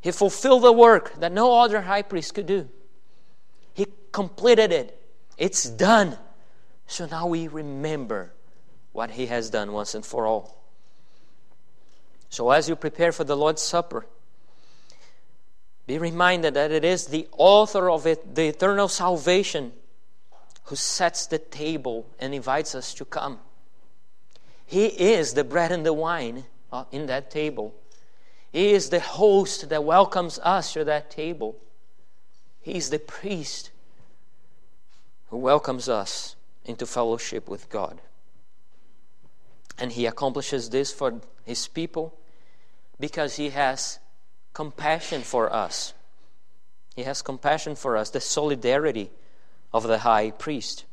He 0.00 0.12
fulfilled 0.12 0.62
the 0.62 0.72
work 0.72 1.18
that 1.20 1.32
no 1.32 1.60
other 1.60 1.80
high 1.80 2.02
priest 2.02 2.34
could 2.34 2.46
do. 2.46 2.68
He 3.74 3.86
completed 4.12 4.72
it. 4.72 5.00
It's 5.36 5.68
done. 5.68 6.16
So 6.88 7.06
now 7.06 7.26
we 7.26 7.46
remember 7.46 8.32
what 8.92 9.12
He 9.12 9.26
has 9.26 9.50
done 9.50 9.72
once 9.72 9.94
and 9.94 10.04
for 10.04 10.26
all. 10.26 10.58
So 12.30 12.50
as 12.50 12.68
you 12.68 12.76
prepare 12.76 13.12
for 13.12 13.24
the 13.24 13.36
Lord's 13.36 13.62
Supper, 13.62 14.06
be 15.86 15.98
reminded 15.98 16.54
that 16.54 16.72
it 16.72 16.84
is 16.84 17.06
the 17.06 17.28
author 17.32 17.90
of 17.90 18.06
it, 18.06 18.34
the 18.34 18.48
eternal 18.48 18.88
salvation 18.88 19.72
who 20.64 20.76
sets 20.76 21.26
the 21.26 21.38
table 21.38 22.06
and 22.18 22.34
invites 22.34 22.74
us 22.74 22.92
to 22.94 23.04
come. 23.04 23.38
He 24.66 24.86
is 24.86 25.34
the 25.34 25.44
bread 25.44 25.72
and 25.72 25.84
the 25.84 25.94
wine 25.94 26.44
uh, 26.72 26.84
in 26.90 27.06
that 27.06 27.30
table. 27.30 27.74
He 28.50 28.72
is 28.72 28.88
the 28.88 29.00
host 29.00 29.68
that 29.68 29.84
welcomes 29.84 30.38
us 30.42 30.72
to 30.72 30.84
that 30.84 31.10
table. 31.10 31.56
He 32.60 32.76
is 32.76 32.90
the 32.90 32.98
priest 32.98 33.70
who 35.28 35.36
welcomes 35.36 35.88
us 35.88 36.34
into 36.68 36.86
fellowship 36.86 37.48
with 37.48 37.68
God. 37.70 38.00
And 39.78 39.92
he 39.92 40.06
accomplishes 40.06 40.70
this 40.70 40.92
for 40.92 41.20
his 41.44 41.66
people 41.66 42.14
because 43.00 43.36
he 43.36 43.50
has 43.50 43.98
compassion 44.52 45.22
for 45.22 45.52
us. 45.52 45.94
He 46.94 47.04
has 47.04 47.22
compassion 47.22 47.74
for 47.74 47.96
us, 47.96 48.10
the 48.10 48.20
solidarity 48.20 49.10
of 49.72 49.84
the 49.84 49.98
high 49.98 50.30
priest. 50.32 50.84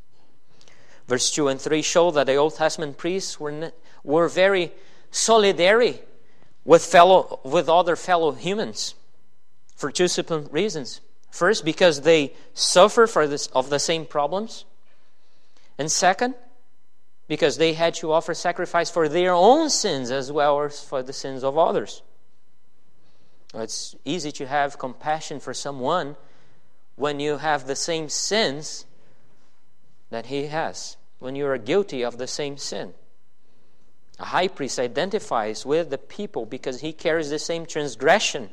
Verse 1.07 1.31
2 1.31 1.49
and 1.49 1.59
3 1.59 1.81
show 1.81 2.11
that 2.11 2.27
the 2.27 2.35
Old 2.35 2.55
Testament 2.55 2.97
priests 2.97 3.39
were, 3.39 3.71
were 4.03 4.27
very 4.27 4.71
solidary 5.11 5.99
with, 6.63 6.83
fellow, 6.85 7.39
with 7.43 7.69
other 7.69 7.95
fellow 7.95 8.31
humans 8.31 8.95
for 9.75 9.91
two 9.91 10.07
simple 10.07 10.41
reasons. 10.51 11.01
First, 11.31 11.65
because 11.65 12.01
they 12.01 12.33
suffer 12.53 13.07
for 13.07 13.27
this, 13.27 13.47
of 13.47 13.69
the 13.69 13.79
same 13.79 14.05
problems. 14.05 14.65
And 15.77 15.91
second, 15.91 16.35
because 17.27 17.57
they 17.57 17.73
had 17.73 17.95
to 17.95 18.11
offer 18.11 18.33
sacrifice 18.33 18.89
for 18.89 19.09
their 19.09 19.33
own 19.33 19.69
sins 19.69 20.11
as 20.11 20.31
well 20.31 20.61
as 20.61 20.81
for 20.81 21.01
the 21.01 21.13
sins 21.13 21.43
of 21.43 21.57
others. 21.57 22.01
It's 23.53 23.95
easy 24.05 24.31
to 24.33 24.47
have 24.47 24.77
compassion 24.77 25.39
for 25.39 25.53
someone 25.53 26.15
when 26.95 27.19
you 27.19 27.37
have 27.37 27.67
the 27.67 27.75
same 27.75 28.09
sins 28.09 28.85
that 30.09 30.27
he 30.27 30.47
has, 30.47 30.97
when 31.19 31.35
you 31.35 31.45
are 31.47 31.57
guilty 31.57 32.03
of 32.03 32.17
the 32.17 32.27
same 32.27 32.57
sin. 32.57 32.93
A 34.19 34.25
high 34.25 34.47
priest 34.47 34.79
identifies 34.79 35.65
with 35.65 35.89
the 35.89 35.97
people 35.97 36.45
because 36.45 36.81
he 36.81 36.93
carries 36.93 37.29
the 37.29 37.39
same 37.39 37.65
transgression, 37.65 38.49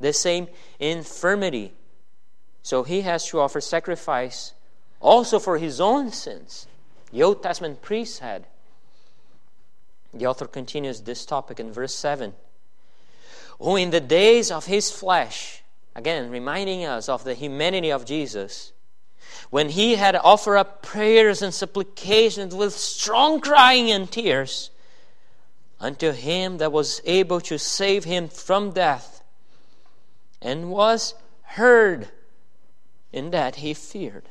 the 0.00 0.12
same 0.12 0.48
infirmity. 0.78 1.72
So 2.62 2.82
he 2.82 3.02
has 3.02 3.26
to 3.28 3.40
offer 3.40 3.60
sacrifice 3.60 4.52
also 5.02 5.38
for 5.38 5.58
his 5.58 5.80
own 5.80 6.10
sins. 6.10 6.66
The 7.12 7.22
Old 7.22 7.42
Testament 7.42 7.82
priests 7.82 8.20
had. 8.20 8.46
The 10.14 10.26
author 10.26 10.46
continues 10.46 11.02
this 11.02 11.26
topic 11.26 11.60
in 11.60 11.72
verse 11.72 11.94
7. 11.94 12.32
Who 13.58 13.76
in 13.76 13.90
the 13.90 14.00
days 14.00 14.50
of 14.50 14.66
his 14.66 14.90
flesh, 14.90 15.62
again 15.94 16.30
reminding 16.30 16.84
us 16.84 17.08
of 17.08 17.24
the 17.24 17.34
humanity 17.34 17.90
of 17.90 18.06
Jesus, 18.06 18.72
when 19.50 19.70
he 19.70 19.96
had 19.96 20.16
offered 20.16 20.56
up 20.56 20.82
prayers 20.82 21.42
and 21.42 21.52
supplications 21.52 22.54
with 22.54 22.72
strong 22.72 23.40
crying 23.40 23.90
and 23.90 24.10
tears 24.10 24.70
unto 25.80 26.12
him 26.12 26.58
that 26.58 26.72
was 26.72 27.00
able 27.04 27.40
to 27.40 27.58
save 27.58 28.04
him 28.04 28.28
from 28.28 28.70
death, 28.70 29.22
and 30.40 30.70
was 30.70 31.14
heard 31.42 32.08
in 33.12 33.30
that 33.30 33.56
he 33.56 33.74
feared. 33.74 34.28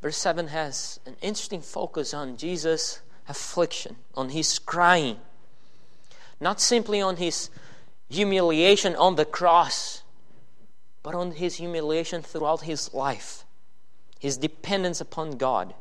Verse 0.00 0.16
7 0.16 0.48
has 0.48 1.00
an 1.06 1.16
interesting 1.20 1.60
focus 1.60 2.14
on 2.14 2.36
Jesus' 2.36 3.00
affliction, 3.28 3.96
on 4.14 4.30
his 4.30 4.58
crying, 4.58 5.18
not 6.40 6.60
simply 6.60 7.00
on 7.00 7.16
his 7.16 7.50
humiliation 8.08 8.94
on 8.94 9.16
the 9.16 9.24
cross, 9.24 10.02
but 11.02 11.14
on 11.14 11.32
his 11.32 11.56
humiliation 11.56 12.22
throughout 12.22 12.62
his 12.62 12.94
life, 12.94 13.44
his 14.18 14.36
dependence 14.36 15.00
upon 15.00 15.32
God. 15.32 15.74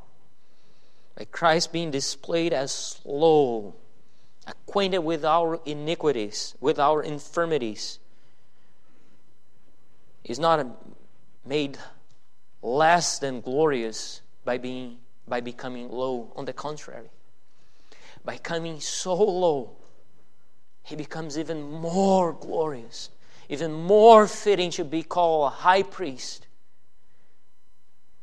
By 1.15 1.25
Christ 1.25 1.71
being 1.71 1.91
displayed 1.91 2.53
as 2.53 2.71
slow, 2.71 3.75
acquainted 4.47 4.99
with 4.99 5.25
our 5.25 5.59
iniquities, 5.65 6.55
with 6.59 6.79
our 6.79 7.03
infirmities. 7.03 7.99
He's 10.23 10.39
not 10.39 10.65
made 11.45 11.77
less 12.67 13.19
than 13.19 13.39
glorious 13.39 14.21
by 14.43 14.57
being 14.57 14.97
by 15.27 15.41
becoming 15.41 15.89
low. 15.89 16.31
On 16.35 16.45
the 16.45 16.53
contrary, 16.53 17.09
by 18.23 18.37
coming 18.37 18.79
so 18.79 19.15
low, 19.15 19.77
he 20.83 20.95
becomes 20.95 21.37
even 21.37 21.61
more 21.61 22.33
glorious, 22.33 23.09
even 23.49 23.71
more 23.71 24.27
fitting 24.27 24.71
to 24.71 24.83
be 24.83 25.03
called 25.03 25.51
a 25.51 25.55
high 25.55 25.83
priest. 25.83 26.47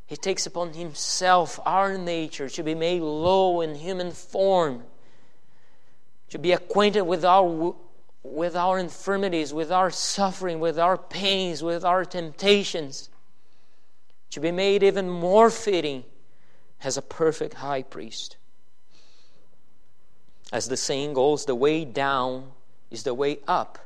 He 0.07 0.17
takes 0.17 0.47
upon 0.47 0.75
himself 0.75 1.59
our 1.65 1.97
nature 1.97 2.49
to 2.51 2.63
be 2.63 2.75
made 2.75 3.01
low 3.01 3.63
in 3.63 3.75
human 3.75 4.13
form, 4.13 4.85
to 6.29 6.39
be 6.39 6.53
acquainted 6.53 7.03
with 7.03 7.25
our 7.25 7.75
with 8.23 8.57
our 8.57 8.79
infirmities, 8.79 9.53
with 9.53 9.71
our 9.71 9.91
suffering, 9.91 10.59
with 10.59 10.79
our 10.79 10.97
pains, 10.97 11.63
with 11.63 11.85
our 11.85 12.07
temptations 12.07 13.11
to 14.35 14.41
be 14.41 14.51
made 14.51 14.83
even 14.83 15.09
more 15.09 15.49
fitting 15.49 16.03
as 16.83 16.97
a 16.97 17.03
perfect 17.03 17.55
high 17.55 17.85
priest. 17.85 18.37
As 20.53 20.67
the 20.67 20.77
saying 20.77 21.15
goes, 21.15 21.45
the 21.45 21.55
way 21.55 21.85
down 21.85 22.51
is 22.91 23.05
the 23.05 23.15
way 23.15 23.39
up. 23.47 23.79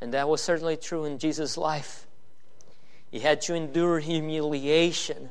And 0.00 0.14
that 0.14 0.30
was 0.30 0.42
certainly 0.42 0.78
true 0.78 1.04
in 1.04 1.18
Jesus' 1.18 1.58
life. 1.58 2.06
He 3.10 3.18
had 3.20 3.42
to 3.42 3.54
endure 3.54 3.98
humiliation 3.98 5.28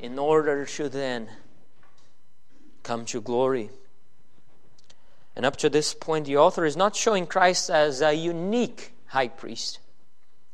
in 0.00 0.18
order 0.18 0.66
to 0.66 0.88
then 0.88 1.28
come 2.82 3.04
to 3.04 3.20
glory. 3.20 3.70
And 5.36 5.46
up 5.46 5.56
to 5.58 5.70
this 5.70 5.94
point, 5.94 6.26
the 6.26 6.36
author 6.36 6.64
is 6.64 6.76
not 6.76 6.96
showing 6.96 7.28
Christ 7.28 7.70
as 7.70 8.02
a 8.02 8.12
unique 8.12 8.92
high 9.06 9.28
priest. 9.28 9.78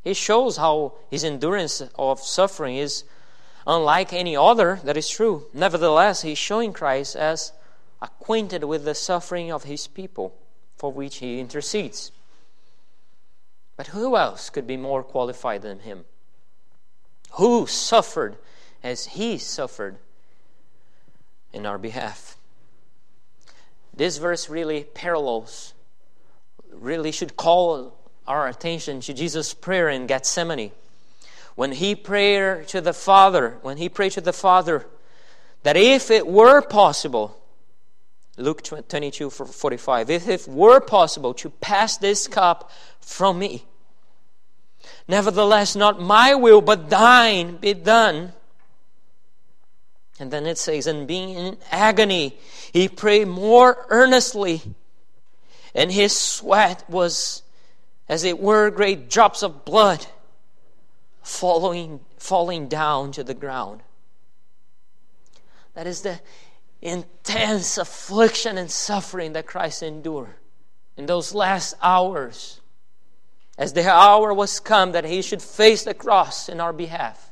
He 0.03 0.13
shows 0.13 0.57
how 0.57 0.93
his 1.09 1.23
endurance 1.23 1.81
of 1.95 2.19
suffering 2.19 2.77
is 2.77 3.03
unlike 3.67 4.13
any 4.13 4.35
other, 4.35 4.79
that 4.83 4.97
is 4.97 5.09
true. 5.09 5.47
Nevertheless, 5.53 6.21
he 6.21 6.31
is 6.31 6.37
showing 6.37 6.73
Christ 6.73 7.15
as 7.15 7.51
acquainted 8.01 8.63
with 8.63 8.85
the 8.85 8.95
suffering 8.95 9.51
of 9.51 9.63
his 9.63 9.87
people 9.87 10.35
for 10.77 10.91
which 10.91 11.17
he 11.17 11.39
intercedes. 11.39 12.11
But 13.75 13.87
who 13.87 14.15
else 14.15 14.49
could 14.49 14.65
be 14.65 14.77
more 14.77 15.03
qualified 15.03 15.61
than 15.61 15.79
him? 15.79 16.05
Who 17.33 17.67
suffered 17.67 18.37
as 18.81 19.05
he 19.07 19.37
suffered 19.37 19.97
in 21.53 21.65
our 21.65 21.77
behalf? 21.77 22.37
This 23.93 24.17
verse 24.17 24.49
really 24.49 24.85
parallels, 24.85 25.73
really 26.71 27.11
should 27.11 27.35
call 27.35 27.98
our 28.29 28.47
attention 28.47 29.01
to 29.01 29.13
Jesus' 29.13 29.55
prayer 29.55 29.89
in 29.89 30.05
Gethsemane. 30.05 30.71
When 31.55 31.71
he 31.73 31.95
prayed 31.95 32.67
to 32.69 32.79
the 32.79 32.93
Father, 32.93 33.57
when 33.63 33.77
he 33.77 33.89
prayed 33.89 34.13
to 34.13 34.21
the 34.21 34.31
Father, 34.31 34.85
that 35.63 35.75
if 35.75 36.11
it 36.11 36.27
were 36.27 36.61
possible, 36.61 37.41
Luke 38.37 38.61
22 38.63 39.31
45, 39.31 40.09
if 40.11 40.27
it 40.29 40.47
were 40.47 40.79
possible 40.79 41.33
to 41.33 41.49
pass 41.49 41.97
this 41.97 42.27
cup 42.27 42.71
from 43.01 43.39
me, 43.39 43.65
nevertheless, 45.07 45.75
not 45.75 45.99
my 45.99 46.35
will, 46.35 46.61
but 46.61 46.89
thine 46.89 47.57
be 47.57 47.73
done. 47.73 48.31
And 50.19 50.31
then 50.31 50.45
it 50.45 50.57
says, 50.57 50.85
and 50.85 51.07
being 51.07 51.29
in 51.29 51.57
agony, 51.71 52.37
he 52.71 52.87
prayed 52.89 53.27
more 53.27 53.85
earnestly, 53.89 54.61
and 55.73 55.91
his 55.91 56.15
sweat 56.15 56.83
was 56.89 57.41
as 58.09 58.23
it 58.23 58.39
were 58.39 58.71
great 58.71 59.09
drops 59.09 59.43
of 59.43 59.63
blood 59.63 60.05
falling, 61.21 61.99
falling 62.17 62.67
down 62.67 63.11
to 63.11 63.23
the 63.23 63.35
ground. 63.35 63.81
That 65.75 65.85
is 65.85 66.01
the 66.01 66.19
intense 66.81 67.77
affliction 67.77 68.57
and 68.57 68.69
suffering 68.71 69.33
that 69.33 69.45
Christ 69.45 69.83
endured 69.83 70.33
in 70.97 71.05
those 71.05 71.33
last 71.33 71.75
hours. 71.81 72.59
As 73.57 73.73
the 73.73 73.89
hour 73.89 74.33
was 74.33 74.59
come 74.59 74.93
that 74.93 75.05
he 75.05 75.21
should 75.21 75.41
face 75.41 75.83
the 75.83 75.93
cross 75.93 76.49
in 76.49 76.59
our 76.59 76.73
behalf, 76.73 77.31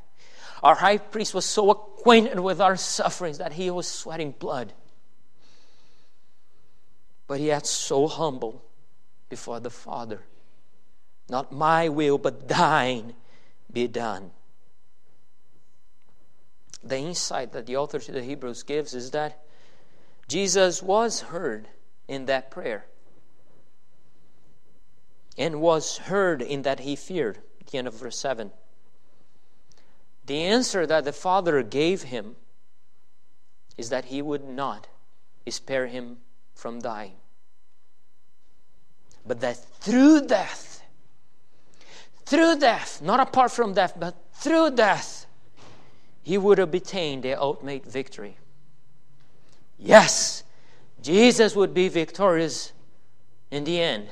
our 0.62 0.76
high 0.76 0.98
priest 0.98 1.34
was 1.34 1.46
so 1.46 1.72
acquainted 1.72 2.40
with 2.40 2.62
our 2.62 2.76
sufferings 2.76 3.40
that 3.40 3.54
he 3.54 3.72
was 3.72 3.88
sweating 3.88 4.32
blood. 4.38 4.74
But 7.28 7.40
He 7.40 7.48
yet 7.48 7.66
so 7.66 8.08
humble 8.08 8.64
before 9.30 9.60
the 9.60 9.70
Father. 9.70 10.22
Not 11.30 11.52
my 11.52 11.90
will, 11.90 12.18
but 12.18 12.48
thine 12.48 13.14
be 13.72 13.88
done. 13.88 14.32
The 16.84 16.98
insight 16.98 17.52
that 17.54 17.66
the 17.66 17.76
author 17.76 18.00
to 18.00 18.12
the 18.12 18.24
Hebrews 18.24 18.64
gives 18.64 18.94
is 18.94 19.12
that 19.12 19.44
Jesus 20.28 20.82
was 20.82 21.22
heard 21.22 21.68
in 22.08 22.26
that 22.26 22.50
prayer 22.50 22.86
and 25.38 25.62
was 25.62 25.98
heard 25.98 26.42
in 26.42 26.64
that 26.64 26.82
he 26.82 26.96
feared. 26.96 27.40
The 27.70 27.78
end 27.78 27.88
of 27.88 27.94
verse 27.94 28.18
7. 28.18 28.52
The 30.26 30.44
answer 30.44 30.88
that 30.88 31.04
the 31.04 31.14
Father 31.14 31.62
gave 31.64 32.04
him 32.04 32.36
is 33.78 33.90
that 33.90 34.06
he 34.06 34.22
would 34.22 34.44
not 34.44 34.88
spare 35.50 35.88
him 35.88 36.18
from 36.56 36.82
dying, 36.82 37.14
but 39.26 39.40
that 39.40 39.58
through 39.80 40.28
death 40.28 40.67
through 42.28 42.60
death, 42.60 43.02
not 43.02 43.22
apart 43.22 43.52
from 43.52 43.74
death, 43.74 43.94
but 43.98 44.14
through 44.34 44.72
death, 44.72 45.26
he 46.24 46.38
would 46.38 46.58
have 46.58 46.74
obtained 46.74 47.24
the 47.24 47.34
ultimate 47.34 47.86
victory. 47.86 48.36
Yes, 49.80 50.44
Jesus 51.02 51.56
would 51.56 51.74
be 51.74 51.88
victorious 51.88 52.74
in 53.50 53.64
the 53.64 53.80
end, 53.80 54.10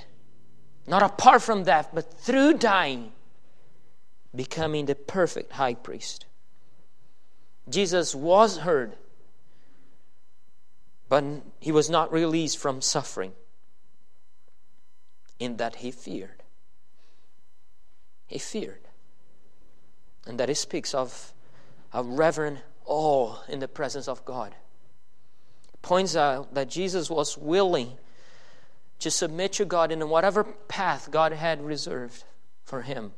not 0.88 1.04
apart 1.04 1.42
from 1.42 1.66
death, 1.66 1.90
but 1.94 2.14
through 2.14 2.54
dying, 2.54 3.12
becoming 4.34 4.86
the 4.86 4.96
perfect 4.96 5.52
high 5.52 5.74
priest. 5.74 6.26
Jesus 7.68 8.16
was 8.16 8.60
heard, 8.60 8.96
but 11.10 11.26
he 11.60 11.74
was 11.74 11.90
not 11.90 12.14
released 12.14 12.58
from 12.60 12.80
suffering, 12.80 13.34
in 15.38 15.58
that 15.58 15.78
he 15.78 15.92
feared. 15.92 16.44
He 18.28 18.40
feared. 18.40 18.82
And 20.26 20.40
that 20.40 20.50
he 20.50 20.56
speaks 20.56 20.94
of 20.94 21.34
a 21.94 22.04
reverent 22.04 22.60
awe 22.86 23.38
in 23.48 23.60
the 23.60 23.68
presence 23.68 24.08
of 24.08 24.26
God. 24.26 24.56
points 25.86 26.16
out 26.16 26.52
that 26.56 26.68
Jesus 26.68 27.12
was 27.12 27.38
willing 27.38 27.92
to 28.98 29.12
submit 29.12 29.54
to 29.54 29.66
God 29.66 29.92
in 29.92 30.10
whatever 30.10 30.44
path 30.44 31.12
God 31.12 31.32
had 31.32 31.64
reserved 31.64 32.24
for 32.64 32.82
him. 32.82 33.12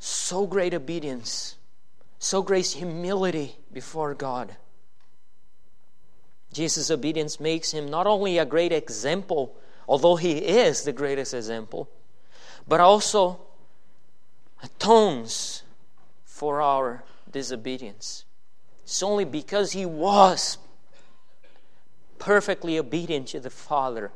So 0.00 0.46
great 0.46 0.74
obedience, 0.74 1.56
so 2.18 2.42
great 2.42 2.66
humility 2.66 3.56
before 3.72 4.14
God. 4.14 4.56
Jesus' 6.52 6.90
obedience 6.90 7.38
makes 7.38 7.70
him 7.70 7.88
not 7.88 8.08
only 8.08 8.38
a 8.38 8.44
great 8.44 8.72
example 8.72 9.56
although 9.88 10.16
he 10.16 10.38
is 10.38 10.82
the 10.82 10.92
greatest 10.92 11.34
example, 11.34 11.88
but 12.66 12.80
also 12.80 13.40
atones 14.62 15.62
for 16.24 16.60
our 16.60 17.04
disobedience. 17.30 18.24
It's 18.82 19.02
only 19.02 19.24
because 19.24 19.72
he 19.72 19.86
was 19.86 20.58
perfectly 22.18 22.78
obedient 22.78 23.28
to 23.28 23.40
the 23.40 23.50
Father 23.50 24.10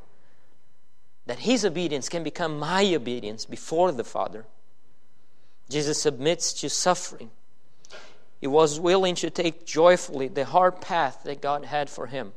that 1.26 1.40
his 1.40 1.64
obedience 1.64 2.09
can 2.09 2.22
become 2.22 2.59
my 2.59 2.94
obedience 2.94 3.44
before 3.44 3.92
the 3.92 4.04
Father. 4.04 4.46
Jesus 5.68 6.02
submits 6.02 6.52
to 6.54 6.68
suffering. 6.68 7.30
He 8.40 8.46
was 8.46 8.80
willing 8.80 9.14
to 9.16 9.30
take 9.30 9.66
joyfully 9.66 10.28
the 10.28 10.44
hard 10.44 10.80
path 10.80 11.20
that 11.24 11.42
God 11.42 11.66
had 11.66 11.90
for 11.90 12.06
him. 12.06 12.33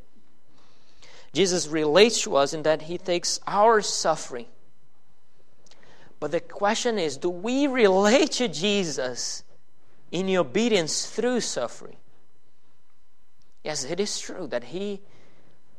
Jesus 1.33 1.67
relates 1.67 2.21
to 2.23 2.35
us 2.35 2.53
in 2.53 2.63
that 2.63 2.83
he 2.83 2.97
takes 2.97 3.39
our 3.47 3.81
suffering. 3.81 4.45
But 6.19 6.31
the 6.31 6.39
question 6.39 6.99
is 6.99 7.17
do 7.17 7.29
we 7.29 7.67
relate 7.67 8.31
to 8.33 8.47
Jesus 8.47 9.43
in 10.11 10.33
obedience 10.37 11.07
through 11.07 11.41
suffering? 11.41 11.97
Yes, 13.63 13.83
it 13.83 13.99
is 13.99 14.19
true 14.19 14.47
that 14.47 14.65
he 14.65 15.01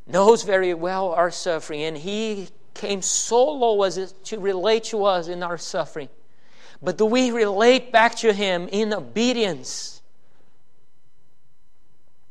knows 0.07 0.43
very 0.43 0.75
well 0.75 1.12
our 1.12 1.31
suffering 1.31 1.83
and 1.83 1.97
he 1.97 2.49
came 2.75 3.01
so 3.01 3.53
low 3.53 3.83
as 3.85 4.12
to 4.25 4.38
relate 4.38 4.85
to 4.85 5.05
us 5.05 5.29
in 5.29 5.43
our 5.43 5.57
suffering. 5.57 6.09
But 6.83 6.99
do 6.99 7.07
we 7.07 7.31
relate 7.31 7.93
back 7.93 8.17
to 8.17 8.33
him 8.33 8.69
in 8.73 8.93
obedience? 8.93 10.03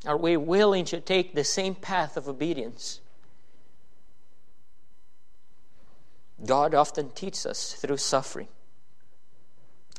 Are 0.06 0.18
we 0.18 0.36
willing 0.36 0.84
to 0.86 1.00
take 1.00 1.34
the 1.34 1.46
same 1.46 1.76
path 1.76 2.18
of 2.18 2.28
obedience? 2.28 3.00
God 6.46 6.74
often 6.74 7.10
teaches 7.12 7.46
us 7.46 7.74
through 7.74 7.98
suffering. 7.98 8.48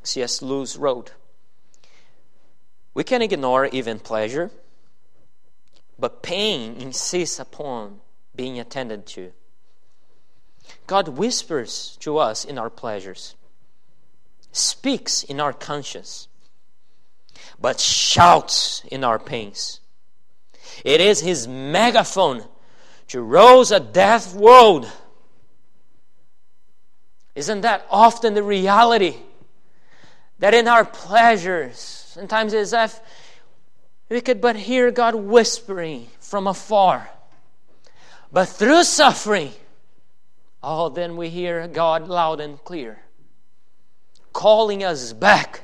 C.S. 0.02 0.42
Lewis 0.42 0.76
wrote 0.76 1.12
We 2.92 3.04
can 3.04 3.22
ignore 3.22 3.66
even 3.66 3.98
pleasure, 3.98 4.50
but 5.98 6.22
pain 6.22 6.76
insists 6.76 7.38
upon 7.38 8.00
being 8.36 8.58
attended 8.58 9.06
to. 9.06 9.32
God 10.86 11.08
whispers 11.08 11.96
to 12.00 12.18
us 12.18 12.44
in 12.44 12.58
our 12.58 12.70
pleasures, 12.70 13.34
speaks 14.52 15.22
in 15.22 15.40
our 15.40 15.52
conscience, 15.52 16.28
but 17.60 17.80
shouts 17.80 18.82
in 18.90 19.04
our 19.04 19.18
pains. 19.18 19.80
It 20.84 21.00
is 21.00 21.20
His 21.20 21.48
megaphone 21.48 22.44
to 23.08 23.22
rouse 23.22 23.70
a 23.70 23.80
deaf 23.80 24.34
world 24.34 24.90
isn't 27.34 27.62
that 27.62 27.86
often 27.90 28.34
the 28.34 28.42
reality? 28.42 29.16
That 30.38 30.54
in 30.54 30.68
our 30.68 30.84
pleasures, 30.84 31.78
sometimes 31.78 32.54
as 32.54 32.72
if 32.72 33.00
we 34.08 34.20
could 34.20 34.40
but 34.40 34.56
hear 34.56 34.90
God 34.90 35.14
whispering 35.14 36.08
from 36.20 36.46
afar. 36.46 37.08
But 38.32 38.46
through 38.46 38.84
suffering, 38.84 39.52
oh, 40.62 40.88
then 40.88 41.16
we 41.16 41.28
hear 41.28 41.66
God 41.68 42.08
loud 42.08 42.40
and 42.40 42.62
clear. 42.64 43.00
calling 44.34 44.84
us 44.84 45.14
back. 45.14 45.62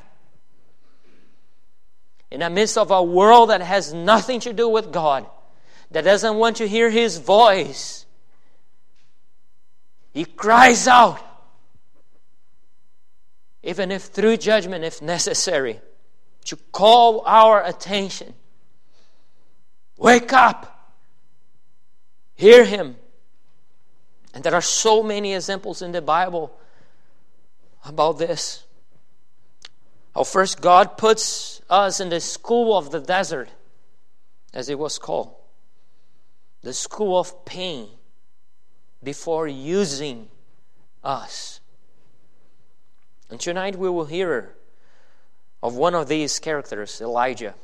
In 2.30 2.40
the 2.40 2.48
midst 2.48 2.78
of 2.78 2.90
a 2.90 3.02
world 3.02 3.50
that 3.50 3.60
has 3.60 3.92
nothing 3.92 4.40
to 4.40 4.52
do 4.52 4.68
with 4.68 4.92
God, 4.92 5.26
that 5.90 6.04
doesn't 6.04 6.36
want 6.36 6.58
to 6.58 6.68
hear 6.68 6.88
His 6.88 7.18
voice, 7.18 8.06
He 10.14 10.24
cries 10.24 10.86
out, 10.86 11.20
even 13.62 13.90
if 13.90 14.04
through 14.04 14.36
judgment, 14.38 14.84
if 14.84 15.02
necessary, 15.02 15.80
to 16.44 16.56
call 16.72 17.22
our 17.26 17.64
attention. 17.64 18.34
Wake 19.96 20.32
up! 20.32 20.94
Hear 22.34 22.64
Him. 22.64 22.96
And 24.32 24.42
there 24.44 24.54
are 24.54 24.62
so 24.62 25.02
many 25.02 25.34
examples 25.34 25.82
in 25.82 25.92
the 25.92 26.00
Bible 26.00 26.56
about 27.84 28.18
this. 28.18 28.64
How 30.14 30.24
first 30.24 30.60
God 30.60 30.96
puts 30.96 31.60
us 31.68 32.00
in 32.00 32.08
the 32.08 32.20
school 32.20 32.76
of 32.76 32.90
the 32.90 33.00
desert, 33.00 33.48
as 34.52 34.68
it 34.68 34.78
was 34.78 34.98
called, 34.98 35.34
the 36.62 36.72
school 36.72 37.18
of 37.18 37.44
pain, 37.44 37.88
before 39.02 39.46
using 39.46 40.28
us. 41.02 41.59
And 43.30 43.38
tonight 43.40 43.76
we 43.76 43.88
will 43.88 44.06
hear 44.06 44.54
of 45.62 45.76
one 45.76 45.94
of 45.94 46.08
these 46.08 46.38
characters, 46.38 47.00
Elijah. 47.00 47.54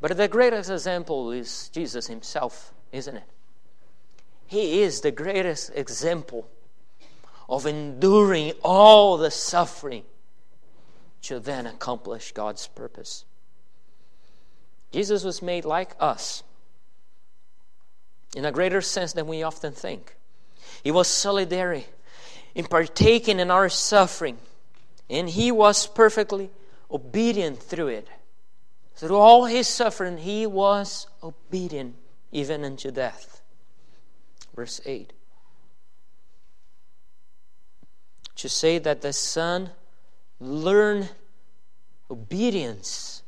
But 0.00 0.16
the 0.16 0.28
greatest 0.28 0.70
example 0.70 1.32
is 1.32 1.68
Jesus 1.70 2.06
himself, 2.06 2.72
isn't 2.92 3.16
it? 3.16 3.28
He 4.46 4.82
is 4.82 5.00
the 5.00 5.10
greatest 5.10 5.72
example 5.74 6.48
of 7.48 7.66
enduring 7.66 8.52
all 8.62 9.16
the 9.16 9.30
suffering 9.30 10.04
to 11.22 11.40
then 11.40 11.66
accomplish 11.66 12.32
God's 12.32 12.66
purpose. 12.68 13.24
Jesus 14.92 15.24
was 15.24 15.42
made 15.42 15.64
like 15.64 15.96
us 15.98 16.42
in 18.36 18.44
a 18.44 18.52
greater 18.52 18.80
sense 18.80 19.12
than 19.12 19.26
we 19.26 19.42
often 19.42 19.72
think. 19.72 20.16
He 20.82 20.90
was 20.90 21.08
solidary 21.08 21.84
in 22.54 22.66
partaking 22.66 23.40
in 23.40 23.50
our 23.50 23.68
suffering, 23.68 24.38
and 25.10 25.28
he 25.28 25.50
was 25.50 25.86
perfectly 25.86 26.50
obedient 26.90 27.62
through 27.62 27.88
it. 27.88 28.08
Through 28.96 29.16
all 29.16 29.46
his 29.46 29.66
suffering, 29.66 30.18
he 30.18 30.46
was 30.46 31.08
obedient 31.22 31.96
even 32.30 32.64
unto 32.64 32.90
death. 32.90 33.42
Verse 34.54 34.80
8. 34.84 35.12
To 38.36 38.48
say 38.48 38.78
that 38.78 39.00
the 39.00 39.12
Son 39.12 39.70
learned 40.38 41.10
obedience. 42.10 43.22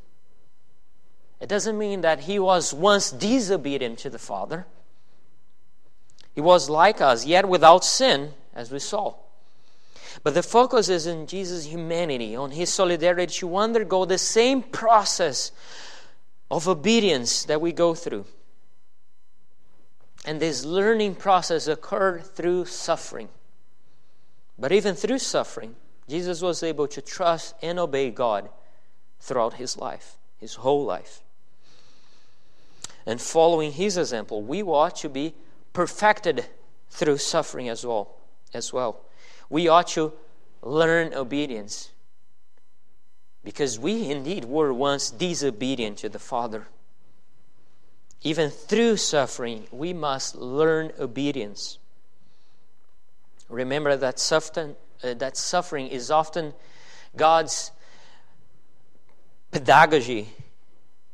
It 1.41 1.49
doesn't 1.49 1.77
mean 1.77 2.01
that 2.01 2.21
he 2.21 2.39
was 2.39 2.73
once 2.73 3.11
disobedient 3.11 3.99
to 3.99 4.09
the 4.09 4.19
Father. 4.19 4.65
He 6.33 6.41
was 6.41 6.69
like 6.69 7.01
us, 7.01 7.25
yet 7.25 7.49
without 7.49 7.83
sin, 7.83 8.33
as 8.57 8.71
we 8.71 8.79
saw. 8.79 9.13
But 10.23 10.33
the 10.33 10.43
focus 10.43 10.89
is 10.89 11.05
in 11.05 11.27
Jesus' 11.27 11.65
humanity, 11.65 12.35
on 12.35 12.51
his 12.51 12.73
solidarity 12.73 13.31
to 13.35 13.55
undergo 13.55 14.03
the 14.03 14.17
same 14.17 14.63
process 14.63 15.51
of 16.49 16.67
obedience 16.67 17.45
that 17.45 17.61
we 17.61 17.71
go 17.71 17.93
through. 17.93 18.25
And 20.25 20.39
this 20.39 20.65
learning 20.65 21.15
process 21.15 21.67
occurred 21.67 22.25
through 22.25 22.65
suffering. 22.65 23.29
But 24.57 24.71
even 24.71 24.95
through 24.95 25.19
suffering, 25.19 25.75
Jesus 26.09 26.41
was 26.41 26.63
able 26.63 26.87
to 26.87 27.01
trust 27.01 27.53
and 27.61 27.77
obey 27.77 28.09
God 28.09 28.49
throughout 29.19 29.53
his 29.53 29.77
life, 29.77 30.17
his 30.39 30.55
whole 30.55 30.83
life. 30.83 31.21
And 33.05 33.21
following 33.21 33.71
his 33.71 33.97
example, 33.97 34.41
we 34.41 34.63
ought 34.63 34.95
to 34.97 35.09
be 35.09 35.35
perfected 35.73 36.45
through 36.89 37.19
suffering 37.19 37.69
as 37.69 37.85
well. 37.85 38.15
As 38.53 38.71
well. 38.71 39.01
We 39.49 39.67
ought 39.67 39.87
to 39.89 40.13
learn 40.61 41.13
obedience 41.13 41.91
because 43.43 43.79
we 43.79 44.09
indeed 44.09 44.45
were 44.45 44.73
once 44.73 45.09
disobedient 45.09 45.99
to 45.99 46.09
the 46.09 46.19
Father. 46.19 46.67
Even 48.21 48.49
through 48.49 48.97
suffering, 48.97 49.67
we 49.71 49.93
must 49.93 50.35
learn 50.35 50.91
obedience. 50.99 51.77
Remember 53.47 53.95
that 53.95 54.19
suffering, 54.19 54.75
uh, 55.03 55.13
that 55.13 55.37
suffering 55.37 55.87
is 55.87 56.11
often 56.11 56.53
God's 57.15 57.71
pedagogy. 59.51 60.29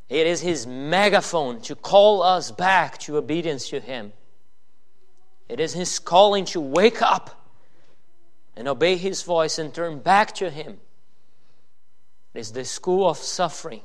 It 0.09 0.25
is 0.25 0.41
His 0.41 0.65
megaphone 0.65 1.61
to 1.61 1.75
call 1.75 2.23
us 2.23 2.51
back 2.51 2.97
to 2.99 3.17
obedience 3.17 3.69
to 3.69 3.79
Him. 3.79 4.13
It 5.49 5.59
is 5.59 5.73
His 5.73 5.99
calling 5.99 6.45
to 6.45 6.59
wake 6.59 7.01
up 7.01 7.49
and 8.55 8.67
obey 8.67 8.95
His 8.95 9.23
voice 9.23 9.59
and 9.59 9.73
turn 9.73 9.99
back 9.99 10.33
to 10.35 10.49
Him. 10.49 10.79
It 12.33 12.39
is 12.39 12.51
the 12.51 12.65
school 12.65 13.09
of 13.09 13.17
suffering 13.17 13.81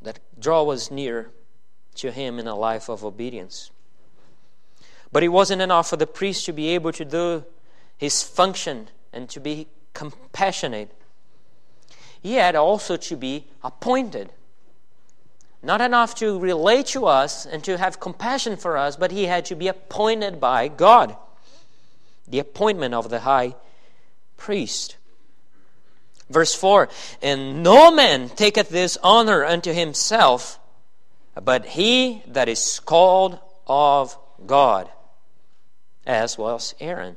that 0.00 0.20
draw 0.38 0.64
us 0.70 0.90
near 0.90 1.30
to 1.96 2.12
Him 2.12 2.38
in 2.38 2.46
a 2.46 2.54
life 2.54 2.88
of 2.88 3.04
obedience. 3.04 3.70
But 5.10 5.22
it 5.22 5.28
wasn't 5.28 5.62
enough 5.62 5.88
for 5.88 5.96
the 5.96 6.06
priest 6.06 6.44
to 6.46 6.52
be 6.52 6.68
able 6.68 6.92
to 6.92 7.04
do 7.04 7.44
his 7.98 8.22
function 8.22 8.88
and 9.12 9.28
to 9.30 9.40
be 9.40 9.66
compassionate. 9.92 10.92
He 12.22 12.34
had 12.34 12.54
also 12.54 12.96
to 12.96 13.16
be 13.16 13.46
appointed. 13.62 14.32
Not 15.62 15.80
enough 15.80 16.14
to 16.16 16.38
relate 16.38 16.86
to 16.88 17.06
us 17.06 17.44
and 17.44 17.64
to 17.64 17.76
have 17.78 18.00
compassion 18.00 18.56
for 18.56 18.76
us, 18.76 18.96
but 18.96 19.10
he 19.10 19.24
had 19.24 19.44
to 19.46 19.56
be 19.56 19.68
appointed 19.68 20.40
by 20.40 20.68
God. 20.68 21.16
The 22.28 22.38
appointment 22.38 22.94
of 22.94 23.10
the 23.10 23.20
high 23.20 23.56
priest. 24.36 24.96
Verse 26.30 26.54
4 26.54 26.88
And 27.22 27.62
no 27.62 27.90
man 27.90 28.28
taketh 28.28 28.68
this 28.68 28.98
honor 29.02 29.44
unto 29.44 29.72
himself, 29.72 30.60
but 31.42 31.64
he 31.64 32.22
that 32.26 32.48
is 32.48 32.80
called 32.80 33.38
of 33.66 34.16
God 34.46 34.88
as 36.08 36.38
was 36.38 36.74
Aaron. 36.80 37.16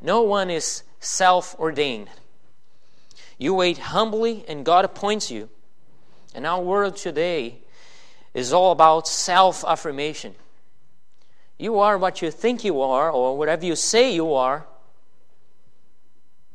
No 0.00 0.22
one 0.22 0.50
is 0.50 0.82
self 1.00 1.58
ordained. 1.58 2.08
You 3.38 3.54
wait 3.54 3.78
humbly, 3.78 4.44
and 4.46 4.64
God 4.64 4.84
appoints 4.84 5.30
you. 5.30 5.48
And 6.34 6.46
our 6.46 6.60
world 6.60 6.96
today 6.96 7.58
is 8.34 8.52
all 8.52 8.72
about 8.72 9.06
self 9.06 9.64
affirmation. 9.64 10.34
You 11.58 11.78
are 11.78 11.98
what 11.98 12.22
you 12.22 12.30
think 12.30 12.64
you 12.64 12.80
are, 12.80 13.10
or 13.10 13.36
whatever 13.36 13.64
you 13.66 13.76
say 13.76 14.14
you 14.14 14.34
are. 14.34 14.66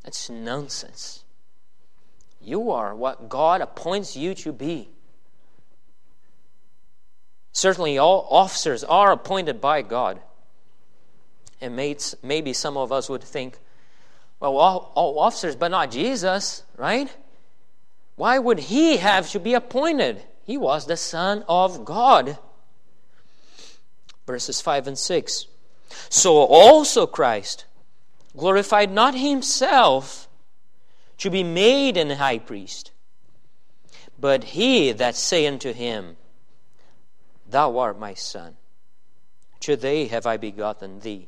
That's 0.03 0.29
nonsense. 0.29 1.23
You 2.41 2.71
are 2.71 2.95
what 2.95 3.29
God 3.29 3.61
appoints 3.61 4.15
you 4.15 4.33
to 4.35 4.53
be. 4.53 4.89
Certainly, 7.51 7.97
all 7.97 8.27
officers 8.29 8.83
are 8.83 9.11
appointed 9.11 9.59
by 9.59 9.81
God. 9.81 10.21
And 11.59 11.75
maybe 11.75 12.53
some 12.53 12.77
of 12.77 12.91
us 12.91 13.09
would 13.09 13.23
think, 13.23 13.57
well, 14.39 14.57
all, 14.57 14.91
all 14.95 15.19
officers, 15.19 15.55
but 15.55 15.69
not 15.69 15.89
Jesus, 15.89 16.63
right? 16.77 17.09
Why 18.17 18.39
would 18.39 18.59
he 18.59 18.97
have 18.97 19.29
to 19.29 19.39
be 19.39 19.53
appointed? 19.53 20.23
He 20.43 20.57
was 20.57 20.87
the 20.87 20.97
Son 20.97 21.45
of 21.47 21.85
God. 21.85 22.39
Verses 24.25 24.59
5 24.59 24.87
and 24.87 24.97
6. 24.97 25.45
So 26.09 26.37
also 26.37 27.05
Christ 27.05 27.65
glorified 28.35 28.91
not 28.91 29.13
himself 29.13 30.27
to 31.19 31.29
be 31.29 31.43
made 31.43 31.95
an 31.95 32.09
high 32.09 32.39
priest, 32.39 32.91
but 34.19 34.43
he 34.43 34.91
that 34.91 35.15
saith 35.15 35.53
unto 35.53 35.71
him, 35.71 36.17
Thou 37.47 37.77
art 37.77 37.99
my 37.99 38.15
Son, 38.15 38.57
today 39.59 40.07
have 40.07 40.25
I 40.25 40.37
begotten 40.37 41.01
thee. 41.01 41.27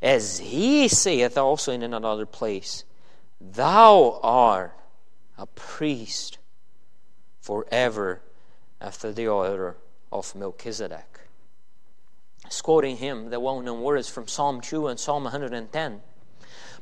As 0.00 0.38
he 0.38 0.86
saith 0.86 1.36
also 1.36 1.72
in 1.72 1.82
another 1.82 2.26
place, 2.26 2.84
Thou 3.40 4.20
art 4.22 4.77
a 5.38 5.46
priest 5.46 6.38
forever 7.40 8.20
after 8.80 9.12
the 9.12 9.28
order 9.28 9.76
of 10.12 10.34
Melchizedek. 10.34 11.20
Quoting 12.62 12.96
him 12.96 13.30
the 13.30 13.40
well 13.40 13.60
known 13.60 13.82
words 13.82 14.08
from 14.08 14.26
Psalm 14.26 14.60
2 14.60 14.88
and 14.88 14.98
Psalm 14.98 15.24
110. 15.24 16.00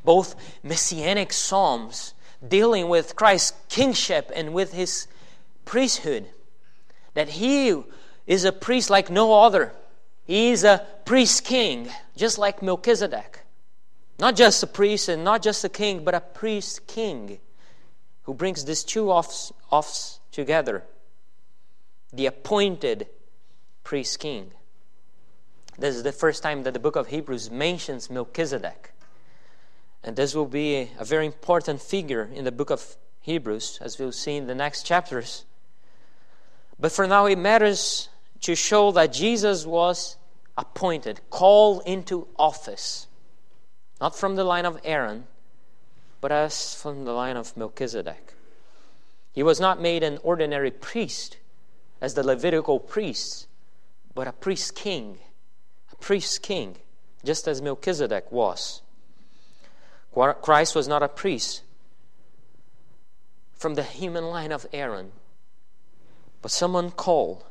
Both 0.05 0.37
messianic 0.63 1.33
psalms 1.33 2.15
dealing 2.47 2.89
with 2.89 3.17
Christ's 3.17 3.53
kingship 3.69 4.31
and 4.35 4.55
with 4.55 4.73
his 4.73 5.07
priesthood. 5.65 6.29
That 7.15 7.31
he 7.31 7.83
is 8.27 8.45
a 8.45 8.53
priest 8.53 8.91
like 8.91 9.11
no 9.11 9.43
other. 9.43 9.73
He 10.25 10.51
is 10.51 10.65
a 10.65 10.87
priest 11.05 11.45
king, 11.45 11.89
just 12.17 12.39
like 12.39 12.63
Melchizedek. 12.63 13.41
Not 14.19 14.37
just 14.37 14.63
a 14.63 14.67
priest 14.67 15.09
and 15.09 15.25
not 15.25 15.43
just 15.43 15.65
a 15.65 15.69
king, 15.69 16.05
but 16.05 16.15
a 16.15 16.21
priest 16.21 16.87
king 16.87 17.39
who 18.27 18.35
brings 18.35 18.65
these 18.65 18.83
two 18.83 19.11
offs, 19.11 19.53
offs 19.71 20.19
together. 20.33 20.83
The 22.13 22.27
appointed 22.27 23.07
priest 23.85 24.19
king. 24.19 24.51
This 25.79 25.95
is 25.95 26.03
the 26.03 26.13
first 26.13 26.43
time 26.43 26.65
that 26.65 26.75
the 26.75 26.81
book 26.81 26.97
of 26.97 27.07
Hebrews 27.07 27.53
mentions 27.53 28.11
Melchizedek. 28.11 28.93
And 30.03 30.17
this 30.17 30.35
will 30.35 30.47
be 30.47 30.91
a 30.99 31.05
very 31.05 31.25
important 31.25 31.81
figure 31.81 32.29
in 32.33 32.45
the 32.45 32.53
book 32.53 32.71
of 32.71 32.97
Hebrews, 33.21 33.79
as 33.81 33.99
we'll 33.99 34.13
see 34.13 34.37
in 34.37 34.49
the 34.49 34.55
next 34.55 34.83
chapters. 34.83 35.45
But 36.81 36.91
for 36.93 37.07
now, 37.07 37.27
it 37.27 37.39
matters 37.39 38.09
to 38.41 38.57
show 38.57 38.91
that 38.93 39.13
Jesus 39.13 39.65
was 39.65 40.17
appointed, 40.59 41.21
called 41.31 41.83
into 41.87 42.27
office, 42.37 43.07
not 44.01 44.17
from 44.17 44.35
the 44.35 44.45
line 44.45 44.65
of 44.65 44.81
Aaron, 44.83 45.27
but 46.27 46.33
as 46.33 46.75
from 46.75 47.05
the 47.05 47.13
line 47.13 47.37
of 47.37 47.57
Melchizedek. 47.57 48.35
He 49.31 49.45
was 49.45 49.61
not 49.61 49.81
made 49.81 50.03
an 50.03 50.19
ordinary 50.25 50.73
priest 50.73 51.37
as 52.01 52.15
the 52.15 52.25
Levitical 52.25 52.81
priests, 52.81 53.47
but 54.13 54.27
a 54.27 54.33
priest 54.33 54.75
king, 54.75 55.19
a 55.93 55.95
priest 55.95 56.43
king, 56.43 56.79
just 57.25 57.47
as 57.47 57.63
Melchizedek 57.63 58.33
was. 58.33 58.83
Christ 60.43 60.75
was 60.75 60.89
not 60.89 61.01
a 61.01 61.07
priest 61.07 61.63
from 63.55 63.77
the 63.77 63.85
human 63.85 64.25
line 64.25 64.51
of 64.51 64.67
Aaron, 64.73 65.13
but 66.43 66.51
someone 66.51 66.91
called, 66.91 67.45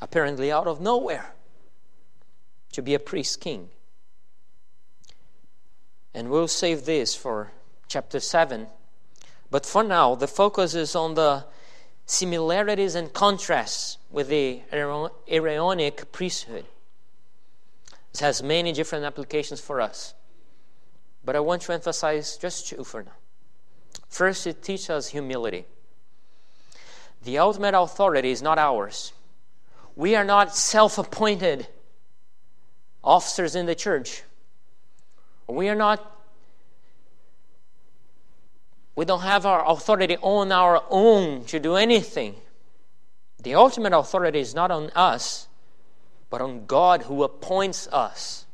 apparently 0.00 0.50
out 0.50 0.66
of 0.66 0.80
nowhere, 0.80 1.34
to 2.72 2.82
be 2.82 2.94
a 2.94 2.98
priest 2.98 3.40
king. 3.40 3.68
And 6.14 6.30
we'll 6.30 6.48
save 6.48 6.84
this 6.84 7.14
for 7.14 7.50
chapter 7.88 8.20
7. 8.20 8.68
But 9.50 9.66
for 9.66 9.82
now, 9.82 10.14
the 10.14 10.28
focus 10.28 10.74
is 10.74 10.94
on 10.94 11.14
the 11.14 11.44
similarities 12.06 12.94
and 12.94 13.12
contrasts 13.12 13.98
with 14.10 14.28
the 14.28 14.62
Aaronic 14.72 16.12
priesthood. 16.12 16.66
This 18.12 18.20
has 18.20 18.42
many 18.42 18.72
different 18.72 19.04
applications 19.04 19.60
for 19.60 19.80
us. 19.80 20.14
But 21.24 21.34
I 21.34 21.40
want 21.40 21.62
to 21.62 21.72
emphasize 21.72 22.36
just 22.36 22.68
two 22.68 22.84
for 22.84 23.02
now. 23.02 23.12
First, 24.08 24.46
it 24.46 24.62
teaches 24.62 24.90
us 24.90 25.08
humility. 25.08 25.66
The 27.24 27.38
ultimate 27.38 27.74
authority 27.76 28.30
is 28.30 28.42
not 28.42 28.58
ours. 28.58 29.12
We 29.96 30.14
are 30.14 30.24
not 30.24 30.54
self 30.54 30.98
appointed 30.98 31.66
officers 33.02 33.54
in 33.54 33.66
the 33.66 33.74
church. 33.74 34.22
We 35.46 35.68
are 35.68 35.74
not, 35.74 36.10
we 38.96 39.04
don't 39.04 39.20
have 39.20 39.44
our 39.46 39.68
authority 39.70 40.16
on 40.18 40.52
our 40.52 40.82
own 40.88 41.44
to 41.46 41.60
do 41.60 41.76
anything. 41.76 42.36
The 43.42 43.54
ultimate 43.54 43.92
authority 43.92 44.40
is 44.40 44.54
not 44.54 44.70
on 44.70 44.90
us, 44.90 45.48
but 46.30 46.40
on 46.40 46.66
God 46.66 47.02
who 47.02 47.22
appoints 47.22 47.86
us. 47.92 48.46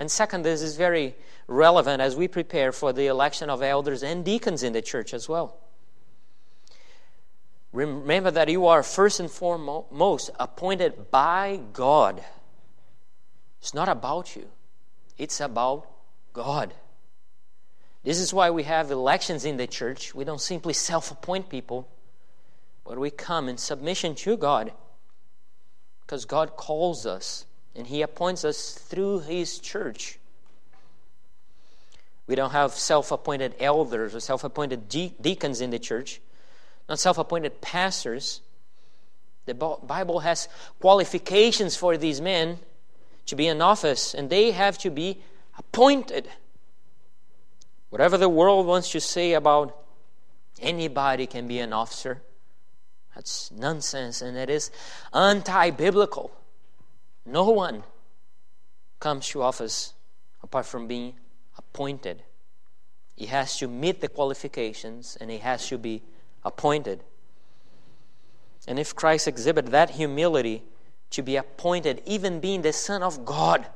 And 0.00 0.10
second, 0.10 0.42
this 0.42 0.62
is 0.62 0.76
very 0.76 1.14
relevant 1.46 2.00
as 2.00 2.16
we 2.16 2.26
prepare 2.26 2.72
for 2.72 2.92
the 2.92 3.06
election 3.06 3.50
of 3.50 3.62
elders 3.62 4.02
and 4.02 4.24
deacons 4.24 4.62
in 4.62 4.72
the 4.72 4.82
church 4.82 5.14
as 5.14 5.28
well. 5.28 5.58
Remember 7.72 8.30
that 8.30 8.48
you 8.48 8.66
are 8.66 8.82
first 8.82 9.20
and 9.20 9.30
foremost 9.30 10.30
appointed 10.40 11.10
by 11.10 11.60
God. 11.72 12.24
It's 13.60 13.74
not 13.74 13.88
about 13.88 14.34
you, 14.36 14.48
it's 15.18 15.40
about 15.40 15.86
God. 16.32 16.74
This 18.02 18.18
is 18.18 18.32
why 18.32 18.50
we 18.50 18.62
have 18.62 18.90
elections 18.90 19.44
in 19.44 19.58
the 19.58 19.66
church. 19.66 20.14
We 20.14 20.24
don't 20.24 20.40
simply 20.40 20.72
self 20.72 21.10
appoint 21.10 21.50
people, 21.50 21.88
but 22.84 22.98
we 22.98 23.10
come 23.10 23.48
in 23.48 23.58
submission 23.58 24.14
to 24.16 24.36
God 24.36 24.72
because 26.00 26.24
God 26.24 26.56
calls 26.56 27.04
us 27.04 27.44
and 27.76 27.86
He 27.86 28.00
appoints 28.02 28.44
us 28.44 28.72
through 28.72 29.20
His 29.20 29.58
church. 29.58 30.18
We 32.26 32.34
don't 32.34 32.52
have 32.52 32.72
self 32.72 33.12
appointed 33.12 33.56
elders 33.60 34.14
or 34.14 34.20
self 34.20 34.44
appointed 34.44 34.88
deacons 34.88 35.60
in 35.60 35.68
the 35.68 35.78
church, 35.78 36.20
not 36.88 36.98
self 36.98 37.18
appointed 37.18 37.60
pastors. 37.60 38.40
The 39.44 39.54
Bible 39.54 40.20
has 40.20 40.48
qualifications 40.78 41.76
for 41.76 41.96
these 41.96 42.20
men 42.20 42.58
to 43.30 43.36
be 43.36 43.46
in 43.46 43.62
office, 43.62 44.14
and 44.14 44.28
they 44.28 44.50
have 44.50 44.78
to 44.78 44.90
be 44.90 45.20
appointed. 45.58 46.28
Whatever 47.88 48.16
the 48.16 48.28
world 48.28 48.66
wants 48.66 48.90
to 48.92 49.00
say 49.00 49.32
about 49.32 49.76
anybody 50.60 51.26
can 51.26 51.48
be 51.48 51.58
an 51.58 51.72
officer, 51.72 52.22
that's 53.14 53.50
nonsense 53.50 54.22
and 54.22 54.36
it 54.36 54.48
is 54.48 54.70
anti 55.12 55.70
biblical. 55.70 56.30
No 57.26 57.50
one 57.50 57.82
comes 58.98 59.28
to 59.28 59.42
office 59.42 59.94
apart 60.42 60.66
from 60.66 60.86
being 60.86 61.14
appointed. 61.58 62.22
He 63.16 63.26
has 63.26 63.58
to 63.58 63.68
meet 63.68 64.00
the 64.00 64.08
qualifications 64.08 65.16
and 65.20 65.30
he 65.30 65.38
has 65.38 65.68
to 65.68 65.78
be 65.78 66.02
appointed. 66.44 67.02
And 68.66 68.78
if 68.78 68.94
Christ 68.94 69.26
exhibited 69.26 69.72
that 69.72 69.90
humility 69.90 70.62
to 71.10 71.22
be 71.22 71.36
appointed, 71.36 72.02
even 72.06 72.40
being 72.40 72.62
the 72.62 72.72
Son 72.72 73.02
of 73.02 73.24
God, 73.24 73.66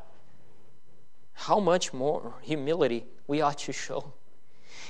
how 1.33 1.59
much 1.59 1.93
more 1.93 2.35
humility 2.43 3.07
we 3.27 3.41
ought 3.41 3.59
to 3.59 3.73
show. 3.73 4.13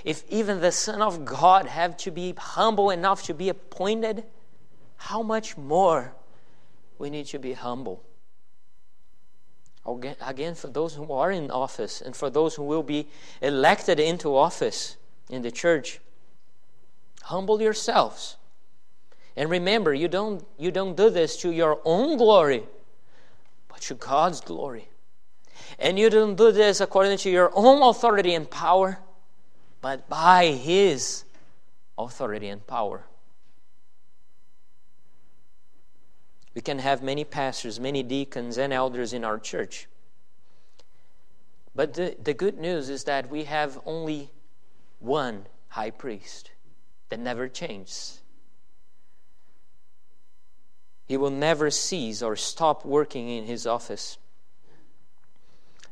If 0.04 0.24
even 0.28 0.60
the 0.60 0.72
Son 0.72 1.00
of 1.00 1.24
God 1.24 1.66
have 1.66 1.96
to 1.98 2.10
be 2.10 2.34
humble 2.36 2.90
enough 2.90 3.22
to 3.24 3.34
be 3.34 3.48
appointed, 3.48 4.24
how 4.96 5.22
much 5.22 5.56
more 5.56 6.14
we 6.98 7.10
need 7.10 7.26
to 7.26 7.38
be 7.38 7.54
humble. 7.54 8.02
Again, 9.86 10.54
for 10.54 10.68
those 10.68 10.94
who 10.94 11.12
are 11.12 11.30
in 11.30 11.50
office 11.50 12.00
and 12.00 12.16
for 12.16 12.30
those 12.30 12.54
who 12.54 12.62
will 12.62 12.82
be 12.82 13.08
elected 13.42 14.00
into 14.00 14.36
office 14.36 14.96
in 15.28 15.42
the 15.42 15.50
church, 15.50 16.00
humble 17.22 17.60
yourselves. 17.60 18.36
And 19.36 19.50
remember, 19.50 19.92
you 19.92 20.08
don't, 20.08 20.46
you 20.58 20.70
don't 20.70 20.96
do 20.96 21.10
this 21.10 21.36
to 21.38 21.50
your 21.50 21.80
own 21.84 22.16
glory, 22.16 22.64
but 23.68 23.80
to 23.82 23.94
God's 23.94 24.40
glory. 24.40 24.88
And 25.78 25.98
you 25.98 26.08
don't 26.08 26.36
do 26.36 26.52
this 26.52 26.80
according 26.80 27.18
to 27.18 27.30
your 27.30 27.50
own 27.54 27.82
authority 27.82 28.34
and 28.34 28.48
power, 28.48 28.98
but 29.80 30.08
by 30.08 30.46
His 30.46 31.24
authority 31.98 32.48
and 32.48 32.64
power. 32.66 33.04
We 36.54 36.60
can 36.60 36.78
have 36.78 37.02
many 37.02 37.24
pastors, 37.24 37.80
many 37.80 38.04
deacons, 38.04 38.58
and 38.58 38.72
elders 38.72 39.12
in 39.12 39.24
our 39.24 39.38
church. 39.38 39.88
But 41.74 41.94
the, 41.94 42.16
the 42.22 42.34
good 42.34 42.58
news 42.58 42.88
is 42.88 43.04
that 43.04 43.28
we 43.28 43.44
have 43.44 43.80
only 43.84 44.30
one 45.00 45.46
high 45.68 45.90
priest 45.90 46.52
that 47.08 47.18
never 47.18 47.48
changes. 47.48 48.22
He 51.06 51.16
will 51.16 51.30
never 51.30 51.70
cease 51.70 52.22
or 52.22 52.36
stop 52.36 52.84
working 52.84 53.28
in 53.28 53.44
his 53.44 53.66
office. 53.66 54.18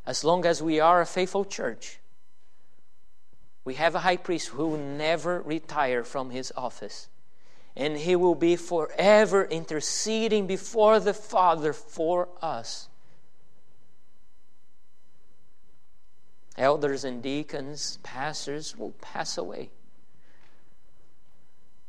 As 0.06 0.24
long 0.24 0.44
as 0.44 0.62
we 0.62 0.80
are 0.80 1.00
a 1.00 1.06
faithful 1.06 1.44
church, 1.44 1.98
we 3.64 3.74
have 3.74 3.94
a 3.94 4.00
high 4.00 4.16
priest 4.16 4.48
who 4.48 4.68
will 4.68 4.78
never 4.78 5.40
retire 5.40 6.02
from 6.02 6.30
his 6.30 6.52
office 6.56 7.08
and 7.74 7.96
he 7.96 8.16
will 8.16 8.34
be 8.34 8.56
forever 8.56 9.44
interceding 9.44 10.46
before 10.46 11.00
the 11.00 11.14
Father 11.14 11.72
for 11.72 12.28
us. 12.42 12.88
Elders 16.58 17.04
and 17.04 17.22
deacons, 17.22 17.98
pastors 18.02 18.76
will 18.76 18.92
pass 19.00 19.38
away. 19.38 19.70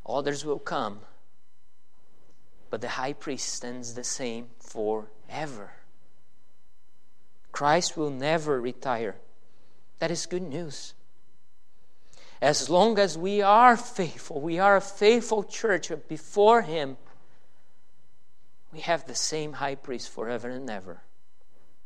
Others 0.05 0.45
will 0.45 0.59
come. 0.59 0.99
But 2.74 2.82
the 2.82 2.89
high 2.89 3.13
priest 3.13 3.53
stands 3.53 3.93
the 3.93 4.03
same 4.03 4.47
forever. 4.57 5.74
Christ 7.51 7.95
will 7.95 8.09
never 8.09 8.59
retire. 8.59 9.17
That 9.99 10.09
is 10.09 10.26
good 10.26 10.41
news 10.41 10.95
as 12.43 12.69
long 12.69 12.99
as 12.99 13.17
we 13.17 13.41
are 13.41 13.78
faithful, 13.78 14.41
we 14.41 14.59
are 14.59 14.76
a 14.76 14.82
faithful 14.82 15.43
church 15.43 15.89
before 16.09 16.63
Him, 16.63 16.97
we 18.74 18.82
have 18.82 19.05
the 19.05 19.15
same 19.15 19.53
high 19.53 19.76
priest 19.76 20.09
forever 20.09 20.49
and 20.49 20.69
ever. 20.69 21.03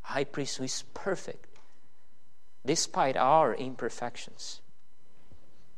A 0.06 0.14
high 0.14 0.24
priest 0.24 0.58
who 0.58 0.64
is 0.64 0.84
perfect, 0.96 1.60
despite 2.66 3.16
our 3.16 3.54
imperfections. 3.54 4.62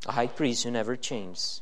A 0.05 0.13
high 0.13 0.27
priest 0.27 0.63
who 0.63 0.71
never 0.71 0.95
changes. 0.95 1.61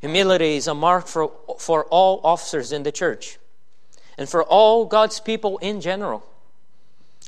Humility 0.00 0.56
is 0.56 0.66
a 0.66 0.74
mark 0.74 1.06
for, 1.06 1.32
for 1.58 1.84
all 1.86 2.20
officers 2.22 2.72
in 2.72 2.82
the 2.82 2.92
church. 2.92 3.38
and 4.18 4.28
for 4.28 4.42
all 4.42 4.84
God's 4.84 5.20
people 5.20 5.58
in 5.58 5.80
general. 5.80 6.26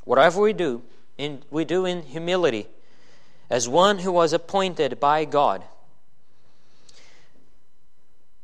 Whatever 0.05 0.41
we 0.41 0.53
do, 0.53 0.83
in, 1.17 1.43
we 1.51 1.65
do 1.65 1.87
in 1.87 2.03
humility, 2.03 2.67
as 3.49 3.69
one 3.69 4.01
who 4.01 4.11
was 4.11 4.33
appointed 4.33 4.99
by 4.99 5.25
God. 5.25 5.63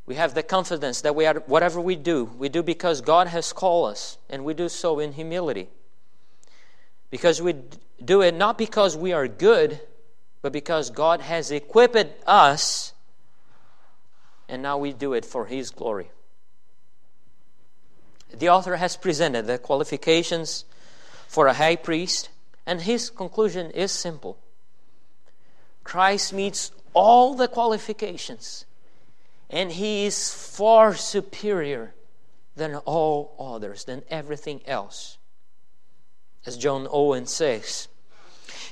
We 0.07 0.15
have 0.15 0.35
the 0.35 0.45
confidence 0.45 1.01
that 1.01 1.17
we 1.17 1.27
are, 1.27 1.43
whatever 1.47 1.81
we 1.81 1.97
do, 1.97 2.25
we 2.39 2.49
do 2.49 2.63
because 2.63 3.01
God 3.01 3.27
has 3.27 3.53
called 3.53 3.91
us, 3.91 4.17
and 4.31 4.45
we 4.45 4.55
do 4.55 4.69
so 4.69 5.01
in 5.01 5.13
humility. 5.13 5.69
Because 7.11 7.43
we 7.43 7.57
do 8.05 8.23
it 8.23 8.35
not 8.35 8.57
because 8.57 8.97
we 8.97 9.13
are 9.13 9.27
good, 9.27 9.81
but 10.41 10.53
because 10.53 10.91
God 10.91 11.21
has 11.21 11.51
equipped 11.51 12.07
us, 12.29 12.93
and 14.49 14.63
now 14.63 14.79
we 14.79 14.93
do 14.93 15.13
it 15.13 15.25
for 15.25 15.47
His 15.47 15.71
glory. 15.71 16.11
The 18.33 18.49
author 18.49 18.77
has 18.77 18.97
presented 18.97 19.47
the 19.47 19.59
qualifications 19.59 20.65
for 21.29 21.47
a 21.47 21.55
high 21.55 21.77
priest, 21.77 22.29
and 22.67 22.83
his 22.83 23.11
conclusion 23.11 23.71
is 23.71 23.93
simple 23.93 24.39
Christ 25.85 26.33
meets 26.33 26.73
all 26.93 27.35
the 27.35 27.49
qualifications, 27.49 28.65
and 29.49 29.71
he 29.73 30.07
is 30.07 30.33
far 30.33 30.95
superior 30.95 31.95
than 32.57 32.77
all 32.77 33.37
others, 33.39 33.85
than 33.85 34.03
everything 34.11 34.61
else. 34.67 35.19
As 36.45 36.57
John 36.57 36.89
Owen 36.91 37.27
says, 37.27 37.89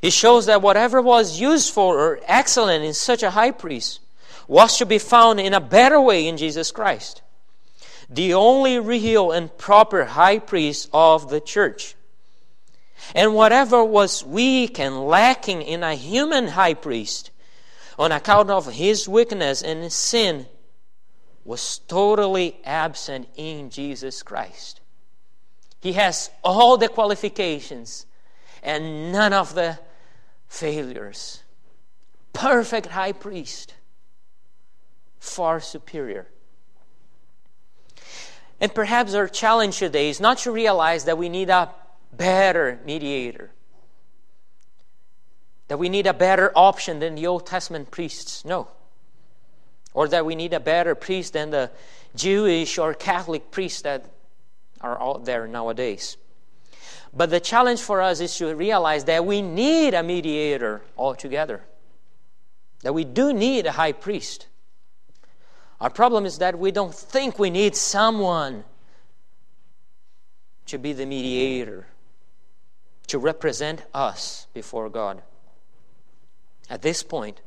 he 0.00 0.10
shows 0.10 0.46
that 0.46 0.62
whatever 0.62 1.00
was 1.00 1.40
useful 1.40 1.84
or 1.84 2.20
excellent 2.26 2.84
in 2.84 2.94
such 2.94 3.22
a 3.22 3.30
high 3.30 3.50
priest 3.50 4.00
was 4.46 4.78
to 4.78 4.86
be 4.86 4.98
found 4.98 5.40
in 5.40 5.54
a 5.54 5.60
better 5.60 6.00
way 6.00 6.26
in 6.26 6.36
Jesus 6.36 6.70
Christ 6.70 7.22
the 8.08 8.34
only 8.34 8.78
real 8.78 9.32
and 9.32 9.56
proper 9.56 10.04
high 10.04 10.38
priest 10.38 10.88
of 10.92 11.30
the 11.30 11.40
church. 11.40 11.94
And 13.14 13.34
whatever 13.34 13.84
was 13.84 14.24
weak 14.24 14.78
and 14.78 15.06
lacking 15.06 15.62
in 15.62 15.82
a 15.82 15.94
human 15.94 16.48
high 16.48 16.74
priest, 16.74 17.30
on 17.98 18.12
account 18.12 18.50
of 18.50 18.72
his 18.72 19.08
weakness 19.08 19.62
and 19.62 19.92
sin, 19.92 20.46
was 21.44 21.78
totally 21.80 22.56
absent 22.64 23.28
in 23.36 23.70
Jesus 23.70 24.22
Christ. 24.22 24.80
He 25.80 25.92
has 25.92 26.30
all 26.42 26.76
the 26.76 26.88
qualifications 26.88 28.06
and 28.62 29.12
none 29.12 29.32
of 29.34 29.54
the 29.54 29.78
failures. 30.48 31.42
Perfect 32.32 32.86
high 32.86 33.12
priest, 33.12 33.73
far 35.24 35.60
superior 35.60 36.28
and 38.60 38.74
perhaps 38.74 39.14
our 39.14 39.28
challenge 39.28 39.78
today 39.78 40.08
is 40.08 40.20
not 40.20 40.38
to 40.38 40.50
realize 40.50 41.04
that 41.04 41.18
we 41.18 41.28
need 41.28 41.50
a 41.50 41.70
better 42.12 42.78
mediator, 42.84 43.50
that 45.68 45.78
we 45.78 45.88
need 45.88 46.06
a 46.06 46.14
better 46.14 46.52
option 46.54 47.00
than 47.00 47.14
the 47.14 47.26
Old 47.26 47.46
Testament 47.46 47.90
priests. 47.90 48.44
No. 48.44 48.68
Or 49.92 50.08
that 50.08 50.24
we 50.24 50.34
need 50.34 50.52
a 50.52 50.60
better 50.60 50.94
priest 50.94 51.34
than 51.34 51.50
the 51.50 51.70
Jewish 52.16 52.78
or 52.78 52.94
Catholic 52.94 53.50
priests 53.50 53.82
that 53.82 54.06
are 54.80 55.00
out 55.00 55.24
there 55.24 55.46
nowadays. 55.46 56.16
But 57.12 57.30
the 57.30 57.40
challenge 57.40 57.80
for 57.80 58.00
us 58.00 58.20
is 58.20 58.36
to 58.38 58.54
realize 58.54 59.04
that 59.04 59.24
we 59.24 59.42
need 59.42 59.94
a 59.94 60.02
mediator 60.02 60.80
altogether, 60.96 61.64
that 62.82 62.92
we 62.92 63.04
do 63.04 63.32
need 63.32 63.66
a 63.66 63.72
high 63.72 63.92
priest. 63.92 64.46
Our 65.80 65.90
problem 65.90 66.24
is 66.24 66.38
that 66.38 66.58
we 66.58 66.70
don't 66.70 66.94
think 66.94 67.38
we 67.38 67.50
need 67.50 67.76
someone 67.76 68.64
to 70.66 70.78
be 70.78 70.92
the 70.92 71.06
mediator, 71.06 71.86
to 73.08 73.18
represent 73.18 73.82
us 73.92 74.46
before 74.54 74.88
God. 74.88 75.22
At 76.70 76.82
this 76.82 77.02
point, 77.02 77.42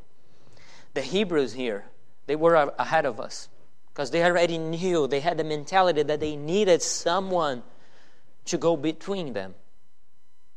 the 0.93 1.01
Hebrews 1.01 1.53
here, 1.53 1.85
they 2.27 2.35
were 2.35 2.55
ahead 2.77 3.05
of 3.05 3.19
us 3.19 3.49
because 3.89 4.11
they 4.11 4.23
already 4.23 4.57
knew, 4.57 5.07
they 5.07 5.21
had 5.21 5.37
the 5.37 5.43
mentality 5.43 6.03
that 6.03 6.19
they 6.19 6.35
needed 6.35 6.81
someone 6.81 7.63
to 8.45 8.57
go 8.57 8.77
between 8.77 9.33
them. 9.33 9.55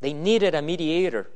They 0.01 0.13
needed 0.13 0.55
a 0.55 0.63
mediator. 0.63 1.31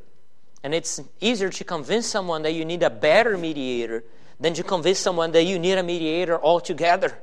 And 0.62 0.74
it's 0.74 1.00
easier 1.20 1.50
to 1.50 1.64
convince 1.64 2.06
someone 2.06 2.42
that 2.42 2.52
you 2.52 2.64
need 2.64 2.82
a 2.82 2.90
better 2.90 3.38
mediator 3.38 4.04
than 4.40 4.54
to 4.54 4.62
convince 4.62 4.98
someone 4.98 5.32
that 5.32 5.44
you 5.44 5.58
need 5.58 5.78
a 5.78 5.82
mediator 5.82 6.40
altogether. 6.42 7.18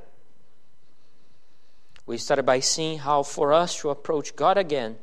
We 2.06 2.18
started 2.18 2.44
by 2.44 2.60
seeing 2.60 2.98
how, 2.98 3.22
for 3.22 3.52
us 3.52 3.78
to 3.80 3.90
approach 3.90 4.34
God 4.34 4.58
again, 4.58 4.96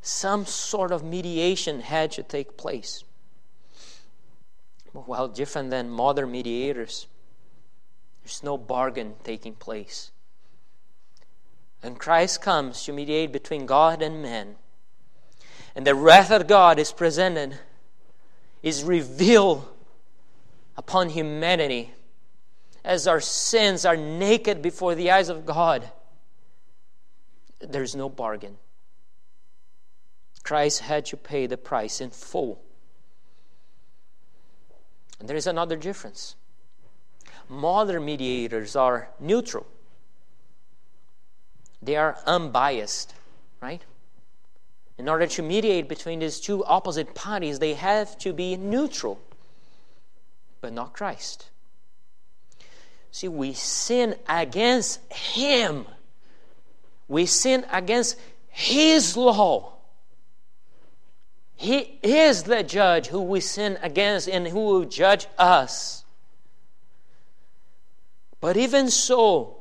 some 0.00 0.46
sort 0.46 0.92
of 0.92 1.02
mediation 1.02 1.80
had 1.80 2.12
to 2.12 2.22
take 2.22 2.56
place. 2.56 3.04
Well, 4.92 5.28
different 5.28 5.70
than 5.70 5.90
modern 5.90 6.30
mediators, 6.30 7.08
there's 8.22 8.42
no 8.42 8.56
bargain 8.56 9.14
taking 9.24 9.54
place. 9.54 10.12
And 11.82 11.98
Christ 11.98 12.40
comes 12.40 12.84
to 12.84 12.92
mediate 12.92 13.32
between 13.32 13.66
God 13.66 14.00
and 14.00 14.22
man. 14.22 14.56
And 15.74 15.86
the 15.86 15.94
wrath 15.94 16.30
of 16.30 16.46
God 16.46 16.78
is 16.78 16.92
presented, 16.92 17.58
is 18.62 18.84
revealed 18.84 19.68
upon 20.76 21.08
humanity 21.10 21.92
as 22.84 23.06
our 23.06 23.20
sins 23.20 23.84
are 23.84 23.96
naked 23.96 24.60
before 24.60 24.94
the 24.94 25.10
eyes 25.10 25.28
of 25.28 25.46
God. 25.46 25.90
There's 27.60 27.94
no 27.94 28.08
bargain. 28.08 28.58
Christ 30.42 30.80
had 30.80 31.06
to 31.06 31.16
pay 31.16 31.46
the 31.46 31.56
price 31.56 32.00
in 32.00 32.10
full. 32.10 32.60
And 35.18 35.28
there 35.28 35.36
is 35.36 35.46
another 35.46 35.76
difference. 35.76 36.36
Modern 37.48 38.04
mediators 38.04 38.76
are 38.76 39.08
neutral, 39.18 39.66
they 41.82 41.96
are 41.96 42.18
unbiased, 42.26 43.14
right? 43.60 43.82
In 44.96 45.08
order 45.08 45.26
to 45.26 45.42
mediate 45.42 45.88
between 45.88 46.20
these 46.20 46.40
two 46.40 46.64
opposite 46.64 47.14
parties, 47.14 47.58
they 47.58 47.74
have 47.74 48.16
to 48.18 48.32
be 48.32 48.56
neutral 48.56 49.20
but 50.64 50.72
not 50.72 50.94
Christ. 50.94 51.50
See, 53.10 53.28
we 53.28 53.52
sin 53.52 54.14
against 54.26 54.98
Him. 55.12 55.84
We 57.06 57.26
sin 57.26 57.66
against 57.70 58.18
His 58.48 59.14
law. 59.14 59.74
He 61.54 61.98
is 62.02 62.44
the 62.44 62.62
judge 62.62 63.08
who 63.08 63.20
we 63.20 63.40
sin 63.40 63.78
against 63.82 64.26
and 64.26 64.48
who 64.48 64.60
will 64.60 64.84
judge 64.86 65.26
us. 65.36 66.06
But 68.40 68.56
even 68.56 68.88
so, 68.88 69.58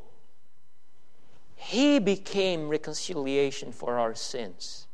He 1.58 2.00
became 2.00 2.70
reconciliation 2.70 3.74
for 3.74 4.00
our 4.00 4.16
sins. 4.16 4.88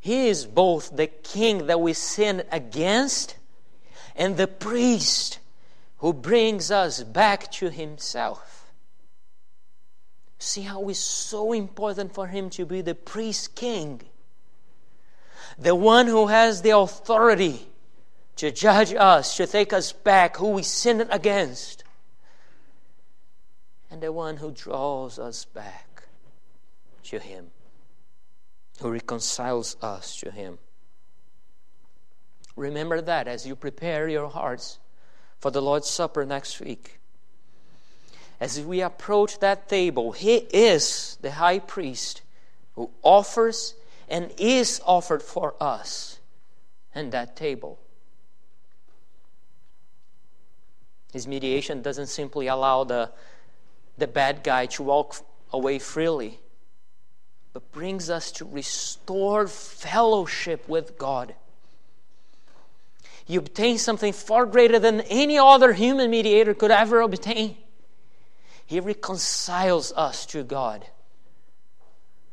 He 0.00 0.28
is 0.28 0.46
both 0.46 0.96
the 0.96 1.06
king 1.06 1.66
that 1.66 1.82
we 1.82 1.92
sin 1.92 2.44
against 2.50 3.36
and 4.16 4.36
the 4.36 4.48
priest 4.48 5.38
who 5.98 6.12
brings 6.12 6.70
us 6.70 7.02
back 7.02 7.52
to 7.52 7.70
himself. 7.70 8.72
See 10.38 10.62
how 10.62 10.88
it's 10.88 10.98
so 10.98 11.52
important 11.52 12.12
for 12.12 12.26
him 12.26 12.50
to 12.50 12.66
be 12.66 12.80
the 12.80 12.94
priest 12.94 13.54
king, 13.54 14.02
the 15.58 15.74
one 15.74 16.06
who 16.06 16.26
has 16.26 16.62
the 16.62 16.76
authority 16.76 17.66
to 18.36 18.50
judge 18.50 18.92
us, 18.94 19.36
to 19.36 19.46
take 19.46 19.72
us 19.72 19.92
back 19.92 20.36
who 20.36 20.50
we 20.50 20.62
sinned 20.62 21.08
against, 21.10 21.84
and 23.90 24.02
the 24.02 24.12
one 24.12 24.36
who 24.36 24.50
draws 24.50 25.18
us 25.18 25.44
back 25.46 26.02
to 27.04 27.18
him, 27.18 27.46
who 28.80 28.90
reconciles 28.90 29.76
us 29.80 30.16
to 30.20 30.30
him. 30.30 30.58
Remember 32.56 33.02
that 33.02 33.28
as 33.28 33.46
you 33.46 33.54
prepare 33.54 34.08
your 34.08 34.28
hearts 34.28 34.78
for 35.38 35.50
the 35.50 35.60
Lord's 35.60 35.88
Supper 35.88 36.24
next 36.24 36.58
week. 36.58 36.98
As 38.40 38.60
we 38.60 38.80
approach 38.80 39.38
that 39.40 39.68
table, 39.68 40.12
He 40.12 40.36
is 40.52 41.18
the 41.20 41.32
high 41.32 41.58
priest 41.58 42.22
who 42.74 42.90
offers 43.02 43.74
and 44.08 44.32
is 44.38 44.80
offered 44.84 45.22
for 45.22 45.54
us 45.60 46.18
and 46.94 47.12
that 47.12 47.36
table. 47.36 47.78
His 51.12 51.26
mediation 51.26 51.82
doesn't 51.82 52.08
simply 52.08 52.46
allow 52.46 52.84
the, 52.84 53.10
the 53.96 54.06
bad 54.06 54.42
guy 54.42 54.66
to 54.66 54.82
walk 54.82 55.16
away 55.52 55.78
freely, 55.78 56.40
but 57.52 57.70
brings 57.72 58.10
us 58.10 58.32
to 58.32 58.44
restored 58.44 59.50
fellowship 59.50 60.68
with 60.68 60.98
God 60.98 61.34
you 63.26 63.40
obtain 63.40 63.78
something 63.78 64.12
far 64.12 64.46
greater 64.46 64.78
than 64.78 65.00
any 65.02 65.38
other 65.38 65.72
human 65.72 66.10
mediator 66.10 66.54
could 66.54 66.70
ever 66.70 67.00
obtain. 67.00 67.56
He 68.64 68.80
reconciles 68.80 69.92
us 69.92 70.26
to 70.26 70.42
God 70.44 70.86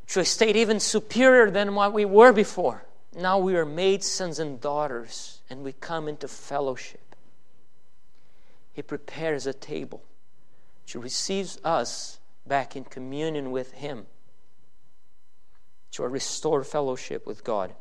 to 0.07 0.19
a 0.19 0.25
state 0.25 0.55
even 0.55 0.79
superior 0.79 1.49
than 1.49 1.73
what 1.73 1.93
we 1.93 2.05
were 2.05 2.31
before. 2.31 2.85
Now 3.15 3.39
we 3.39 3.55
are 3.55 3.65
made 3.65 4.03
sons 4.03 4.39
and 4.39 4.59
daughters, 4.59 5.41
and 5.49 5.63
we 5.63 5.73
come 5.73 6.07
into 6.07 6.27
fellowship. 6.27 7.15
He 8.73 8.81
prepares 8.81 9.47
a 9.47 9.53
table 9.53 10.03
to 10.87 10.99
receive 10.99 11.57
us 11.63 12.19
back 12.45 12.75
in 12.75 12.83
communion 12.83 13.51
with 13.51 13.73
Him, 13.73 14.05
to 15.91 16.03
a 16.03 16.07
restored 16.07 16.65
fellowship 16.65 17.25
with 17.25 17.43
God. 17.43 17.73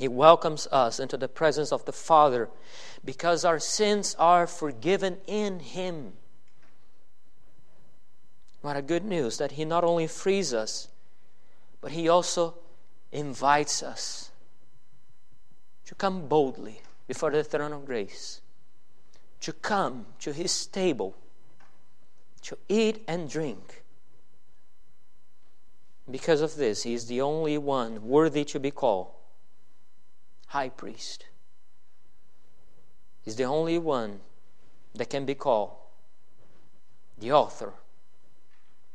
He 0.00 0.08
welcomes 0.08 0.66
us 0.72 0.98
into 0.98 1.18
the 1.18 1.28
presence 1.28 1.72
of 1.72 1.84
the 1.84 1.92
Father 1.92 2.48
because 3.04 3.44
our 3.44 3.58
sins 3.58 4.16
are 4.18 4.46
forgiven 4.46 5.18
in 5.26 5.60
Him. 5.60 6.14
What 8.62 8.78
a 8.78 8.80
good 8.80 9.04
news 9.04 9.36
that 9.36 9.52
He 9.52 9.66
not 9.66 9.84
only 9.84 10.06
frees 10.06 10.54
us, 10.54 10.88
but 11.82 11.92
He 11.92 12.08
also 12.08 12.54
invites 13.12 13.82
us 13.82 14.30
to 15.84 15.94
come 15.94 16.28
boldly 16.28 16.80
before 17.06 17.30
the 17.30 17.44
throne 17.44 17.74
of 17.74 17.84
grace, 17.84 18.40
to 19.42 19.52
come 19.52 20.06
to 20.20 20.32
His 20.32 20.64
table, 20.64 21.14
to 22.40 22.56
eat 22.70 23.04
and 23.06 23.28
drink. 23.28 23.82
Because 26.10 26.40
of 26.40 26.56
this, 26.56 26.84
He 26.84 26.94
is 26.94 27.04
the 27.04 27.20
only 27.20 27.58
one 27.58 28.08
worthy 28.08 28.46
to 28.46 28.58
be 28.58 28.70
called 28.70 29.08
high 30.50 30.68
priest. 30.68 31.26
He's 33.22 33.36
the 33.36 33.44
only 33.44 33.78
one 33.78 34.18
that 34.96 35.08
can 35.08 35.24
be 35.24 35.36
called 35.36 35.70
the 37.16 37.30
author 37.30 37.72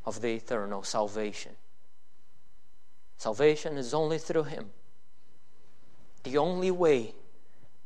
of 0.05 0.19
the 0.19 0.33
eternal 0.33 0.83
salvation. 0.83 1.53
Salvation 3.17 3.77
is 3.77 3.93
only 3.93 4.17
through 4.17 4.43
Him. 4.43 4.71
The 6.23 6.37
only 6.37 6.71
way 6.71 7.15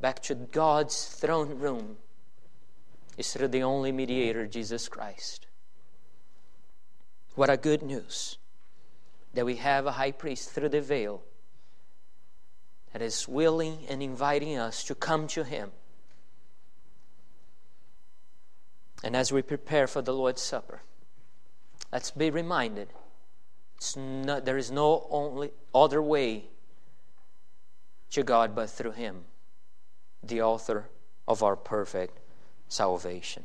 back 0.00 0.20
to 0.24 0.34
God's 0.34 1.04
throne 1.04 1.60
room 1.60 1.98
is 3.16 3.32
through 3.32 3.48
the 3.48 3.62
only 3.62 3.92
mediator, 3.92 4.48
Jesus 4.48 4.88
Christ. 4.88 5.46
What 7.36 7.50
a 7.50 7.56
good 7.56 7.82
news 7.82 8.36
that 9.32 9.46
we 9.46 9.56
have 9.56 9.86
a 9.86 9.92
high 9.92 10.10
priest 10.10 10.50
through 10.50 10.70
the 10.70 10.80
veil 10.80 11.22
that 12.92 13.02
is 13.02 13.28
willing 13.28 13.78
and 13.88 14.02
inviting 14.02 14.58
us 14.58 14.84
to 14.84 14.94
come 14.94 15.26
to 15.28 15.44
Him. 15.44 15.70
And 19.02 19.16
as 19.16 19.32
we 19.32 19.42
prepare 19.42 19.86
for 19.86 20.02
the 20.02 20.12
Lord's 20.12 20.42
Supper, 20.42 20.82
let's 21.92 22.10
be 22.10 22.30
reminded 22.30 22.88
not, 23.96 24.44
there 24.44 24.58
is 24.58 24.70
no 24.70 25.06
only 25.10 25.52
other 25.74 26.02
way 26.02 26.44
to 28.10 28.22
God 28.22 28.54
but 28.54 28.68
through 28.68 28.92
Him, 28.92 29.24
the 30.22 30.42
author 30.42 30.88
of 31.26 31.42
our 31.42 31.56
perfect 31.56 32.18
salvation. 32.68 33.44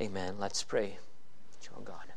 Amen. 0.00 0.36
Let's 0.38 0.62
pray 0.62 0.98
to 1.62 1.70
God. 1.84 2.09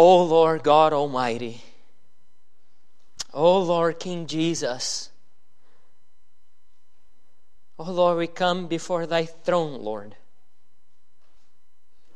O 0.00 0.22
Lord 0.22 0.62
God 0.62 0.92
Almighty, 0.92 1.60
O 3.34 3.60
Lord 3.60 3.98
King 3.98 4.28
Jesus, 4.28 5.10
O 7.80 7.90
Lord, 7.90 8.16
we 8.16 8.28
come 8.28 8.68
before 8.68 9.06
thy 9.06 9.24
throne, 9.24 9.82
Lord. 9.82 10.14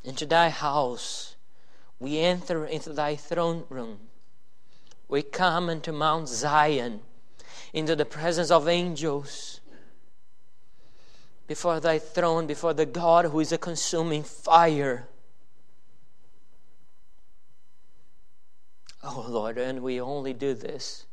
Into 0.01 0.25
thy 0.25 0.47
house, 0.47 1.35
we 1.99 2.19
enter 2.19 2.65
into 2.65 2.93
thy 2.93 3.17
throne 3.17 3.65
room. 3.67 3.99
We 5.09 5.21
come 5.21 5.69
into 5.69 5.91
Mount 5.91 6.29
Zion, 6.29 7.01
into 7.73 7.97
the 7.97 8.05
presence 8.05 8.49
of 8.49 8.69
angels, 8.69 9.59
before 11.47 11.81
thy 11.81 11.99
throne, 11.99 12.47
before 12.47 12.73
the 12.73 12.85
God 12.85 13.25
who 13.25 13.41
is 13.41 13.51
a 13.51 13.57
consuming 13.57 14.23
fire. 14.23 15.09
Oh 19.03 19.25
Lord, 19.27 19.57
and 19.57 19.81
we 19.81 19.99
only 19.99 20.33
do 20.33 20.53
this 20.53 21.05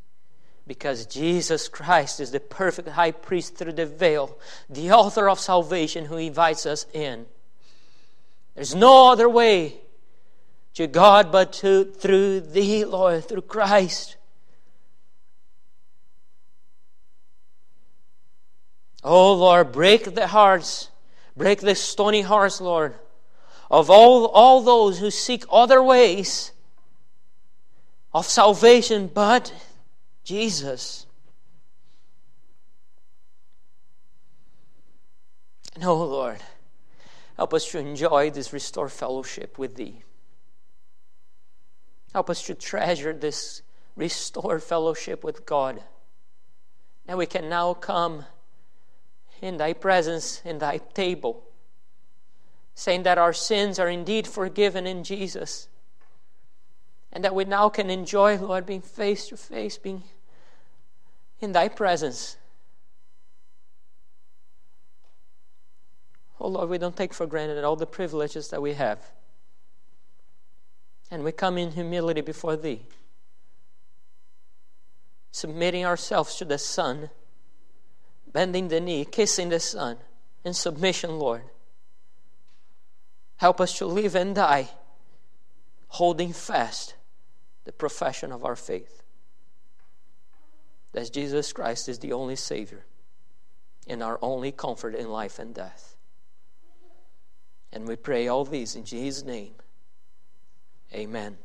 because 0.66 1.06
Jesus 1.06 1.68
Christ 1.68 2.20
is 2.20 2.30
the 2.30 2.38
perfect 2.38 2.90
high 2.90 3.10
priest 3.10 3.56
through 3.56 3.72
the 3.72 3.86
veil, 3.86 4.38
the 4.68 4.92
author 4.92 5.28
of 5.28 5.40
salvation 5.40 6.04
who 6.04 6.16
invites 6.16 6.66
us 6.66 6.86
in. 6.92 7.26
There's 8.54 8.74
no 8.74 9.10
other 9.10 9.28
way 9.28 9.80
to 10.74 10.86
God 10.86 11.32
but 11.32 11.52
to, 11.54 11.84
through 11.84 12.40
thee, 12.40 12.84
Lord, 12.84 13.24
through 13.24 13.42
Christ. 13.42 14.16
Oh 19.02 19.32
Lord, 19.34 19.72
break 19.72 20.14
the 20.14 20.28
hearts, 20.28 20.90
break 21.36 21.60
the 21.60 21.74
stony 21.74 22.20
hearts, 22.20 22.60
Lord, 22.60 22.94
of 23.68 23.90
all, 23.90 24.26
all 24.26 24.60
those 24.60 25.00
who 25.00 25.10
seek 25.10 25.44
other 25.50 25.82
ways 25.82 26.52
of 28.12 28.26
salvation 28.26 29.10
but 29.12 29.52
Jesus. 30.24 31.06
And 35.74 35.84
oh 35.84 36.04
Lord, 36.04 36.38
help 37.36 37.54
us 37.54 37.70
to 37.70 37.78
enjoy 37.78 38.30
this 38.30 38.52
restored 38.52 38.92
fellowship 38.92 39.58
with 39.58 39.76
Thee. 39.76 40.02
Help 42.12 42.28
us 42.28 42.42
to 42.42 42.54
treasure 42.54 43.12
this 43.12 43.62
restored 43.96 44.62
fellowship 44.62 45.22
with 45.22 45.46
God. 45.46 45.82
And 47.06 47.16
we 47.16 47.26
can 47.26 47.48
now 47.48 47.74
come 47.74 48.24
in 49.40 49.56
Thy 49.56 49.72
presence, 49.72 50.42
in 50.44 50.58
Thy 50.58 50.78
table, 50.78 51.44
saying 52.74 53.04
that 53.04 53.18
our 53.18 53.32
sins 53.32 53.78
are 53.78 53.88
indeed 53.88 54.26
forgiven 54.26 54.86
in 54.86 55.04
Jesus 55.04 55.68
and 57.12 57.24
that 57.24 57.34
we 57.34 57.44
now 57.44 57.68
can 57.68 57.90
enjoy, 57.90 58.36
Lord, 58.36 58.66
being 58.66 58.82
face 58.82 59.28
to 59.28 59.36
face, 59.36 59.78
being 59.78 60.02
in 61.40 61.52
Thy 61.52 61.68
presence. 61.68 62.36
Oh 66.38 66.48
Lord, 66.48 66.70
we 66.70 66.78
don't 66.78 66.96
take 66.96 67.12
for 67.12 67.26
granted 67.26 67.62
all 67.64 67.76
the 67.76 67.86
privileges 67.86 68.48
that 68.48 68.62
we 68.62 68.74
have. 68.74 68.98
And 71.10 71.24
we 71.24 71.32
come 71.32 71.58
in 71.58 71.72
humility 71.72 72.20
before 72.20 72.56
Thee, 72.56 72.82
submitting 75.32 75.84
ourselves 75.84 76.36
to 76.36 76.44
the 76.44 76.58
Son, 76.58 77.10
bending 78.32 78.68
the 78.68 78.80
knee, 78.80 79.04
kissing 79.04 79.48
the 79.48 79.60
Son, 79.60 79.96
in 80.44 80.54
submission, 80.54 81.18
Lord. 81.18 81.42
Help 83.38 83.60
us 83.60 83.76
to 83.78 83.86
live 83.86 84.14
and 84.14 84.34
die 84.34 84.70
holding 85.88 86.32
fast 86.32 86.94
the 87.64 87.72
profession 87.72 88.32
of 88.32 88.44
our 88.44 88.56
faith 88.56 89.02
that 90.92 91.12
Jesus 91.12 91.52
Christ 91.52 91.88
is 91.88 91.98
the 91.98 92.12
only 92.12 92.36
Savior 92.36 92.84
and 93.86 94.02
our 94.02 94.18
only 94.22 94.52
comfort 94.52 94.94
in 94.94 95.08
life 95.08 95.38
and 95.38 95.54
death. 95.54 95.96
And 97.72 97.86
we 97.86 97.96
pray 97.96 98.28
all 98.28 98.44
these 98.44 98.74
in 98.74 98.84
Jesus' 98.84 99.24
name. 99.24 99.52
Amen. 100.92 101.38